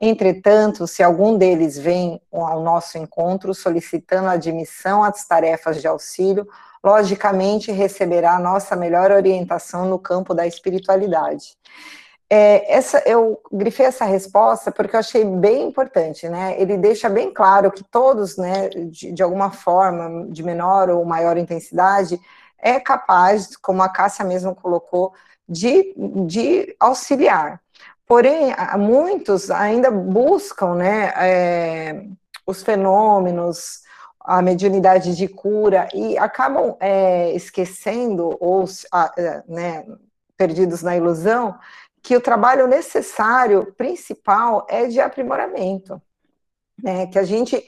Entretanto, 0.00 0.86
se 0.86 1.02
algum 1.02 1.36
deles 1.36 1.78
vem 1.78 2.20
ao 2.32 2.62
nosso 2.62 2.98
encontro 2.98 3.54
solicitando 3.54 4.28
admissão 4.28 5.02
às 5.02 5.26
tarefas 5.26 5.80
de 5.80 5.88
auxílio, 5.88 6.46
logicamente 6.84 7.72
receberá 7.72 8.36
a 8.36 8.40
nossa 8.40 8.76
melhor 8.76 9.10
orientação 9.10 9.86
no 9.86 9.98
campo 9.98 10.34
da 10.34 10.46
espiritualidade. 10.46 11.56
É, 12.30 12.70
essa, 12.72 13.02
eu 13.06 13.40
grifei 13.50 13.86
essa 13.86 14.04
resposta 14.04 14.70
porque 14.70 14.94
eu 14.94 15.00
achei 15.00 15.24
bem 15.24 15.68
importante, 15.68 16.28
né? 16.28 16.60
Ele 16.60 16.76
deixa 16.76 17.08
bem 17.08 17.32
claro 17.32 17.72
que 17.72 17.82
todos, 17.82 18.36
né, 18.36 18.68
de, 18.68 19.12
de 19.12 19.22
alguma 19.22 19.50
forma, 19.50 20.26
de 20.30 20.42
menor 20.42 20.90
ou 20.90 21.04
maior 21.06 21.38
intensidade, 21.38 22.20
é 22.58 22.78
capaz, 22.78 23.56
como 23.56 23.82
a 23.82 23.88
Cássia 23.88 24.24
mesmo 24.26 24.54
colocou, 24.54 25.14
de, 25.48 25.94
de 26.26 26.76
auxiliar. 26.78 27.60
Porém, 28.06 28.54
muitos 28.78 29.50
ainda 29.50 29.90
buscam, 29.90 30.74
né, 30.74 31.12
é, 31.16 32.04
os 32.46 32.62
fenômenos, 32.62 33.82
a 34.20 34.42
mediunidade 34.42 35.16
de 35.16 35.28
cura 35.28 35.88
e 35.94 36.18
acabam 36.18 36.76
é, 36.80 37.32
esquecendo 37.34 38.36
ou 38.40 38.64
é, 39.16 39.42
né, 39.48 39.84
perdidos 40.36 40.82
na 40.82 40.96
ilusão 40.96 41.58
que 42.02 42.16
o 42.16 42.20
trabalho 42.20 42.66
necessário, 42.66 43.74
principal, 43.76 44.66
é 44.68 44.86
de 44.86 45.00
aprimoramento. 45.00 46.00
Né? 46.82 47.06
Que 47.06 47.18
a 47.18 47.24
gente 47.24 47.62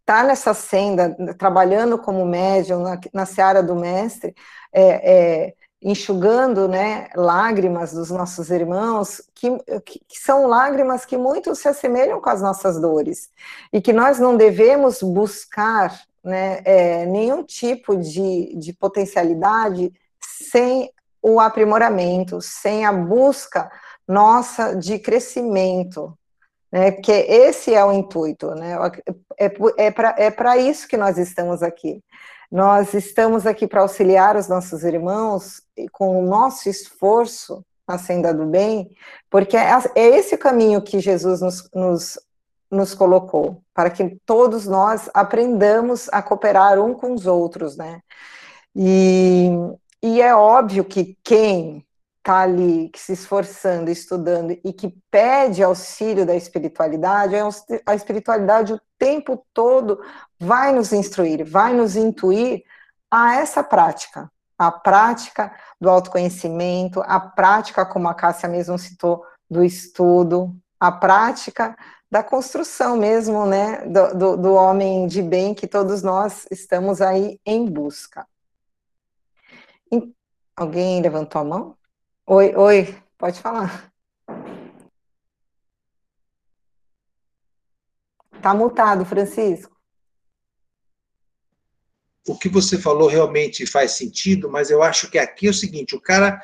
está 0.00 0.22
nessa 0.22 0.52
senda, 0.52 1.16
trabalhando 1.38 1.98
como 1.98 2.26
médium, 2.26 2.80
na, 2.80 2.98
na 3.12 3.24
seara 3.24 3.62
do 3.62 3.74
mestre, 3.74 4.34
é, 4.72 4.82
é, 4.82 5.54
enxugando 5.82 6.66
né, 6.66 7.08
lágrimas 7.14 7.92
dos 7.92 8.10
nossos 8.10 8.50
irmãos, 8.50 9.22
que, 9.34 9.50
que, 9.84 10.18
são 10.18 10.46
lágrimas 10.46 11.04
que 11.04 11.16
muito 11.16 11.54
se 11.54 11.68
assemelham 11.68 12.20
com 12.20 12.30
as 12.30 12.42
nossas 12.42 12.80
dores, 12.80 13.30
e 13.72 13.80
que 13.80 13.92
nós 13.92 14.18
não 14.18 14.36
devemos 14.36 15.02
buscar 15.02 16.00
né, 16.22 16.60
é, 16.64 17.06
nenhum 17.06 17.44
tipo 17.44 17.96
de, 17.96 18.54
de 18.56 18.72
potencialidade 18.72 19.92
sem 20.20 20.90
o 21.22 21.40
aprimoramento, 21.40 22.40
sem 22.40 22.84
a 22.84 22.92
busca 22.92 23.70
nossa 24.06 24.74
de 24.74 24.98
crescimento, 24.98 26.16
né? 26.70 26.90
Porque 26.90 27.12
esse 27.12 27.74
é 27.74 27.84
o 27.84 27.92
intuito, 27.92 28.54
né? 28.54 28.76
É, 29.38 29.52
é 29.76 29.90
para 29.90 30.14
é 30.18 30.30
para 30.30 30.56
isso 30.56 30.86
que 30.86 30.96
nós 30.96 31.18
estamos 31.18 31.62
aqui. 31.62 32.02
Nós 32.50 32.94
estamos 32.94 33.46
aqui 33.46 33.66
para 33.66 33.82
auxiliar 33.82 34.34
os 34.36 34.48
nossos 34.48 34.82
irmãos 34.82 35.60
com 35.92 36.18
o 36.18 36.26
nosso 36.26 36.68
esforço 36.68 37.64
na 37.86 37.98
senda 37.98 38.32
do 38.32 38.46
bem, 38.46 38.90
porque 39.30 39.56
é, 39.56 39.70
é 39.94 40.06
esse 40.16 40.34
o 40.34 40.38
caminho 40.38 40.82
que 40.82 41.00
Jesus 41.00 41.40
nos, 41.40 41.68
nos, 41.74 42.18
nos 42.70 42.94
colocou, 42.94 43.62
para 43.74 43.90
que 43.90 44.18
todos 44.26 44.66
nós 44.66 45.10
aprendamos 45.14 46.08
a 46.12 46.22
cooperar 46.22 46.78
um 46.78 46.94
com 46.94 47.14
os 47.14 47.26
outros, 47.26 47.76
né? 47.76 48.00
E, 48.76 49.50
e 50.02 50.20
é 50.20 50.34
óbvio 50.34 50.84
que 50.84 51.16
quem 51.22 51.84
está 52.18 52.40
ali 52.40 52.90
se 52.94 53.12
esforçando, 53.12 53.90
estudando 53.90 54.50
e 54.62 54.72
que 54.72 54.94
pede 55.10 55.62
auxílio 55.62 56.26
da 56.26 56.36
espiritualidade, 56.36 57.34
a 57.86 57.94
espiritualidade 57.94 58.74
o 58.74 58.80
tempo 59.08 59.42
todo 59.54 60.00
vai 60.38 60.72
nos 60.72 60.92
instruir, 60.92 61.44
vai 61.44 61.72
nos 61.72 61.96
intuir 61.96 62.62
a 63.10 63.36
essa 63.36 63.64
prática, 63.64 64.30
a 64.58 64.70
prática 64.70 65.54
do 65.80 65.88
autoconhecimento, 65.88 67.00
a 67.06 67.18
prática, 67.18 67.86
como 67.86 68.06
a 68.08 68.14
Cássia 68.14 68.48
mesmo 68.48 68.78
citou, 68.78 69.24
do 69.50 69.64
estudo, 69.64 70.54
a 70.78 70.92
prática 70.92 71.74
da 72.10 72.22
construção 72.22 72.98
mesmo, 72.98 73.46
né, 73.46 73.86
do, 73.86 74.14
do, 74.14 74.36
do 74.36 74.54
homem 74.54 75.06
de 75.06 75.22
bem 75.22 75.54
que 75.54 75.66
todos 75.66 76.02
nós 76.02 76.46
estamos 76.50 77.00
aí 77.00 77.40
em 77.46 77.64
busca. 77.64 78.26
Alguém 80.54 81.00
levantou 81.00 81.40
a 81.40 81.44
mão? 81.44 81.76
Oi, 82.26 82.54
oi, 82.56 83.02
pode 83.16 83.40
falar. 83.40 83.90
Tá 88.42 88.54
multado, 88.54 89.04
Francisco. 89.04 89.76
O 92.26 92.36
que 92.36 92.48
você 92.48 92.78
falou 92.78 93.08
realmente 93.08 93.66
faz 93.66 93.92
sentido, 93.92 94.50
mas 94.50 94.70
eu 94.70 94.82
acho 94.82 95.10
que 95.10 95.18
aqui 95.18 95.46
é 95.46 95.50
o 95.50 95.54
seguinte, 95.54 95.96
o 95.96 96.00
cara, 96.00 96.40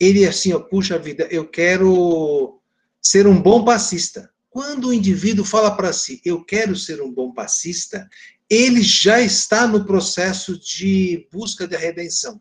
ele 0.00 0.26
assim, 0.26 0.52
ó, 0.52 0.58
puxa 0.58 0.98
vida, 0.98 1.28
eu 1.30 1.46
quero 1.46 2.60
ser 3.02 3.26
um 3.26 3.40
bom 3.40 3.64
passista. 3.64 4.30
Quando 4.48 4.88
o 4.88 4.92
indivíduo 4.94 5.44
fala 5.44 5.76
para 5.76 5.92
si, 5.92 6.20
eu 6.24 6.42
quero 6.42 6.74
ser 6.74 7.02
um 7.02 7.12
bom 7.12 7.32
passista, 7.32 8.08
ele 8.48 8.82
já 8.82 9.20
está 9.20 9.66
no 9.66 9.84
processo 9.84 10.58
de 10.58 11.28
busca 11.30 11.68
de 11.68 11.76
redenção 11.76 12.40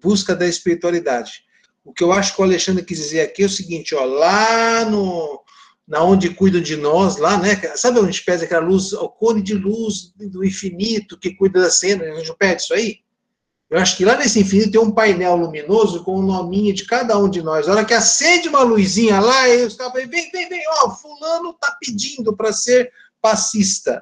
busca 0.00 0.34
da 0.34 0.46
espiritualidade. 0.46 1.44
O 1.84 1.92
que 1.92 2.02
eu 2.02 2.12
acho 2.12 2.34
que 2.34 2.40
o 2.40 2.44
Alexandre 2.44 2.84
quis 2.84 2.98
dizer 2.98 3.20
aqui 3.20 3.42
é 3.42 3.46
o 3.46 3.50
seguinte, 3.50 3.94
ó, 3.94 4.04
lá 4.04 4.84
no 4.84 5.39
na 5.90 6.04
onde 6.04 6.32
cuidam 6.32 6.60
de 6.60 6.76
nós, 6.76 7.16
lá, 7.16 7.36
né? 7.36 7.56
Sabe 7.74 7.98
onde 7.98 8.10
a 8.10 8.12
gente 8.12 8.24
pede 8.24 8.44
aquela 8.44 8.64
luz, 8.64 8.92
o 8.92 9.08
cone 9.08 9.42
de 9.42 9.54
luz 9.54 10.12
do 10.14 10.44
infinito 10.44 11.18
que 11.18 11.34
cuida 11.34 11.60
da 11.60 11.68
cena, 11.68 12.04
a 12.04 12.14
gente 12.14 12.32
pede 12.36 12.62
isso 12.62 12.72
aí? 12.72 13.00
Eu 13.68 13.76
acho 13.76 13.96
que 13.96 14.04
lá 14.04 14.16
nesse 14.16 14.38
infinito 14.38 14.70
tem 14.70 14.80
um 14.80 14.92
painel 14.92 15.34
luminoso 15.34 16.04
com 16.04 16.14
o 16.14 16.22
nominho 16.22 16.72
de 16.72 16.86
cada 16.86 17.18
um 17.18 17.28
de 17.28 17.42
nós. 17.42 17.68
A 17.68 17.72
hora 17.72 17.84
que 17.84 17.92
acende 17.92 18.48
uma 18.48 18.62
luzinha 18.62 19.18
lá, 19.18 19.42
caras 19.42 19.74
falam, 19.74 19.92
vem, 19.92 20.30
vem, 20.30 20.48
vem, 20.48 20.62
ó, 20.78 20.90
fulano 20.90 21.52
tá 21.54 21.76
pedindo 21.80 22.36
para 22.36 22.52
ser 22.52 22.92
passista. 23.20 24.00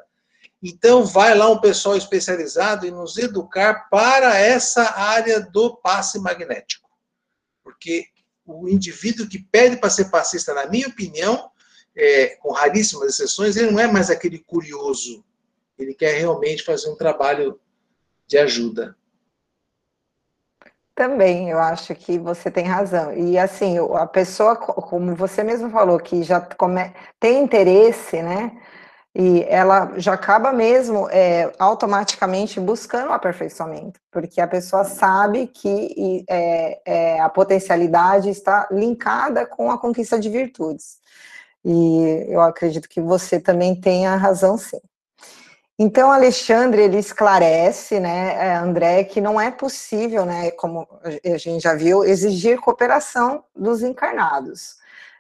Então, 0.63 1.07
vai 1.07 1.35
lá 1.35 1.49
um 1.49 1.59
pessoal 1.59 1.97
especializado 1.97 2.87
em 2.87 2.91
nos 2.91 3.17
educar 3.17 3.89
para 3.91 4.37
essa 4.37 4.83
área 4.95 5.41
do 5.41 5.75
passe 5.77 6.19
magnético. 6.19 6.91
Porque 7.65 8.09
o 8.45 8.69
indivíduo 8.69 9.27
que 9.27 9.39
pede 9.39 9.79
para 9.79 9.89
ser 9.89 10.11
passista, 10.11 10.53
na 10.53 10.67
minha 10.67 10.89
opinião, 10.89 11.51
é, 11.99 12.37
com 12.37 12.53
raríssimas 12.53 13.11
exceções, 13.11 13.57
ele 13.57 13.71
não 13.71 13.81
é 13.81 13.87
mais 13.87 14.09
aquele 14.09 14.39
curioso. 14.39 15.25
Ele 15.79 15.93
quer 15.93 16.19
realmente 16.19 16.65
fazer 16.65 16.89
um 16.89 16.97
trabalho 16.97 17.61
de 18.27 18.39
ajuda. 18.39 18.97
Também, 20.95 21.51
eu 21.51 21.59
acho 21.59 21.95
que 21.95 22.19
você 22.19 22.51
tem 22.51 22.65
razão. 22.65 23.13
E 23.13 23.39
assim, 23.39 23.77
a 23.95 24.07
pessoa, 24.07 24.57
como 24.57 25.15
você 25.15 25.45
mesmo 25.45 25.71
falou, 25.71 25.99
que 25.99 26.23
já 26.23 26.41
come... 26.41 26.93
tem 27.21 27.43
interesse, 27.43 28.23
né? 28.23 28.53
e 29.15 29.43
ela 29.49 29.95
já 29.97 30.13
acaba 30.13 30.53
mesmo 30.53 31.09
é, 31.11 31.53
automaticamente 31.59 32.61
buscando 32.61 33.09
o 33.09 33.13
aperfeiçoamento, 33.13 33.99
porque 34.13 34.41
a 34.41 34.47
pessoa 34.47 34.85
sabe 34.85 35.49
que 35.49 36.25
é, 36.29 36.81
é, 36.85 37.21
a 37.21 37.29
potencialidade 37.29 38.29
está 38.29 38.69
linkada 38.71 39.45
com 39.45 39.73
a 39.73 39.79
conquista 39.79 40.21
de 40.21 40.29
virtudes. 40.29 40.99
E 41.65 42.27
eu 42.29 42.41
acredito 42.41 42.89
que 42.89 43.01
você 43.01 43.41
também 43.41 43.75
tenha 43.75 44.17
razão, 44.17 44.57
sim. 44.57 44.81
Então, 45.79 46.11
Alexandre, 46.11 46.83
ele 46.83 46.99
esclarece, 46.99 48.01
né, 48.01 48.35
é, 48.35 48.57
André, 48.57 49.05
que 49.05 49.21
não 49.21 49.41
é 49.41 49.51
possível, 49.51 50.27
né, 50.27 50.51
como 50.53 50.89
a 51.05 51.39
gente 51.39 51.63
já 51.63 51.75
viu, 51.75 52.05
exigir 52.05 52.59
cooperação 52.61 53.45
dos 53.55 53.83
encarnados 53.83 54.79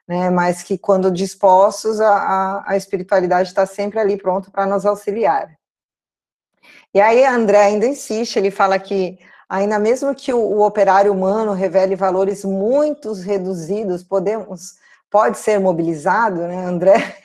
né, 0.08 0.30
mas 0.30 0.62
que 0.62 0.78
quando 0.78 1.10
dispostos, 1.10 2.00
a, 2.00 2.64
a, 2.66 2.76
espiritualidade 2.76 3.50
está 3.50 3.66
sempre 3.66 4.00
ali 4.00 4.16
pronto 4.16 4.50
para 4.50 4.64
nos 4.64 4.86
auxiliar. 4.86 5.54
E 6.94 7.00
aí 7.00 7.26
André 7.26 7.66
ainda 7.66 7.86
insiste, 7.86 8.36
ele 8.36 8.50
fala 8.50 8.78
que 8.78 9.18
ainda 9.46 9.78
mesmo 9.78 10.14
que 10.14 10.32
o, 10.32 10.38
o 10.38 10.66
operário 10.66 11.12
humano 11.12 11.52
revele 11.52 11.94
valores 11.94 12.42
muito 12.42 13.12
reduzidos, 13.12 14.02
podemos, 14.02 14.76
pode 15.10 15.38
ser 15.38 15.58
mobilizado, 15.58 16.42
né, 16.46 16.64
André? 16.64 17.16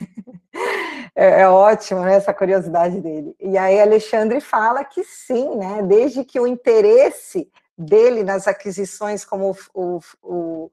é, 1.14 1.42
é, 1.42 1.48
ótimo, 1.48 2.00
né, 2.00 2.16
essa 2.16 2.34
curiosidade 2.34 3.00
dele. 3.00 3.34
E 3.40 3.56
aí 3.56 3.80
Alexandre 3.80 4.40
fala 4.40 4.84
que 4.84 5.04
sim, 5.04 5.56
né, 5.56 5.82
desde 5.82 6.24
que 6.24 6.40
o 6.40 6.46
interesse 6.46 7.50
dele 7.76 8.22
nas 8.22 8.46
aquisições 8.46 9.24
como 9.24 9.56
o, 9.74 10.00
o, 10.22 10.70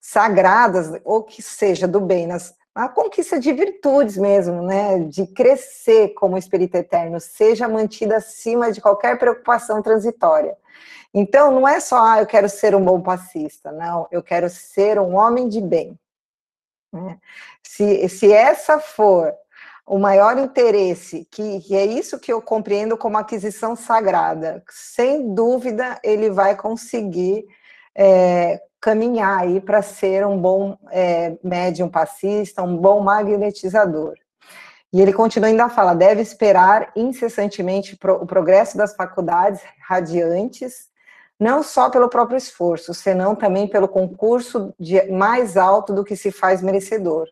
sagradas, 0.00 1.00
ou 1.04 1.22
que 1.22 1.42
seja 1.42 1.86
do 1.86 2.00
bem, 2.00 2.26
nas, 2.26 2.54
na 2.74 2.88
conquista 2.88 3.38
de 3.38 3.52
virtudes 3.52 4.16
mesmo, 4.16 4.62
né, 4.62 4.98
de 5.00 5.26
crescer 5.26 6.08
como 6.14 6.38
espírito 6.38 6.76
eterno, 6.76 7.20
seja 7.20 7.68
mantida 7.68 8.16
acima 8.16 8.72
de 8.72 8.80
qualquer 8.80 9.18
preocupação 9.18 9.82
transitória. 9.82 10.56
Então, 11.14 11.50
não 11.50 11.68
é 11.68 11.78
só, 11.78 12.02
ah, 12.02 12.20
eu 12.20 12.26
quero 12.26 12.48
ser 12.48 12.74
um 12.74 12.82
bom 12.82 13.00
passista, 13.00 13.70
não, 13.70 14.08
eu 14.10 14.22
quero 14.22 14.48
ser 14.48 14.98
um 14.98 15.14
homem 15.14 15.48
de 15.48 15.60
bem. 15.60 15.98
Se, 17.62 18.08
se 18.08 18.32
essa 18.32 18.78
for 18.78 19.32
o 19.86 19.98
maior 19.98 20.38
interesse, 20.38 21.26
que, 21.30 21.60
que, 21.60 21.74
é 21.74 21.84
isso 21.84 22.18
que 22.18 22.32
eu 22.32 22.40
compreendo 22.40 22.96
como 22.96 23.18
aquisição 23.18 23.74
sagrada, 23.74 24.62
sem 24.68 25.34
dúvida 25.34 25.98
ele 26.04 26.30
vai 26.30 26.56
conseguir 26.56 27.44
é, 27.94 28.60
caminhar 28.80 29.40
aí 29.40 29.60
para 29.60 29.82
ser 29.82 30.26
um 30.26 30.38
bom 30.38 30.78
é, 30.90 31.36
médium 31.42 31.88
passista, 31.88 32.62
um 32.62 32.76
bom 32.76 33.00
magnetizador. 33.00 34.14
E 34.92 35.00
ele 35.00 35.12
continua 35.12 35.48
ainda 35.48 35.64
a 35.64 35.70
fala, 35.70 35.94
deve 35.94 36.20
esperar 36.20 36.92
incessantemente 36.94 37.98
o 38.02 38.26
progresso 38.26 38.76
das 38.76 38.94
faculdades 38.94 39.62
radiantes, 39.80 40.91
não 41.42 41.60
só 41.60 41.90
pelo 41.90 42.08
próprio 42.08 42.36
esforço, 42.38 42.94
senão 42.94 43.34
também 43.34 43.66
pelo 43.66 43.88
concurso 43.88 44.72
de, 44.78 45.10
mais 45.10 45.56
alto 45.56 45.92
do 45.92 46.04
que 46.04 46.14
se 46.14 46.30
faz 46.30 46.62
merecedor. 46.62 47.28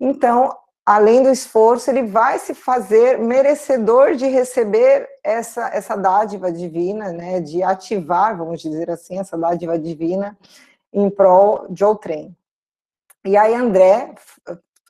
Então, 0.00 0.52
além 0.84 1.22
do 1.22 1.30
esforço, 1.30 1.88
ele 1.88 2.02
vai 2.02 2.40
se 2.40 2.54
fazer 2.54 3.18
merecedor 3.18 4.16
de 4.16 4.26
receber 4.26 5.08
essa, 5.22 5.68
essa 5.68 5.96
dádiva 5.96 6.50
divina, 6.50 7.12
né, 7.12 7.40
de 7.40 7.62
ativar, 7.62 8.36
vamos 8.36 8.60
dizer 8.60 8.90
assim, 8.90 9.20
essa 9.20 9.38
dádiva 9.38 9.78
divina 9.78 10.36
em 10.92 11.08
prol 11.08 11.66
de 11.70 11.84
outrem. 11.84 12.36
E 13.24 13.36
aí 13.36 13.54
André 13.54 14.12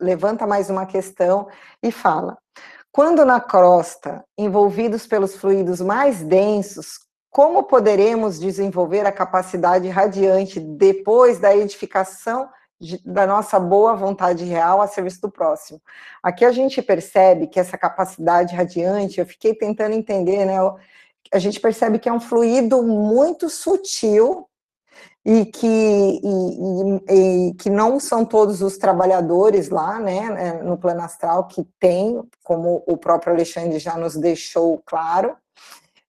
levanta 0.00 0.46
mais 0.46 0.70
uma 0.70 0.86
questão 0.86 1.46
e 1.82 1.92
fala: 1.92 2.38
quando 2.90 3.22
na 3.22 3.38
crosta, 3.38 4.24
envolvidos 4.38 5.06
pelos 5.06 5.36
fluidos 5.36 5.82
mais 5.82 6.22
densos, 6.22 7.05
como 7.36 7.64
poderemos 7.64 8.40
desenvolver 8.40 9.04
a 9.04 9.12
capacidade 9.12 9.86
radiante 9.90 10.58
depois 10.58 11.38
da 11.38 11.54
edificação 11.54 12.48
da 13.04 13.26
nossa 13.26 13.60
boa 13.60 13.94
vontade 13.94 14.42
real 14.42 14.80
a 14.80 14.86
serviço 14.86 15.20
do 15.20 15.30
próximo? 15.30 15.78
Aqui 16.22 16.46
a 16.46 16.50
gente 16.50 16.80
percebe 16.80 17.46
que 17.46 17.60
essa 17.60 17.76
capacidade 17.76 18.56
radiante, 18.56 19.20
eu 19.20 19.26
fiquei 19.26 19.54
tentando 19.54 19.94
entender, 19.94 20.46
né? 20.46 20.56
A 21.30 21.38
gente 21.38 21.60
percebe 21.60 21.98
que 21.98 22.08
é 22.08 22.12
um 22.12 22.20
fluido 22.20 22.82
muito 22.82 23.50
sutil 23.50 24.48
e 25.22 25.44
que, 25.44 25.66
e, 25.66 27.10
e, 27.10 27.50
e, 27.50 27.54
que 27.56 27.68
não 27.68 28.00
são 28.00 28.24
todos 28.24 28.62
os 28.62 28.78
trabalhadores 28.78 29.68
lá, 29.68 30.00
né, 30.00 30.62
no 30.62 30.78
plano 30.78 31.02
astral 31.02 31.48
que 31.48 31.68
tem, 31.78 32.18
como 32.42 32.82
o 32.86 32.96
próprio 32.96 33.34
Alexandre 33.34 33.78
já 33.78 33.94
nos 33.98 34.16
deixou 34.16 34.82
claro, 34.86 35.36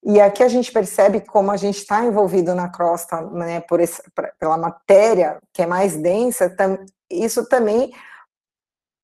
e 0.09 0.21
aqui 0.21 0.41
a 0.41 0.47
gente 0.47 0.71
percebe 0.71 1.19
como 1.19 1.51
a 1.51 1.57
gente 1.57 1.79
está 1.79 2.01
envolvido 2.05 2.55
na 2.55 2.69
crosta, 2.69 3.19
né, 3.19 3.59
por 3.59 3.81
esse, 3.81 4.01
pela 4.39 4.57
matéria 4.57 5.37
que 5.51 5.61
é 5.61 5.65
mais 5.65 5.97
densa, 5.97 6.49
tam, 6.49 6.77
isso 7.11 7.45
também 7.49 7.91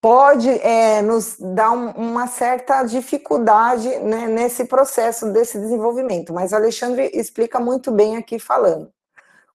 pode 0.01 0.49
é, 0.49 1.01
nos 1.01 1.35
dar 1.37 1.71
um, 1.71 1.89
uma 1.91 2.27
certa 2.27 2.83
dificuldade 2.83 3.89
né, 3.99 4.27
nesse 4.27 4.63
processo 4.63 5.29
desse 5.33 5.59
desenvolvimento. 5.59 6.31
Mas 6.33 6.53
Alexandre 6.53 7.11
explica 7.13 7.59
muito 7.59 7.91
bem 7.91 8.15
aqui 8.15 8.39
falando. 8.39 8.89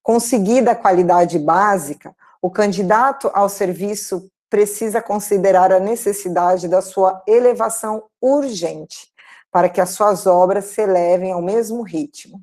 Conseguida 0.02 0.72
a 0.72 0.76
qualidade 0.76 1.38
básica, 1.38 2.14
o 2.42 2.50
candidato 2.50 3.30
ao 3.32 3.48
serviço 3.48 4.30
precisa 4.50 5.00
considerar 5.00 5.72
a 5.72 5.80
necessidade 5.80 6.68
da 6.68 6.82
sua 6.82 7.22
elevação 7.26 8.04
urgente 8.20 9.07
para 9.50 9.68
que 9.68 9.80
as 9.80 9.90
suas 9.90 10.26
obras 10.26 10.66
se 10.66 10.82
elevem 10.82 11.32
ao 11.32 11.42
mesmo 11.42 11.82
ritmo. 11.82 12.42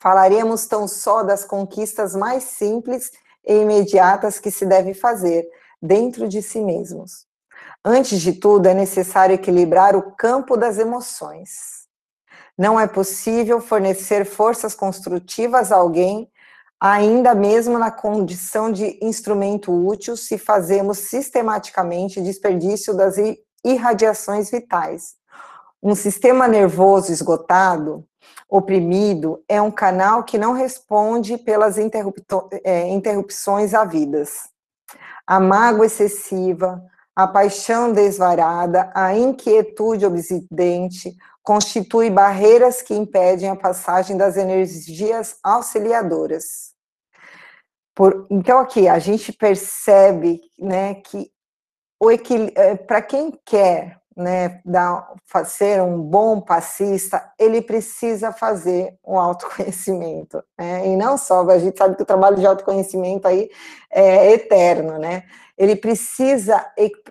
Falaremos 0.00 0.66
tão 0.66 0.86
só 0.86 1.22
das 1.22 1.44
conquistas 1.44 2.14
mais 2.14 2.44
simples 2.44 3.10
e 3.46 3.54
imediatas 3.54 4.38
que 4.38 4.50
se 4.50 4.66
deve 4.66 4.94
fazer 4.94 5.48
dentro 5.80 6.28
de 6.28 6.42
si 6.42 6.60
mesmos. 6.60 7.26
Antes 7.84 8.20
de 8.20 8.32
tudo, 8.32 8.66
é 8.66 8.74
necessário 8.74 9.34
equilibrar 9.34 9.94
o 9.94 10.14
campo 10.16 10.56
das 10.56 10.78
emoções. 10.78 11.84
Não 12.56 12.78
é 12.78 12.86
possível 12.86 13.60
fornecer 13.60 14.24
forças 14.24 14.74
construtivas 14.74 15.72
a 15.72 15.76
alguém, 15.76 16.30
ainda 16.80 17.34
mesmo 17.34 17.78
na 17.78 17.90
condição 17.90 18.70
de 18.70 18.98
instrumento 19.02 19.72
útil, 19.72 20.16
se 20.16 20.38
fazemos 20.38 20.98
sistematicamente 20.98 22.20
desperdício 22.20 22.94
das 22.94 23.16
irradiações 23.64 24.50
vitais, 24.50 25.14
um 25.84 25.94
sistema 25.94 26.48
nervoso 26.48 27.12
esgotado, 27.12 28.08
oprimido, 28.48 29.44
é 29.46 29.60
um 29.60 29.70
canal 29.70 30.24
que 30.24 30.38
não 30.38 30.54
responde 30.54 31.36
pelas 31.36 31.76
é, 31.76 32.88
interrupções 32.88 33.74
havidas. 33.74 34.48
A 35.26 35.38
mágoa 35.38 35.84
excessiva, 35.84 36.82
a 37.14 37.28
paixão 37.28 37.92
desvarada, 37.92 38.90
a 38.94 39.14
inquietude 39.14 40.06
obsidente 40.06 41.14
constitui 41.42 42.08
barreiras 42.08 42.80
que 42.80 42.94
impedem 42.94 43.50
a 43.50 43.56
passagem 43.56 44.16
das 44.16 44.38
energias 44.38 45.36
auxiliadoras. 45.42 46.72
Por, 47.94 48.26
então, 48.30 48.58
aqui, 48.58 48.88
a 48.88 48.98
gente 48.98 49.34
percebe 49.34 50.40
né, 50.58 50.94
que 50.94 51.30
é, 52.56 52.74
para 52.74 53.02
quem 53.02 53.38
quer 53.44 54.00
né, 54.16 54.60
dar, 54.64 55.12
ser 55.46 55.82
um 55.82 56.00
bom 56.00 56.40
passista, 56.40 57.32
ele 57.38 57.60
precisa 57.60 58.32
fazer 58.32 58.96
um 59.04 59.18
autoconhecimento, 59.18 60.42
né? 60.58 60.86
E 60.86 60.96
não 60.96 61.18
só, 61.18 61.48
a 61.48 61.58
gente 61.58 61.76
sabe 61.76 61.96
que 61.96 62.02
o 62.02 62.06
trabalho 62.06 62.36
de 62.36 62.46
autoconhecimento 62.46 63.26
aí 63.26 63.50
é 63.90 64.32
eterno, 64.32 64.98
né? 64.98 65.24
Ele 65.56 65.76
precisa, 65.76 66.64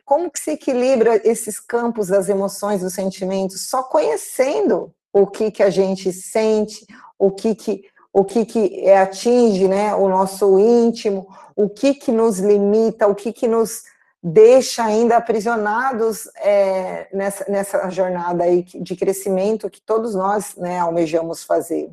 como 0.03 0.29
que 0.29 0.39
se 0.39 0.51
equilibra 0.51 1.21
esses 1.23 1.59
campos 1.59 2.07
das 2.07 2.27
emoções, 2.27 2.81
dos 2.81 2.93
sentimentos? 2.93 3.69
Só 3.69 3.83
conhecendo 3.83 4.93
o 5.13 5.27
que 5.27 5.51
que 5.51 5.63
a 5.63 5.69
gente 5.69 6.11
sente, 6.11 6.85
o 7.17 7.31
que 7.31 7.55
que 7.55 7.85
o 8.15 8.23
que 8.23 8.45
que 8.45 8.87
atinge, 8.91 9.67
né, 9.67 9.95
o 9.95 10.07
nosso 10.07 10.59
íntimo, 10.59 11.27
o 11.55 11.67
que 11.67 11.95
que 11.95 12.11
nos 12.11 12.37
limita, 12.37 13.07
o 13.07 13.15
que 13.15 13.33
que 13.33 13.47
nos 13.47 13.81
deixa 14.23 14.85
ainda 14.85 15.17
aprisionados 15.17 16.29
é, 16.37 17.09
nessa, 17.11 17.45
nessa 17.51 17.89
jornada 17.89 18.45
aí 18.45 18.63
de 18.63 18.95
crescimento 18.95 19.69
que 19.69 19.81
todos 19.81 20.15
nós 20.15 20.55
né, 20.55 20.79
almejamos 20.79 21.43
fazer. 21.43 21.91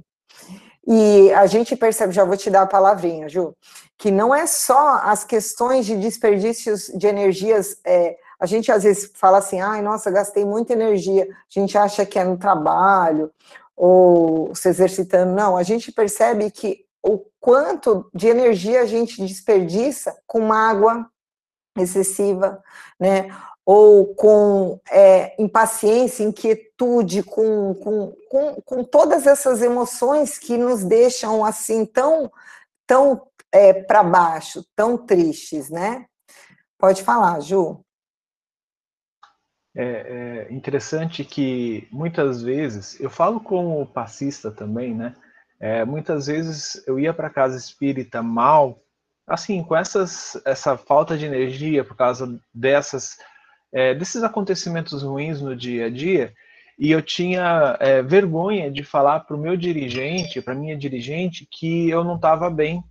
E 0.87 1.33
a 1.33 1.47
gente 1.47 1.75
percebe, 1.75 2.13
já 2.13 2.25
vou 2.25 2.37
te 2.37 2.49
dar 2.49 2.63
a 2.63 2.67
palavrinha, 2.67 3.29
Ju, 3.29 3.55
que 3.99 4.13
não 4.13 4.33
é 4.33 4.47
só 4.47 5.01
as 5.03 5.25
questões 5.25 5.85
de 5.85 5.97
desperdícios 5.97 6.87
de 6.95 7.07
energias. 7.07 7.77
É, 7.85 8.17
a 8.39 8.47
gente 8.47 8.71
às 8.71 8.85
vezes 8.85 9.11
fala 9.15 9.39
assim, 9.39 9.61
ai, 9.61 9.83
nossa, 9.83 10.11
gastei 10.11 10.45
muita 10.45 10.73
energia. 10.73 11.25
A 11.25 11.61
gente 11.61 11.77
acha 11.77 12.07
que 12.07 12.19
é 12.19 12.25
no 12.25 12.39
trabalho 12.39 13.31
ou 13.77 14.55
se 14.55 14.69
exercitando. 14.69 15.33
Não, 15.33 15.57
a 15.57 15.63
gente 15.65 15.91
percebe 15.91 16.51
que 16.51 16.85
o 17.03 17.19
quanto 17.41 18.09
de 18.15 18.29
energia 18.29 18.83
a 18.83 18.87
gente 18.87 19.21
desperdiça 19.21 20.17
com 20.27 20.41
mágoa, 20.41 21.10
excessiva, 21.81 22.63
né? 22.99 23.29
ou 23.65 24.15
com 24.15 24.81
é, 24.91 25.41
impaciência, 25.41 26.25
inquietude, 26.25 27.23
com, 27.23 27.75
com, 27.75 28.13
com, 28.29 28.55
com, 28.63 28.85
todas 28.85 29.27
essas 29.27 29.63
emoções 29.63 30.39
que 30.39 30.59
nos 30.59 30.83
deixam 30.83 31.45
assim 31.45 31.87
tão, 31.87 32.33
tão 32.87 33.29
é, 33.53 33.73
para 33.73 34.03
baixo, 34.03 34.65
tão 34.75 34.99
tristes, 34.99 35.71
né? 35.71 36.07
Pode 36.79 37.05
falar, 37.05 37.41
Ju. 37.41 37.85
É, 39.77 39.85
é, 40.49 40.53
interessante 40.53 41.25
que 41.25 41.87
muitas 41.93 42.43
vezes, 42.43 42.99
eu 42.99 43.09
falo 43.09 43.41
como 43.41 43.87
passista 43.87 44.51
também, 44.51 44.95
né? 44.95 45.15
É, 45.61 45.85
muitas 45.85 46.27
vezes 46.27 46.83
eu 46.89 46.99
ia 46.99 47.15
para 47.15 47.31
casa 47.31 47.57
espírita 47.57 48.23
mal 48.23 48.83
assim, 49.31 49.63
com 49.63 49.77
essas, 49.77 50.41
essa 50.45 50.77
falta 50.77 51.17
de 51.17 51.25
energia 51.25 51.85
por 51.85 51.97
causa 51.97 52.39
dessas, 52.53 53.17
é, 53.73 53.95
desses 53.95 54.25
acontecimentos 54.25 55.05
ruins 55.05 55.41
no 55.41 55.55
dia 55.55 55.87
a 55.87 55.91
dia, 55.91 56.35
e 56.77 56.91
eu 56.91 57.01
tinha 57.01 57.77
é, 57.79 58.03
vergonha 58.03 58.71
de 58.71 58.83
falar 58.83 59.21
para 59.21 59.37
o 59.37 59.41
meu 59.41 59.57
dirigente, 59.57 60.43
para 60.43 60.55
minha 60.55 60.77
dirigente, 60.77 61.47
que 61.49 61.89
eu 61.89 62.03
não 62.03 62.17
estava 62.17 62.51
bem, 62.51 62.83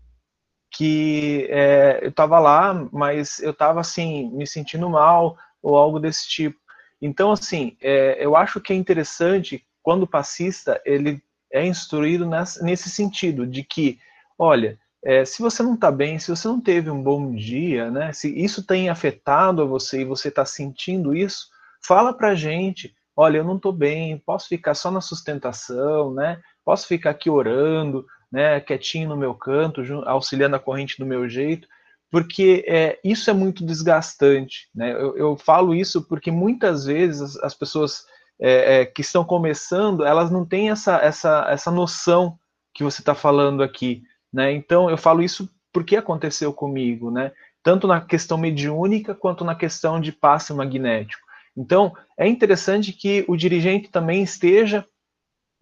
que 0.72 1.48
é, 1.50 2.00
eu 2.02 2.10
estava 2.10 2.40
lá, 2.40 2.88
mas 2.94 3.40
eu 3.40 3.52
estava 3.52 3.82
assim 3.82 4.30
me 4.32 4.48
sentindo 4.48 4.90
mal 4.90 5.36
ou 5.62 5.76
algo 5.76 6.00
desse 6.00 6.30
tipo. 6.30 6.58
Então, 7.02 7.32
assim, 7.32 7.76
é, 7.82 8.24
eu 8.24 8.36
acho 8.36 8.62
que 8.62 8.72
é 8.72 8.76
interessante 8.76 9.66
quando 9.82 10.04
o 10.04 10.08
passista 10.08 10.82
ele 10.86 11.22
é 11.52 11.66
instruído 11.66 12.30
nesse 12.62 12.90
sentido, 12.90 13.46
de 13.46 13.64
que, 13.64 13.98
olha, 14.38 14.78
é, 15.04 15.24
se 15.24 15.42
você 15.42 15.64
não 15.64 15.76
está 15.76 15.92
bem, 15.92 16.20
se 16.20 16.30
você 16.30 16.48
não 16.48 16.60
teve 16.60 16.90
um 16.90 17.02
bom 17.02 17.34
dia, 17.34 17.90
né, 17.90 18.12
se 18.14 18.34
isso 18.38 18.66
tem 18.66 18.90
afetado 18.90 19.62
a 19.62 19.66
você 19.66 20.02
e 20.02 20.06
você 20.06 20.28
está 20.28 20.46
sentindo 20.46 21.16
isso, 21.16 21.48
fala 21.82 22.14
para 22.14 22.36
gente, 22.36 22.94
olha, 23.16 23.38
eu 23.38 23.44
não 23.44 23.56
estou 23.56 23.72
bem, 23.72 24.18
posso 24.18 24.48
ficar 24.48 24.74
só 24.74 24.92
na 24.92 25.02
sustentação, 25.02 26.14
né, 26.14 26.42
posso 26.66 26.88
ficar 26.88 27.12
aqui 27.12 27.30
orando, 27.30 28.06
né, 28.32 28.60
quietinho 28.60 29.10
no 29.10 29.18
meu 29.18 29.34
canto, 29.34 29.82
auxiliando 30.06 30.56
a 30.56 30.60
corrente 30.60 30.98
do 31.00 31.06
meu 31.06 31.28
jeito, 31.28 31.68
porque 32.12 32.66
é, 32.68 33.00
isso 33.04 33.30
é 33.30 33.34
muito 33.34 33.66
desgastante. 33.66 34.68
Né? 34.74 34.92
Eu, 34.92 35.16
eu, 35.16 35.38
falo 35.38 35.76
isso 35.76 36.02
porque 36.02 36.32
muitas 36.32 36.86
vezes 36.86 37.22
as, 37.22 37.38
as 37.38 37.54
pessoas 37.54 38.04
é, 38.40 38.82
é, 38.82 38.86
que 38.86 39.02
estão 39.02 39.24
começando, 39.24 40.04
elas 40.04 40.32
não 40.32 40.46
têm 40.46 40.72
essa, 40.72 40.98
essa, 40.98 41.46
essa 41.50 41.70
noção 41.70 42.38
que 42.74 42.84
você 42.84 43.02
está 43.02 43.14
falando 43.14 43.62
aqui. 43.62 44.02
Né? 44.32 44.52
Então, 44.52 44.90
eu 44.90 44.98
falo 44.98 45.22
isso 45.22 45.50
porque 45.72 45.96
aconteceu 45.96 46.54
comigo, 46.54 47.12
né? 47.12 47.32
tanto 47.64 47.88
na 47.88 48.02
questão 48.02 48.38
mediúnica 48.38 49.14
quanto 49.14 49.44
na 49.44 49.56
questão 49.56 50.00
de 50.00 50.12
passe 50.12 50.54
magnético. 50.54 51.28
Então, 51.56 51.94
é 52.18 52.28
interessante 52.28 52.94
que 52.94 53.26
o 53.28 53.36
dirigente 53.36 53.90
também 53.90 54.24
esteja 54.24 54.86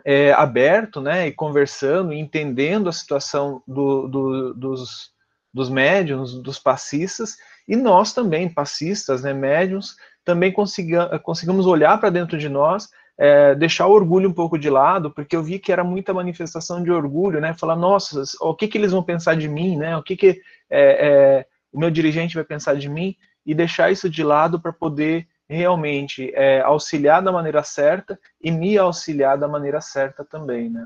é, 0.05 0.31
aberto, 0.31 1.01
né, 1.01 1.27
e 1.27 1.31
conversando, 1.31 2.13
entendendo 2.13 2.87
a 2.87 2.93
situação 2.93 3.61
do, 3.67 4.07
do, 4.07 4.53
dos, 4.53 5.11
dos 5.53 5.69
médiums, 5.69 6.41
dos 6.41 6.59
passistas, 6.59 7.35
e 7.67 7.75
nós 7.75 8.13
também, 8.13 8.47
passistas, 8.47 9.23
né, 9.23 9.33
médiums, 9.33 9.95
também 10.23 10.51
consiga, 10.51 11.19
consigamos 11.19 11.65
olhar 11.65 11.99
para 11.99 12.09
dentro 12.09 12.37
de 12.37 12.47
nós, 12.47 12.89
é, 13.17 13.55
deixar 13.55 13.87
o 13.87 13.91
orgulho 13.91 14.29
um 14.29 14.33
pouco 14.33 14.57
de 14.57 14.69
lado, 14.69 15.11
porque 15.11 15.35
eu 15.35 15.43
vi 15.43 15.57
que 15.57 15.71
era 15.71 15.83
muita 15.83 16.13
manifestação 16.13 16.83
de 16.83 16.91
orgulho, 16.91 17.41
né, 17.41 17.53
falar, 17.53 17.75
nossa, 17.75 18.23
o 18.41 18.53
que, 18.53 18.67
que 18.67 18.77
eles 18.77 18.91
vão 18.91 19.03
pensar 19.03 19.35
de 19.35 19.47
mim, 19.47 19.77
né, 19.77 19.97
o 19.97 20.03
que, 20.03 20.15
que 20.15 20.41
é, 20.69 21.07
é, 21.07 21.45
o 21.71 21.79
meu 21.79 21.89
dirigente 21.89 22.35
vai 22.35 22.43
pensar 22.43 22.75
de 22.75 22.87
mim, 22.87 23.15
e 23.45 23.55
deixar 23.55 23.91
isso 23.91 24.09
de 24.09 24.23
lado 24.23 24.59
para 24.59 24.73
poder 24.73 25.25
realmente 25.49 26.31
é, 26.35 26.59
auxiliar 26.61 27.21
da 27.21 27.31
maneira 27.31 27.63
certa 27.63 28.19
e 28.41 28.51
me 28.51 28.77
auxiliar 28.77 29.37
da 29.37 29.47
maneira 29.47 29.79
certa 29.79 30.25
também, 30.25 30.69
né. 30.69 30.85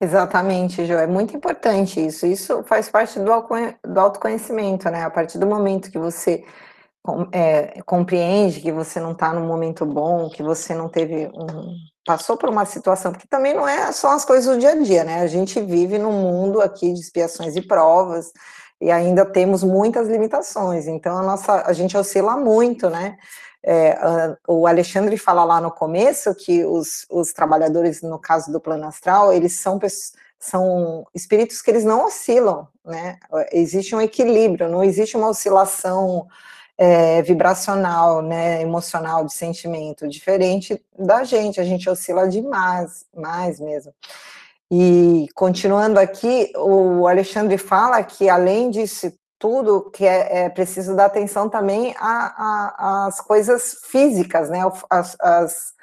Exatamente, 0.00 0.84
Jo, 0.84 0.94
é 0.94 1.06
muito 1.06 1.36
importante 1.36 2.04
isso. 2.04 2.26
Isso 2.26 2.62
faz 2.64 2.90
parte 2.90 3.18
do, 3.18 3.32
autoconhecimento, 3.98 4.90
né? 4.90 5.02
A 5.02 5.10
partir 5.10 5.38
do 5.38 5.46
momento 5.46 5.90
que 5.90 5.98
você 5.98 6.44
é, 7.32 7.82
compreende 7.84 8.60
que 8.60 8.72
você 8.72 8.98
não 8.98 9.12
está 9.12 9.32
num 9.32 9.46
momento 9.46 9.84
bom, 9.84 10.30
que 10.30 10.42
você 10.42 10.74
não 10.74 10.88
teve 10.88 11.26
um. 11.34 11.74
passou 12.04 12.36
por 12.36 12.48
uma 12.48 12.64
situação, 12.64 13.12
porque 13.12 13.28
também 13.28 13.52
não 13.54 13.68
é 13.68 13.92
só 13.92 14.12
as 14.12 14.24
coisas 14.24 14.54
do 14.54 14.58
dia 14.58 14.72
a 14.72 14.76
dia, 14.76 15.04
né? 15.04 15.20
A 15.20 15.26
gente 15.26 15.60
vive 15.60 15.98
num 15.98 16.12
mundo 16.12 16.62
aqui 16.62 16.92
de 16.92 17.00
expiações 17.00 17.56
e 17.56 17.62
provas, 17.62 18.32
e 18.80 18.90
ainda 18.90 19.24
temos 19.24 19.62
muitas 19.62 20.08
limitações, 20.08 20.86
então 20.86 21.16
a 21.18 21.22
nossa 21.22 21.62
a 21.66 21.72
gente 21.72 21.96
oscila 21.96 22.36
muito, 22.36 22.88
né? 22.88 23.16
É, 23.66 23.98
o 24.46 24.66
Alexandre 24.66 25.16
fala 25.16 25.42
lá 25.42 25.58
no 25.58 25.70
começo 25.70 26.34
que 26.34 26.64
os, 26.64 27.06
os 27.10 27.32
trabalhadores, 27.32 28.02
no 28.02 28.18
caso 28.18 28.52
do 28.52 28.60
plano 28.60 28.86
astral, 28.86 29.32
eles 29.32 29.54
são, 29.54 29.78
são 30.38 31.06
espíritos 31.14 31.62
que 31.62 31.70
eles 31.70 31.84
não 31.84 32.06
oscilam, 32.06 32.68
né? 32.84 33.18
Existe 33.52 33.94
um 33.94 34.02
equilíbrio, 34.02 34.68
não 34.68 34.84
existe 34.84 35.16
uma 35.16 35.28
oscilação 35.28 36.26
é, 36.76 37.22
vibracional, 37.22 38.20
né, 38.22 38.60
emocional, 38.60 39.24
de 39.24 39.32
sentimento, 39.32 40.08
diferente 40.08 40.80
da 40.98 41.24
gente, 41.24 41.60
a 41.60 41.64
gente 41.64 41.88
oscila 41.88 42.28
demais, 42.28 43.06
mais 43.14 43.60
mesmo. 43.60 43.92
E 44.70 45.28
continuando 45.34 46.00
aqui, 46.00 46.52
o 46.56 47.06
Alexandre 47.06 47.58
fala 47.58 48.02
que 48.02 48.28
além 48.28 48.70
disso 48.70 49.12
tudo 49.38 49.90
que 49.90 50.06
é, 50.06 50.44
é 50.44 50.48
preciso 50.48 50.96
dar 50.96 51.04
atenção 51.04 51.50
também 51.50 51.94
às 51.98 53.20
coisas 53.20 53.76
físicas, 53.84 54.48
né? 54.48 54.60
As, 54.88 55.16
as, 55.20 55.73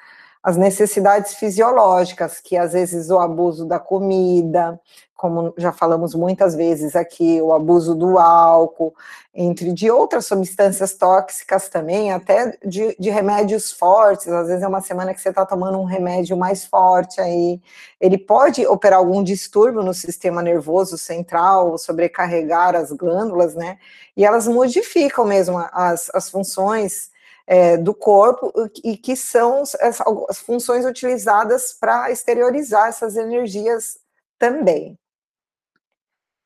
as 0.42 0.56
necessidades 0.56 1.34
fisiológicas, 1.34 2.40
que 2.40 2.56
às 2.56 2.72
vezes 2.72 3.10
o 3.10 3.18
abuso 3.18 3.64
da 3.64 3.78
comida, 3.78 4.80
como 5.22 5.54
já 5.56 5.70
falamos 5.70 6.16
muitas 6.16 6.52
vezes 6.52 6.96
aqui, 6.96 7.40
o 7.40 7.52
abuso 7.52 7.94
do 7.94 8.18
álcool, 8.18 8.92
entre 9.32 9.72
de 9.72 9.88
outras 9.88 10.26
substâncias 10.26 10.94
tóxicas 10.94 11.68
também, 11.68 12.12
até 12.12 12.58
de, 12.66 12.96
de 12.98 13.08
remédios 13.08 13.70
fortes, 13.70 14.26
às 14.26 14.48
vezes 14.48 14.64
é 14.64 14.66
uma 14.66 14.80
semana 14.80 15.14
que 15.14 15.20
você 15.20 15.28
está 15.28 15.46
tomando 15.46 15.78
um 15.78 15.84
remédio 15.84 16.36
mais 16.36 16.64
forte 16.64 17.20
aí, 17.20 17.60
ele 18.00 18.18
pode 18.18 18.66
operar 18.66 18.98
algum 18.98 19.22
distúrbio 19.22 19.80
no 19.80 19.94
sistema 19.94 20.42
nervoso 20.42 20.98
central, 20.98 21.78
sobrecarregar 21.78 22.74
as 22.74 22.90
glândulas, 22.90 23.54
né, 23.54 23.78
e 24.16 24.24
elas 24.24 24.48
modificam 24.48 25.24
mesmo 25.24 25.56
as, 25.72 26.10
as 26.12 26.28
funções 26.28 27.11
é, 27.46 27.76
do 27.76 27.94
corpo 27.94 28.52
e 28.84 28.96
que 28.96 29.16
são 29.16 29.62
as, 29.62 30.00
as 30.28 30.38
funções 30.40 30.84
utilizadas 30.84 31.72
para 31.72 32.10
exteriorizar 32.10 32.88
essas 32.88 33.16
energias 33.16 33.98
também. 34.38 34.98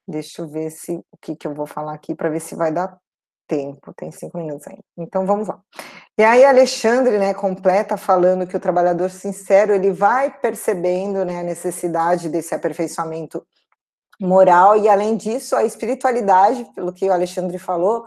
Deixa 0.09 0.43
eu 0.43 0.49
ver 0.49 0.71
se 0.71 0.97
o 1.11 1.17
que, 1.21 1.35
que 1.35 1.47
eu 1.47 1.55
vou 1.55 1.67
falar 1.67 1.95
aqui 1.95 2.15
para 2.15 2.31
ver 2.31 2.41
se 2.41 2.55
vai 2.55 2.73
dar 2.73 2.97
tempo. 3.47 3.93
Tem 3.95 4.11
cinco 4.11 4.39
minutos 4.39 4.67
ainda. 4.67 4.83
Então 4.97 5.27
vamos 5.27 5.49
lá. 5.49 5.61
E 6.19 6.23
aí 6.23 6.45
Alexandre, 6.45 7.19
né, 7.19 7.35
completa 7.35 7.97
falando 7.97 8.47
que 8.47 8.57
o 8.57 8.61
trabalhador 8.61 9.11
sincero 9.11 9.73
ele 9.73 9.93
vai 9.93 10.31
percebendo, 10.31 11.25
né, 11.25 11.41
a 11.41 11.43
necessidade 11.43 12.29
desse 12.29 12.55
aperfeiçoamento 12.55 13.47
moral 14.19 14.77
e 14.77 14.89
além 14.89 15.17
disso 15.17 15.55
a 15.55 15.65
espiritualidade, 15.65 16.65
pelo 16.75 16.93
que 16.93 17.09
o 17.09 17.13
Alexandre 17.13 17.59
falou, 17.59 18.07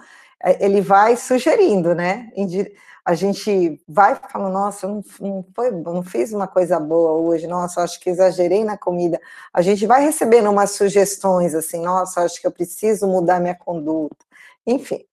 ele 0.60 0.82
vai 0.82 1.16
sugerindo, 1.16 1.94
né? 1.94 2.32
A 3.06 3.14
gente 3.14 3.82
vai 3.88 4.16
falando, 4.16 4.54
nossa, 4.54 4.88
não, 4.88 5.04
não, 5.20 5.46
foi, 5.56 5.72
não 5.72 6.04
fiz 6.04 6.32
uma 6.32 6.48
coisa 6.48 6.80
boa 6.80 7.14
hoje, 7.14 7.48
nossa, 7.48 7.82
acho 7.82 8.00
que 8.00 8.10
exagerei 8.10 8.64
na 8.64 8.78
comida. 8.78 9.20
A 9.54 9.62
gente 9.62 9.86
vai 9.88 10.04
recebendo 10.04 10.50
umas 10.50 10.72
sugestões 10.72 11.56
assim, 11.56 11.82
nossa, 11.82 12.22
acho 12.22 12.40
que 12.40 12.46
eu 12.46 12.52
preciso 12.52 13.08
mudar 13.08 13.40
minha 13.40 13.56
conduta. 13.56 14.18
Enfim. 14.66 15.04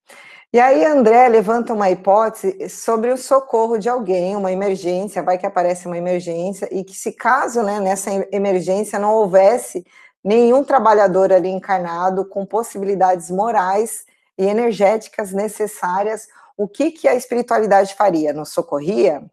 E 0.53 0.61
aí 0.61 0.85
André 0.85 1.29
levanta 1.29 1.72
uma 1.72 1.91
hipótese 1.91 2.68
sobre 2.68 3.12
o 3.12 3.16
socorro 3.16 3.79
de 3.79 3.89
alguém, 3.89 4.37
uma 4.37 4.53
emergência, 4.53 5.22
vai 5.22 5.39
que 5.39 5.47
aparece 5.47 5.87
uma 5.87 5.99
emergência, 5.99 6.68
e 6.70 6.85
que 6.85 6.95
se 6.95 7.12
caso 7.12 7.62
né, 7.62 7.81
nessa 7.81 8.11
emergência 8.31 8.99
não 8.99 9.14
houvesse 9.14 9.85
nenhum 10.22 10.64
trabalhador 10.64 11.33
ali 11.33 11.49
encarnado 11.49 12.24
com 12.24 12.45
possibilidades 12.45 13.31
morais 13.31 14.05
e 14.39 14.45
energéticas 14.45 15.32
necessárias, 15.32 16.28
o 16.57 16.66
que, 16.66 16.91
que 16.91 17.09
a 17.09 17.14
espiritualidade 17.14 17.95
faria? 17.95 18.32
Nos 18.32 18.51
socorria? 18.51 19.24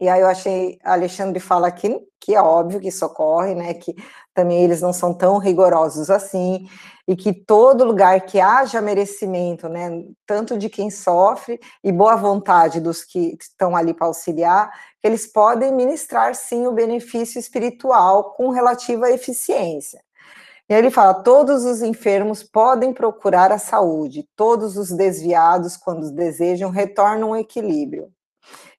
E 0.00 0.08
aí 0.08 0.20
eu 0.20 0.26
achei, 0.26 0.78
Alexandre 0.82 1.38
fala 1.38 1.68
aqui 1.68 2.00
que 2.22 2.34
é 2.34 2.40
óbvio 2.40 2.80
que 2.80 2.90
socorre, 2.90 3.54
né, 3.54 3.74
que 3.74 3.94
também 4.32 4.62
eles 4.62 4.80
não 4.80 4.92
são 4.92 5.12
tão 5.12 5.38
rigorosos 5.38 6.08
assim, 6.08 6.68
e 7.06 7.16
que 7.16 7.32
todo 7.32 7.84
lugar 7.84 8.20
que 8.22 8.40
haja 8.40 8.80
merecimento, 8.80 9.68
né, 9.68 10.04
tanto 10.24 10.56
de 10.56 10.68
quem 10.68 10.88
sofre 10.88 11.60
e 11.82 11.90
boa 11.90 12.14
vontade 12.14 12.80
dos 12.80 13.04
que 13.04 13.36
estão 13.40 13.74
ali 13.74 13.92
para 13.92 14.06
auxiliar, 14.06 14.70
eles 15.02 15.26
podem 15.26 15.72
ministrar 15.72 16.34
sim 16.34 16.66
o 16.66 16.72
benefício 16.72 17.40
espiritual 17.40 18.32
com 18.34 18.50
relativa 18.50 19.10
eficiência. 19.10 20.00
E 20.72 20.74
ele 20.74 20.90
fala: 20.90 21.12
todos 21.12 21.66
os 21.66 21.82
enfermos 21.82 22.42
podem 22.42 22.94
procurar 22.94 23.52
a 23.52 23.58
saúde, 23.58 24.26
todos 24.34 24.78
os 24.78 24.90
desviados, 24.90 25.76
quando 25.76 26.10
desejam, 26.10 26.70
retornam 26.70 27.34
ao 27.34 27.36
equilíbrio. 27.36 28.08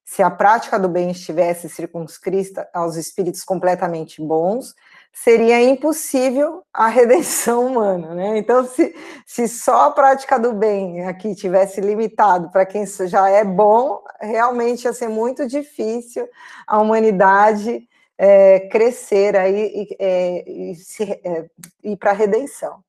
Se 0.04 0.20
a 0.20 0.28
prática 0.28 0.76
do 0.76 0.88
bem 0.88 1.12
estivesse 1.12 1.68
circunscrita 1.68 2.68
aos 2.74 2.96
espíritos 2.96 3.44
completamente 3.44 4.20
bons, 4.20 4.74
seria 5.12 5.62
impossível 5.62 6.64
a 6.72 6.88
redenção 6.88 7.64
humana, 7.68 8.12
né? 8.12 8.38
Então, 8.38 8.66
se, 8.66 8.92
se 9.24 9.46
só 9.46 9.82
a 9.82 9.90
prática 9.92 10.36
do 10.36 10.52
bem 10.52 11.06
aqui 11.06 11.32
tivesse 11.36 11.80
limitado 11.80 12.50
para 12.50 12.66
quem 12.66 12.84
já 13.06 13.28
é 13.28 13.44
bom, 13.44 14.02
realmente 14.20 14.86
ia 14.86 14.92
ser 14.92 15.08
muito 15.08 15.46
difícil 15.46 16.28
a 16.66 16.80
humanidade 16.80 17.88
é, 18.18 18.60
crescer 18.68 19.36
aí 19.36 19.72
e, 19.74 19.96
é, 19.98 20.44
e 20.48 20.76
é, 21.24 21.46
ir 21.82 21.96
para 21.96 22.10
a 22.10 22.14
redenção. 22.14 22.82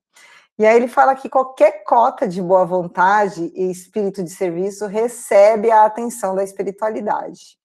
E 0.57 0.65
aí 0.65 0.78
ele 0.78 0.88
fala 0.88 1.15
que 1.15 1.28
qualquer 1.28 1.84
cota 1.84 2.28
de 2.28 2.41
boa 2.41 2.65
vontade 2.65 3.51
e 3.53 3.69
espírito 3.69 4.23
de 4.23 4.30
serviço 4.30 4.86
recebe 4.88 5.69
a 5.69 5.86
atenção 5.86 6.34
da 6.34 6.43
espiritualidade. 6.43 7.57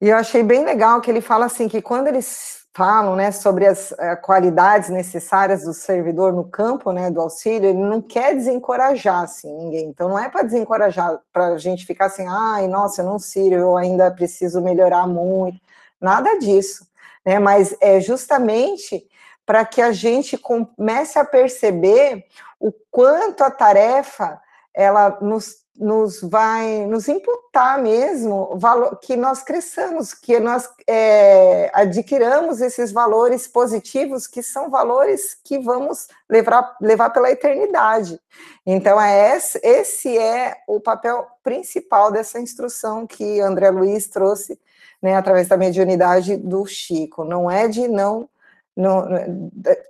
E 0.00 0.08
eu 0.08 0.16
achei 0.16 0.42
bem 0.42 0.64
legal 0.64 1.00
que 1.00 1.10
ele 1.10 1.20
fala 1.20 1.46
assim 1.46 1.68
que 1.68 1.82
quando 1.82 2.06
eles 2.06 2.66
falam, 2.76 3.16
né, 3.16 3.32
sobre 3.32 3.66
as 3.66 3.90
uh, 3.92 4.20
qualidades 4.22 4.90
necessárias 4.90 5.64
do 5.64 5.72
servidor 5.72 6.34
no 6.34 6.44
campo, 6.44 6.92
né, 6.92 7.10
do 7.10 7.22
auxílio, 7.22 7.70
ele 7.70 7.78
não 7.78 8.02
quer 8.02 8.34
desencorajar 8.34 9.22
assim 9.22 9.50
ninguém. 9.56 9.88
Então 9.88 10.10
não 10.10 10.18
é 10.18 10.28
para 10.28 10.42
desencorajar, 10.42 11.18
para 11.32 11.46
a 11.48 11.58
gente 11.58 11.86
ficar 11.86 12.06
assim, 12.06 12.26
ai, 12.28 12.68
nossa, 12.68 13.00
eu 13.00 13.06
não 13.06 13.18
sirvo, 13.18 13.54
eu 13.54 13.76
ainda 13.78 14.10
preciso 14.10 14.60
melhorar 14.60 15.06
muito. 15.06 15.58
Nada 16.00 16.38
disso, 16.38 16.86
né? 17.24 17.38
Mas 17.38 17.76
é 17.80 18.00
justamente 18.00 19.06
para 19.44 19.64
que 19.64 19.80
a 19.80 19.92
gente 19.92 20.36
comece 20.36 21.18
a 21.18 21.24
perceber 21.24 22.24
o 22.58 22.72
quanto 22.90 23.42
a 23.42 23.50
tarefa 23.50 24.40
ela 24.74 25.18
nos 25.20 25.66
nos 25.78 26.20
vai 26.22 26.86
nos 26.86 27.06
imputar 27.08 27.80
mesmo 27.80 28.56
valor, 28.58 28.98
que 28.98 29.16
nós 29.16 29.42
cresçamos, 29.42 30.14
que 30.14 30.40
nós 30.40 30.68
é, 30.86 31.70
adquiramos 31.74 32.60
esses 32.60 32.90
valores 32.90 33.46
positivos, 33.46 34.26
que 34.26 34.42
são 34.42 34.70
valores 34.70 35.36
que 35.44 35.58
vamos 35.58 36.08
levar, 36.28 36.76
levar 36.80 37.10
pela 37.10 37.30
eternidade. 37.30 38.18
Então, 38.64 39.00
é 39.00 39.36
esse, 39.36 39.60
esse 39.62 40.16
é 40.16 40.56
o 40.66 40.80
papel 40.80 41.26
principal 41.42 42.10
dessa 42.10 42.40
instrução 42.40 43.06
que 43.06 43.40
André 43.40 43.70
Luiz 43.70 44.08
trouxe 44.08 44.58
né, 45.02 45.16
através 45.16 45.48
da 45.48 45.56
mediunidade 45.56 46.36
do 46.36 46.66
Chico. 46.66 47.24
Não 47.24 47.50
é 47.50 47.68
de 47.68 47.88
não, 47.88 48.28
não 48.76 49.06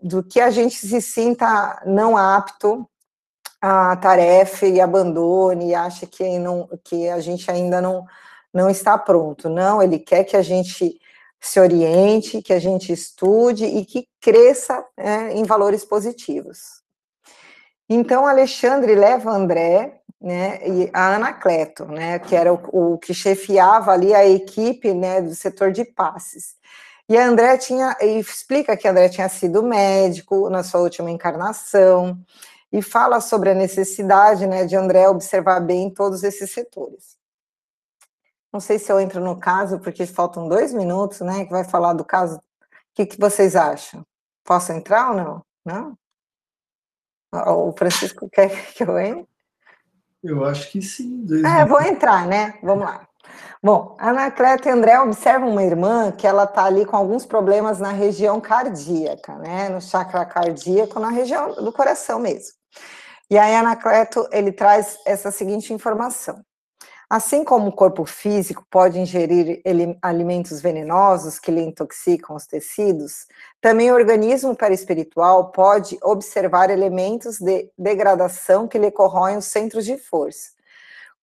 do 0.02 0.22
que 0.22 0.40
a 0.40 0.50
gente 0.50 0.76
se 0.76 1.00
sinta 1.00 1.82
não 1.86 2.16
apto 2.16 2.88
a 3.60 3.96
tarefa 3.96 4.66
e 4.66 4.80
abandone 4.80 5.70
e 5.70 5.74
acha 5.74 6.06
que, 6.06 6.38
não, 6.38 6.68
que 6.84 7.08
a 7.08 7.20
gente 7.20 7.50
ainda 7.50 7.80
não, 7.80 8.04
não 8.52 8.70
está 8.70 8.96
pronto. 8.96 9.48
Não, 9.48 9.82
ele 9.82 9.98
quer 9.98 10.24
que 10.24 10.36
a 10.36 10.42
gente 10.42 11.00
se 11.40 11.60
oriente, 11.60 12.42
que 12.42 12.52
a 12.52 12.58
gente 12.58 12.92
estude 12.92 13.64
e 13.64 13.84
que 13.84 14.08
cresça 14.20 14.84
né, 14.96 15.32
em 15.32 15.44
valores 15.44 15.84
positivos. 15.84 16.82
Então, 17.88 18.26
Alexandre 18.26 18.94
leva 18.94 19.30
André 19.30 20.00
né, 20.20 20.66
e 20.66 20.90
a 20.92 21.16
Anacleto, 21.16 21.84
né, 21.86 22.18
que 22.18 22.34
era 22.34 22.52
o, 22.52 22.94
o, 22.94 22.98
que 22.98 23.12
chefiava 23.12 23.92
ali 23.92 24.14
a 24.14 24.26
equipe 24.26 24.94
né, 24.94 25.20
do 25.20 25.34
setor 25.34 25.72
de 25.72 25.84
passes. 25.84 26.56
E 27.08 27.16
a 27.16 27.26
André 27.26 27.56
tinha, 27.58 27.96
e 28.00 28.18
explica 28.18 28.76
que 28.76 28.88
André 28.88 29.08
tinha 29.08 29.28
sido 29.28 29.62
médico 29.62 30.50
na 30.50 30.62
sua 30.62 30.80
última 30.80 31.10
encarnação, 31.10 32.18
e 32.72 32.82
fala 32.82 33.20
sobre 33.20 33.50
a 33.50 33.54
necessidade 33.54 34.46
né, 34.46 34.64
de 34.64 34.76
André 34.76 35.08
observar 35.08 35.60
bem 35.60 35.90
todos 35.90 36.22
esses 36.22 36.50
setores. 36.50 37.16
Não 38.52 38.60
sei 38.60 38.78
se 38.78 38.90
eu 38.90 38.98
entro 39.00 39.20
no 39.22 39.38
caso, 39.38 39.78
porque 39.80 40.06
faltam 40.06 40.48
dois 40.48 40.72
minutos, 40.72 41.20
né, 41.20 41.44
que 41.44 41.50
vai 41.50 41.64
falar 41.64 41.92
do 41.92 42.04
caso. 42.04 42.36
O 42.36 42.40
que, 42.94 43.06
que 43.06 43.20
vocês 43.20 43.54
acham? 43.54 44.04
Posso 44.44 44.72
entrar 44.72 45.10
ou 45.10 45.16
não? 45.16 45.46
Não? 45.64 45.98
O 47.68 47.72
Francisco 47.72 48.28
quer 48.30 48.48
que 48.74 48.82
eu 48.82 48.98
entre? 48.98 49.35
Eu 50.26 50.44
acho 50.44 50.70
que 50.70 50.82
sim. 50.82 51.24
É, 51.44 51.64
vou 51.64 51.80
entrar, 51.80 52.26
né? 52.26 52.54
Vamos 52.62 52.84
lá. 52.84 53.06
Bom, 53.62 53.96
Anacleto 53.98 54.68
e 54.68 54.70
André 54.70 55.00
observam 55.00 55.50
uma 55.50 55.62
irmã 55.62 56.12
que 56.12 56.26
ela 56.26 56.44
está 56.44 56.64
ali 56.64 56.84
com 56.84 56.96
alguns 56.96 57.24
problemas 57.24 57.80
na 57.80 57.90
região 57.90 58.40
cardíaca, 58.40 59.34
né? 59.36 59.68
No 59.68 59.80
chakra 59.80 60.24
cardíaco, 60.24 61.00
na 61.00 61.10
região 61.10 61.54
do 61.54 61.72
coração 61.72 62.18
mesmo. 62.18 62.54
E 63.30 63.36
aí 63.38 63.54
Anacleto, 63.56 64.28
ele 64.30 64.52
traz 64.52 64.98
essa 65.04 65.30
seguinte 65.30 65.72
informação. 65.72 66.40
Assim 67.08 67.44
como 67.44 67.68
o 67.68 67.72
corpo 67.72 68.04
físico 68.04 68.66
pode 68.68 68.98
ingerir 68.98 69.62
alimentos 70.02 70.60
venenosos 70.60 71.38
que 71.38 71.52
lhe 71.52 71.60
intoxicam 71.60 72.34
os 72.34 72.46
tecidos, 72.46 73.26
também 73.60 73.92
o 73.92 73.94
organismo 73.94 74.56
perispiritual 74.56 75.52
pode 75.52 75.96
observar 76.02 76.68
elementos 76.68 77.38
de 77.38 77.70
degradação 77.78 78.66
que 78.66 78.78
lhe 78.78 78.90
corroem 78.90 79.36
os 79.36 79.44
centros 79.44 79.84
de 79.84 79.96
força 79.96 80.56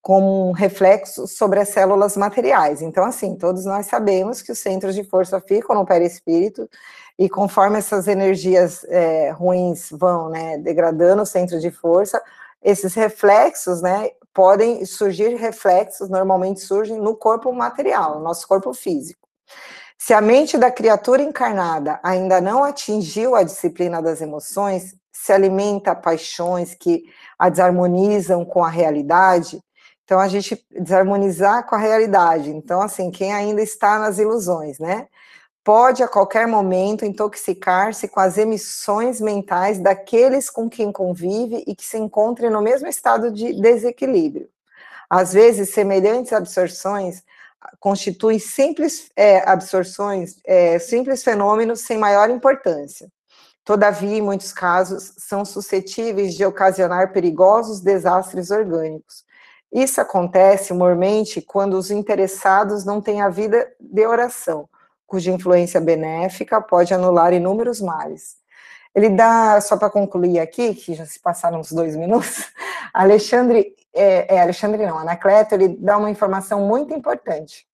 como 0.04 0.50
um 0.50 0.52
reflexo 0.52 1.26
sobre 1.28 1.62
as 1.62 1.70
células 1.70 2.18
materiais. 2.18 2.82
Então, 2.82 3.06
assim, 3.06 3.38
todos 3.38 3.64
nós 3.64 3.86
sabemos 3.86 4.42
que 4.42 4.52
os 4.52 4.60
centros 4.60 4.94
de 4.94 5.06
força 5.06 5.40
ficam 5.40 5.74
no 5.74 5.86
perispírito, 5.86 6.70
e 7.18 7.30
conforme 7.30 7.78
essas 7.78 8.06
energias 8.06 8.84
é, 8.90 9.32
ruins 9.32 9.90
vão 9.92 10.30
né, 10.30 10.58
degradando 10.58 11.22
o 11.22 11.26
centro 11.26 11.58
de 11.58 11.72
força, 11.72 12.22
esses 12.62 12.94
reflexos, 12.94 13.82
né, 13.82 14.10
podem 14.34 14.86
surgir 14.86 15.36
reflexos, 15.36 16.10
normalmente 16.10 16.62
surgem 16.62 17.00
no 17.00 17.16
corpo 17.16 17.52
material, 17.54 18.16
no 18.16 18.24
nosso 18.24 18.48
corpo 18.48 18.74
físico. 18.74 19.28
Se 19.98 20.14
a 20.14 20.20
mente 20.20 20.58
da 20.58 20.72
criatura 20.72 21.22
encarnada 21.22 22.00
ainda 22.04 22.42
não 22.42 22.64
atingiu 22.64 23.36
a 23.36 23.44
disciplina 23.44 24.02
das 24.02 24.22
emoções, 24.22 24.96
se 25.12 25.32
alimenta 25.32 25.96
paixões 25.96 26.74
que 26.74 27.04
a 27.38 27.48
desarmonizam 27.48 28.44
com 28.44 28.64
a 28.64 28.70
realidade, 28.70 29.62
então, 30.06 30.20
a 30.20 30.28
gente 30.28 30.64
desarmonizar 30.70 31.66
com 31.66 31.76
a 31.76 31.80
realidade. 31.80 32.50
Então, 32.50 32.82
assim, 32.82 33.10
quem 33.10 33.34
ainda 33.34 33.62
está 33.62 33.98
nas 33.98 34.18
ilusões, 34.18 34.78
né? 34.78 35.08
Pode 35.64 36.04
a 36.04 36.08
qualquer 36.08 36.46
momento 36.46 37.06
intoxicar-se 37.06 38.08
com 38.08 38.20
as 38.20 38.38
emissões 38.38 39.22
mentais 39.22 39.80
daqueles 39.80 40.50
com 40.50 40.70
quem 40.70 40.92
convive 40.92 41.64
e 41.66 41.74
que 41.74 41.86
se 41.86 41.98
encontrem 41.98 42.50
no 42.50 42.62
mesmo 42.62 42.88
estado 42.88 43.32
de 43.32 43.54
desequilíbrio. 43.54 44.50
Às 45.10 45.32
vezes, 45.32 45.70
semelhantes 45.70 46.34
absorções 46.34 47.24
constituem 47.80 48.40
simples 48.40 49.10
é, 49.16 49.50
absorções, 49.50 50.38
é, 50.46 50.78
simples 50.80 51.24
fenômenos 51.24 51.82
sem 51.82 51.98
maior 51.98 52.30
importância. 52.30 53.10
Todavia, 53.64 54.18
em 54.18 54.22
muitos 54.22 54.52
casos, 54.52 55.14
são 55.18 55.46
suscetíveis 55.46 56.34
de 56.34 56.46
ocasionar 56.46 57.14
perigosos 57.14 57.80
desastres 57.80 58.52
orgânicos, 58.52 59.24
isso 59.74 60.00
acontece 60.00 60.72
mormente 60.72 61.42
quando 61.42 61.74
os 61.74 61.90
interessados 61.90 62.86
não 62.86 63.02
têm 63.02 63.24
a 63.24 63.30
vida 63.30 63.68
de 63.80 64.06
oração, 64.06 64.70
cuja 65.14 65.30
influência 65.30 65.80
benéfica 65.80 66.60
pode 66.60 66.92
anular 66.92 67.34
inúmeros 67.34 67.80
males. 67.80 68.36
Ele 68.96 69.10
dá, 69.10 69.62
só 69.62 69.78
para 69.78 69.92
concluir 69.92 70.40
aqui, 70.40 70.74
que 70.74 70.96
já 70.96 71.06
se 71.06 71.20
passaram 71.20 71.60
uns 71.60 71.72
dois 71.72 71.96
minutos, 71.96 72.52
Alexandre, 72.92 73.76
é, 73.94 74.36
é, 74.36 74.42
Alexandre 74.42 74.84
não, 74.88 74.98
Anacleto, 74.98 75.54
ele 75.54 75.68
dá 75.68 76.00
uma 76.00 76.10
informação 76.10 76.62
muito 76.62 76.96
importante, 76.96 77.68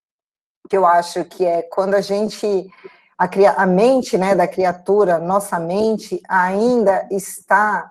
que 0.70 0.76
eu 0.76 0.86
acho 0.86 1.24
que 1.24 1.46
é 1.46 1.62
quando 1.62 1.94
a 1.94 2.02
gente, 2.02 2.70
a, 3.18 3.30
a 3.56 3.66
mente 3.66 4.18
né, 4.18 4.36
da 4.36 4.46
criatura, 4.46 5.18
nossa 5.18 5.58
mente 5.58 6.22
ainda 6.28 7.08
está 7.10 7.90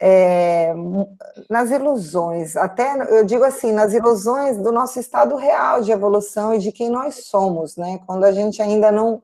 é, 0.00 0.74
nas 1.48 1.70
ilusões, 1.70 2.56
até 2.56 2.94
eu 3.18 3.24
digo 3.24 3.44
assim, 3.44 3.72
nas 3.72 3.92
ilusões 3.94 4.58
do 4.58 4.70
nosso 4.70 5.00
estado 5.00 5.36
real 5.36 5.82
de 5.82 5.90
evolução 5.90 6.54
e 6.54 6.58
de 6.58 6.70
quem 6.70 6.90
nós 6.90 7.26
somos, 7.26 7.76
né? 7.76 7.98
Quando 8.06 8.24
a 8.24 8.32
gente 8.32 8.60
ainda 8.60 8.92
não 8.92 9.22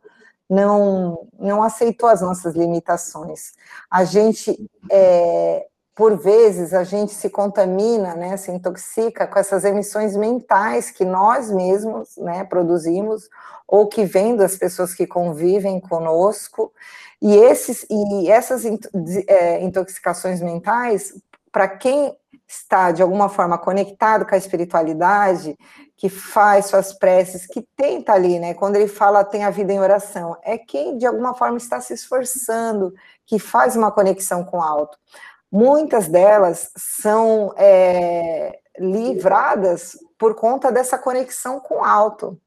não 0.49 1.27
não 1.39 1.62
aceitou 1.62 2.09
as 2.09 2.20
nossas 2.20 2.55
limitações, 2.55 3.53
a 3.91 4.05
gente 4.05 4.70
é, 4.91 5.66
por 5.95 6.16
vezes 6.16 6.73
a 6.73 6.85
gente 6.85 7.12
se 7.12 7.29
contamina, 7.29 8.14
né, 8.14 8.37
se 8.37 8.51
intoxica 8.51 9.27
com 9.27 9.39
essas 9.39 9.64
emissões 9.64 10.16
mentais 10.16 10.91
que 10.91 11.05
nós 11.05 11.51
mesmos, 11.51 12.16
né, 12.16 12.45
produzimos 12.45 13.29
ou 13.73 13.87
que 13.87 14.05
vêm 14.05 14.37
das 14.37 14.55
pessoas 14.55 14.93
que 14.93 15.07
convivem 15.07 15.81
conosco 15.81 16.75
e, 17.23 17.35
esses, 17.35 17.87
e 17.89 18.31
essas 18.31 18.66
é, 19.27 19.62
intoxicações 19.62 20.43
mentais, 20.43 21.14
para 21.51 21.66
quem 21.66 22.14
está 22.47 22.93
de 22.93 23.01
alguma 23.01 23.31
forma 23.31 23.57
conectado 23.57 24.27
com 24.27 24.35
a 24.35 24.37
espiritualidade, 24.39 25.57
que 25.97 26.11
faz 26.11 26.66
suas 26.66 26.93
preces, 26.93 27.47
que 27.47 27.62
tenta 27.75 28.12
ali, 28.12 28.39
né? 28.39 28.53
Quando 28.53 28.77
ele 28.77 28.89
fala 28.89 29.25
tem 29.25 29.43
a 29.43 29.49
vida 29.49 29.73
em 29.73 29.81
oração, 29.81 30.37
é 30.43 30.59
quem 30.59 30.99
de 30.99 31.07
alguma 31.07 31.33
forma 31.33 31.57
está 31.57 31.81
se 31.81 31.95
esforçando, 31.95 32.93
que 33.25 33.39
faz 33.39 33.75
uma 33.75 33.91
conexão 33.91 34.45
com 34.45 34.59
o 34.59 34.62
alto. 34.62 34.99
Muitas 35.51 36.09
delas 36.09 36.70
são 36.77 37.55
é, 37.57 38.59
livradas 38.79 39.97
por 40.18 40.35
conta 40.35 40.70
dessa 40.70 40.99
conexão 40.99 41.59
com 41.59 41.77
o 41.77 41.85
alto. 41.85 42.39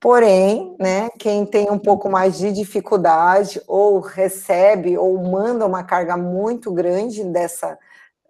Porém, 0.00 0.74
né, 0.80 1.10
quem 1.18 1.44
tem 1.44 1.70
um 1.70 1.78
pouco 1.78 2.08
mais 2.08 2.38
de 2.38 2.50
dificuldade 2.50 3.60
ou 3.66 4.00
recebe 4.00 4.96
ou 4.96 5.22
manda 5.22 5.66
uma 5.66 5.84
carga 5.84 6.16
muito 6.16 6.72
grande 6.72 7.22
dessa, 7.22 7.78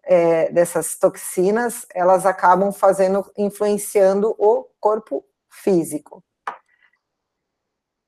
é, 0.02 0.50
dessas 0.50 0.96
toxinas, 0.98 1.86
elas 1.94 2.26
acabam 2.26 2.72
fazendo, 2.72 3.24
influenciando 3.38 4.34
o 4.36 4.66
corpo 4.80 5.24
físico. 5.48 6.24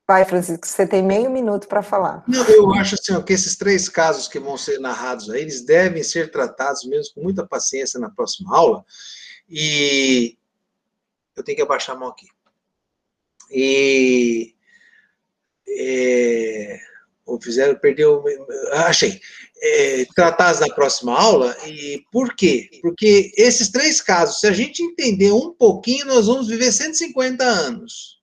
Vai, 0.09 0.25
Francisco, 0.25 0.67
você 0.67 0.85
tem 0.85 1.01
meio 1.01 1.31
minuto 1.31 1.69
para 1.69 1.85
falar. 1.85 2.25
Não, 2.27 2.45
eu 2.49 2.75
acho 2.75 2.97
assim, 2.97 3.23
que 3.23 3.33
esses 3.33 3.57
três 3.57 3.89
casos 3.89 4.27
que 4.27 4.41
vão 4.41 4.59
ser 4.59 4.81
narrados 4.81 5.31
aí, 5.31 5.41
eles 5.41 5.65
devem 5.65 6.03
ser 6.03 6.33
tratados 6.33 6.85
mesmo 6.85 7.15
com 7.15 7.23
muita 7.23 7.47
paciência 7.47 8.01
na 8.01 8.11
próxima 8.11 8.55
aula. 8.55 8.85
E 9.49 10.37
eu 11.37 11.45
tenho 11.45 11.57
que 11.57 11.63
abaixar 11.63 11.95
a 11.95 11.99
mão 11.99 12.09
aqui. 12.09 12.27
E. 13.53 14.55
É, 15.69 16.81
ou 17.27 17.41
fizeram, 17.41 17.75
perdeu. 17.79 18.25
Achei. 18.73 19.21
É, 19.65 20.05
tratados 20.17 20.61
na 20.61 20.75
próxima 20.75 21.17
aula. 21.17 21.57
E 21.67 22.03
por 22.11 22.35
quê? 22.35 22.69
Porque 22.81 23.31
esses 23.37 23.71
três 23.71 24.01
casos, 24.01 24.41
se 24.41 24.47
a 24.49 24.53
gente 24.53 24.83
entender 24.83 25.33
um 25.33 25.55
pouquinho, 25.55 26.07
nós 26.07 26.27
vamos 26.27 26.49
viver 26.49 26.73
150 26.73 27.45
anos. 27.45 28.21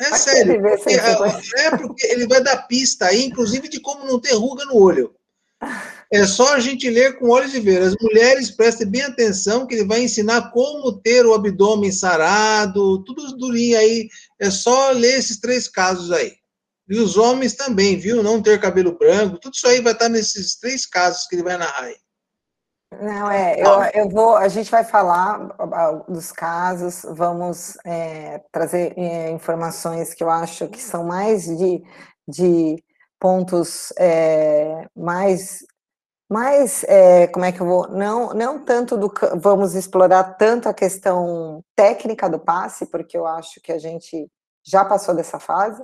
É 0.00 0.16
sério. 0.16 0.60
Porque, 0.62 0.94
é, 0.94 1.66
é 1.66 1.70
porque 1.76 2.06
ele 2.06 2.26
vai 2.26 2.42
dar 2.42 2.66
pista 2.66 3.06
aí, 3.06 3.24
inclusive, 3.24 3.68
de 3.68 3.80
como 3.80 4.04
não 4.04 4.20
ter 4.20 4.34
ruga 4.34 4.64
no 4.64 4.76
olho. 4.76 5.14
É 6.12 6.26
só 6.26 6.52
a 6.52 6.60
gente 6.60 6.90
ler 6.90 7.18
com 7.18 7.30
olhos 7.30 7.52
de 7.52 7.60
ver. 7.60 7.80
As 7.80 7.96
mulheres 7.98 8.50
prestem 8.50 8.86
bem 8.86 9.02
atenção 9.02 9.66
que 9.66 9.74
ele 9.74 9.86
vai 9.86 10.02
ensinar 10.02 10.50
como 10.50 10.92
ter 11.00 11.24
o 11.24 11.32
abdômen 11.32 11.90
sarado, 11.90 13.02
tudo 13.04 13.36
durinho 13.38 13.78
aí. 13.78 14.08
É 14.38 14.50
só 14.50 14.90
ler 14.90 15.18
esses 15.18 15.40
três 15.40 15.66
casos 15.66 16.12
aí. 16.12 16.34
E 16.86 16.98
os 16.98 17.16
homens 17.16 17.54
também, 17.54 17.96
viu? 17.96 18.22
Não 18.22 18.42
ter 18.42 18.60
cabelo 18.60 18.98
branco, 18.98 19.38
tudo 19.38 19.54
isso 19.54 19.66
aí 19.66 19.80
vai 19.80 19.94
estar 19.94 20.10
nesses 20.10 20.56
três 20.56 20.84
casos 20.84 21.26
que 21.26 21.36
ele 21.36 21.44
vai 21.44 21.56
narrar 21.56 21.84
aí. 21.84 21.96
Não, 23.00 23.30
é, 23.30 23.58
eu, 23.58 24.02
eu 24.02 24.08
vou, 24.10 24.36
a 24.36 24.48
gente 24.48 24.70
vai 24.70 24.84
falar 24.84 25.38
dos 26.06 26.30
casos, 26.30 27.06
vamos 27.08 27.78
é, 27.86 28.42
trazer 28.52 28.92
é, 28.98 29.30
informações 29.30 30.12
que 30.12 30.22
eu 30.22 30.28
acho 30.28 30.68
que 30.68 30.80
são 30.82 31.04
mais 31.04 31.46
de, 31.46 31.82
de 32.28 32.84
pontos 33.18 33.94
é, 33.98 34.84
mais, 34.94 35.64
mais 36.32 36.84
é, 36.84 37.26
como 37.28 37.44
é 37.44 37.52
que 37.52 37.60
eu 37.60 37.66
vou, 37.66 37.88
não, 37.88 38.32
não 38.32 38.58
tanto 38.64 38.96
do, 38.96 39.12
vamos 39.36 39.74
explorar 39.74 40.24
tanto 40.38 40.68
a 40.68 40.74
questão 40.74 41.62
técnica 41.76 42.28
do 42.28 42.38
passe, 42.38 42.86
porque 42.86 43.16
eu 43.16 43.26
acho 43.26 43.60
que 43.60 43.70
a 43.70 43.78
gente 43.78 44.28
já 44.64 44.84
passou 44.84 45.14
dessa 45.14 45.38
fase, 45.38 45.82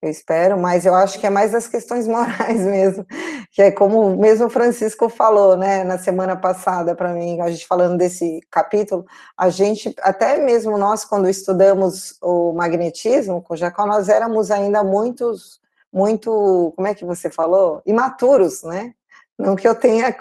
eu 0.00 0.08
espero, 0.08 0.56
mas 0.56 0.86
eu 0.86 0.94
acho 0.94 1.18
que 1.18 1.26
é 1.26 1.30
mais 1.30 1.54
as 1.54 1.66
questões 1.66 2.06
morais 2.08 2.60
mesmo, 2.60 3.04
que 3.50 3.60
é 3.60 3.72
como 3.72 4.16
mesmo 4.16 4.46
o 4.46 4.50
Francisco 4.50 5.08
falou, 5.08 5.56
né, 5.56 5.82
na 5.82 5.98
semana 5.98 6.36
passada 6.36 6.94
para 6.94 7.12
mim, 7.12 7.40
a 7.40 7.50
gente 7.50 7.66
falando 7.66 7.98
desse 7.98 8.40
capítulo, 8.50 9.04
a 9.36 9.50
gente, 9.50 9.92
até 10.00 10.38
mesmo 10.38 10.78
nós, 10.78 11.04
quando 11.04 11.28
estudamos 11.28 12.16
o 12.22 12.52
magnetismo 12.52 13.42
com 13.42 13.56
Jacó, 13.56 13.86
nós 13.86 14.08
éramos 14.08 14.50
ainda 14.52 14.84
muitos, 14.84 15.60
muito, 15.92 16.72
como 16.76 16.86
é 16.86 16.94
que 16.94 17.04
você 17.04 17.30
falou? 17.30 17.82
Imaturos, 17.84 18.62
né? 18.62 18.94
Não 19.38 19.54
que 19.54 19.68
eu 19.68 19.74
tenha, 19.74 20.16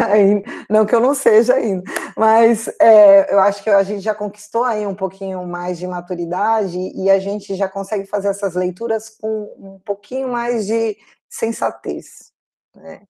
não 0.68 0.84
que 0.84 0.94
eu 0.94 1.00
não 1.00 1.14
seja 1.14 1.54
ainda, 1.54 1.84
mas 2.16 2.68
é, 2.80 3.32
eu 3.32 3.38
acho 3.38 3.62
que 3.62 3.70
a 3.70 3.82
gente 3.84 4.00
já 4.00 4.12
conquistou 4.12 4.64
aí 4.64 4.84
um 4.84 4.94
pouquinho 4.94 5.46
mais 5.46 5.78
de 5.78 5.86
maturidade 5.86 6.76
e 6.76 7.08
a 7.08 7.20
gente 7.20 7.54
já 7.54 7.68
consegue 7.68 8.06
fazer 8.06 8.28
essas 8.28 8.56
leituras 8.56 9.08
com 9.08 9.54
um 9.56 9.80
pouquinho 9.84 10.28
mais 10.28 10.66
de 10.66 10.96
sensatez. 11.28 12.32
Né? 12.74 13.02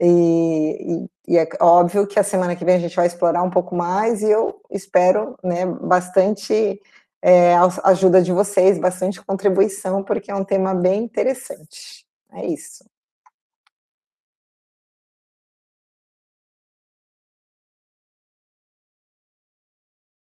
E, 0.00 1.06
e, 1.28 1.34
e, 1.34 1.38
é 1.38 1.46
óbvio 1.60 2.06
que 2.06 2.18
a 2.18 2.24
semana 2.24 2.56
que 2.56 2.64
vem 2.64 2.76
a 2.76 2.80
gente 2.80 2.96
vai 2.96 3.06
explorar 3.06 3.42
um 3.42 3.50
pouco 3.50 3.74
mais 3.74 4.22
e 4.22 4.30
eu 4.30 4.60
espero 4.70 5.36
né, 5.44 5.66
bastante 5.66 6.80
é, 7.22 7.54
ajuda 7.84 8.22
de 8.22 8.32
vocês, 8.32 8.78
bastante 8.78 9.22
contribuição, 9.22 10.02
porque 10.02 10.30
é 10.30 10.34
um 10.34 10.44
tema 10.44 10.74
bem 10.74 11.04
interessante. 11.04 12.04
É 12.32 12.46
isso. 12.46 12.84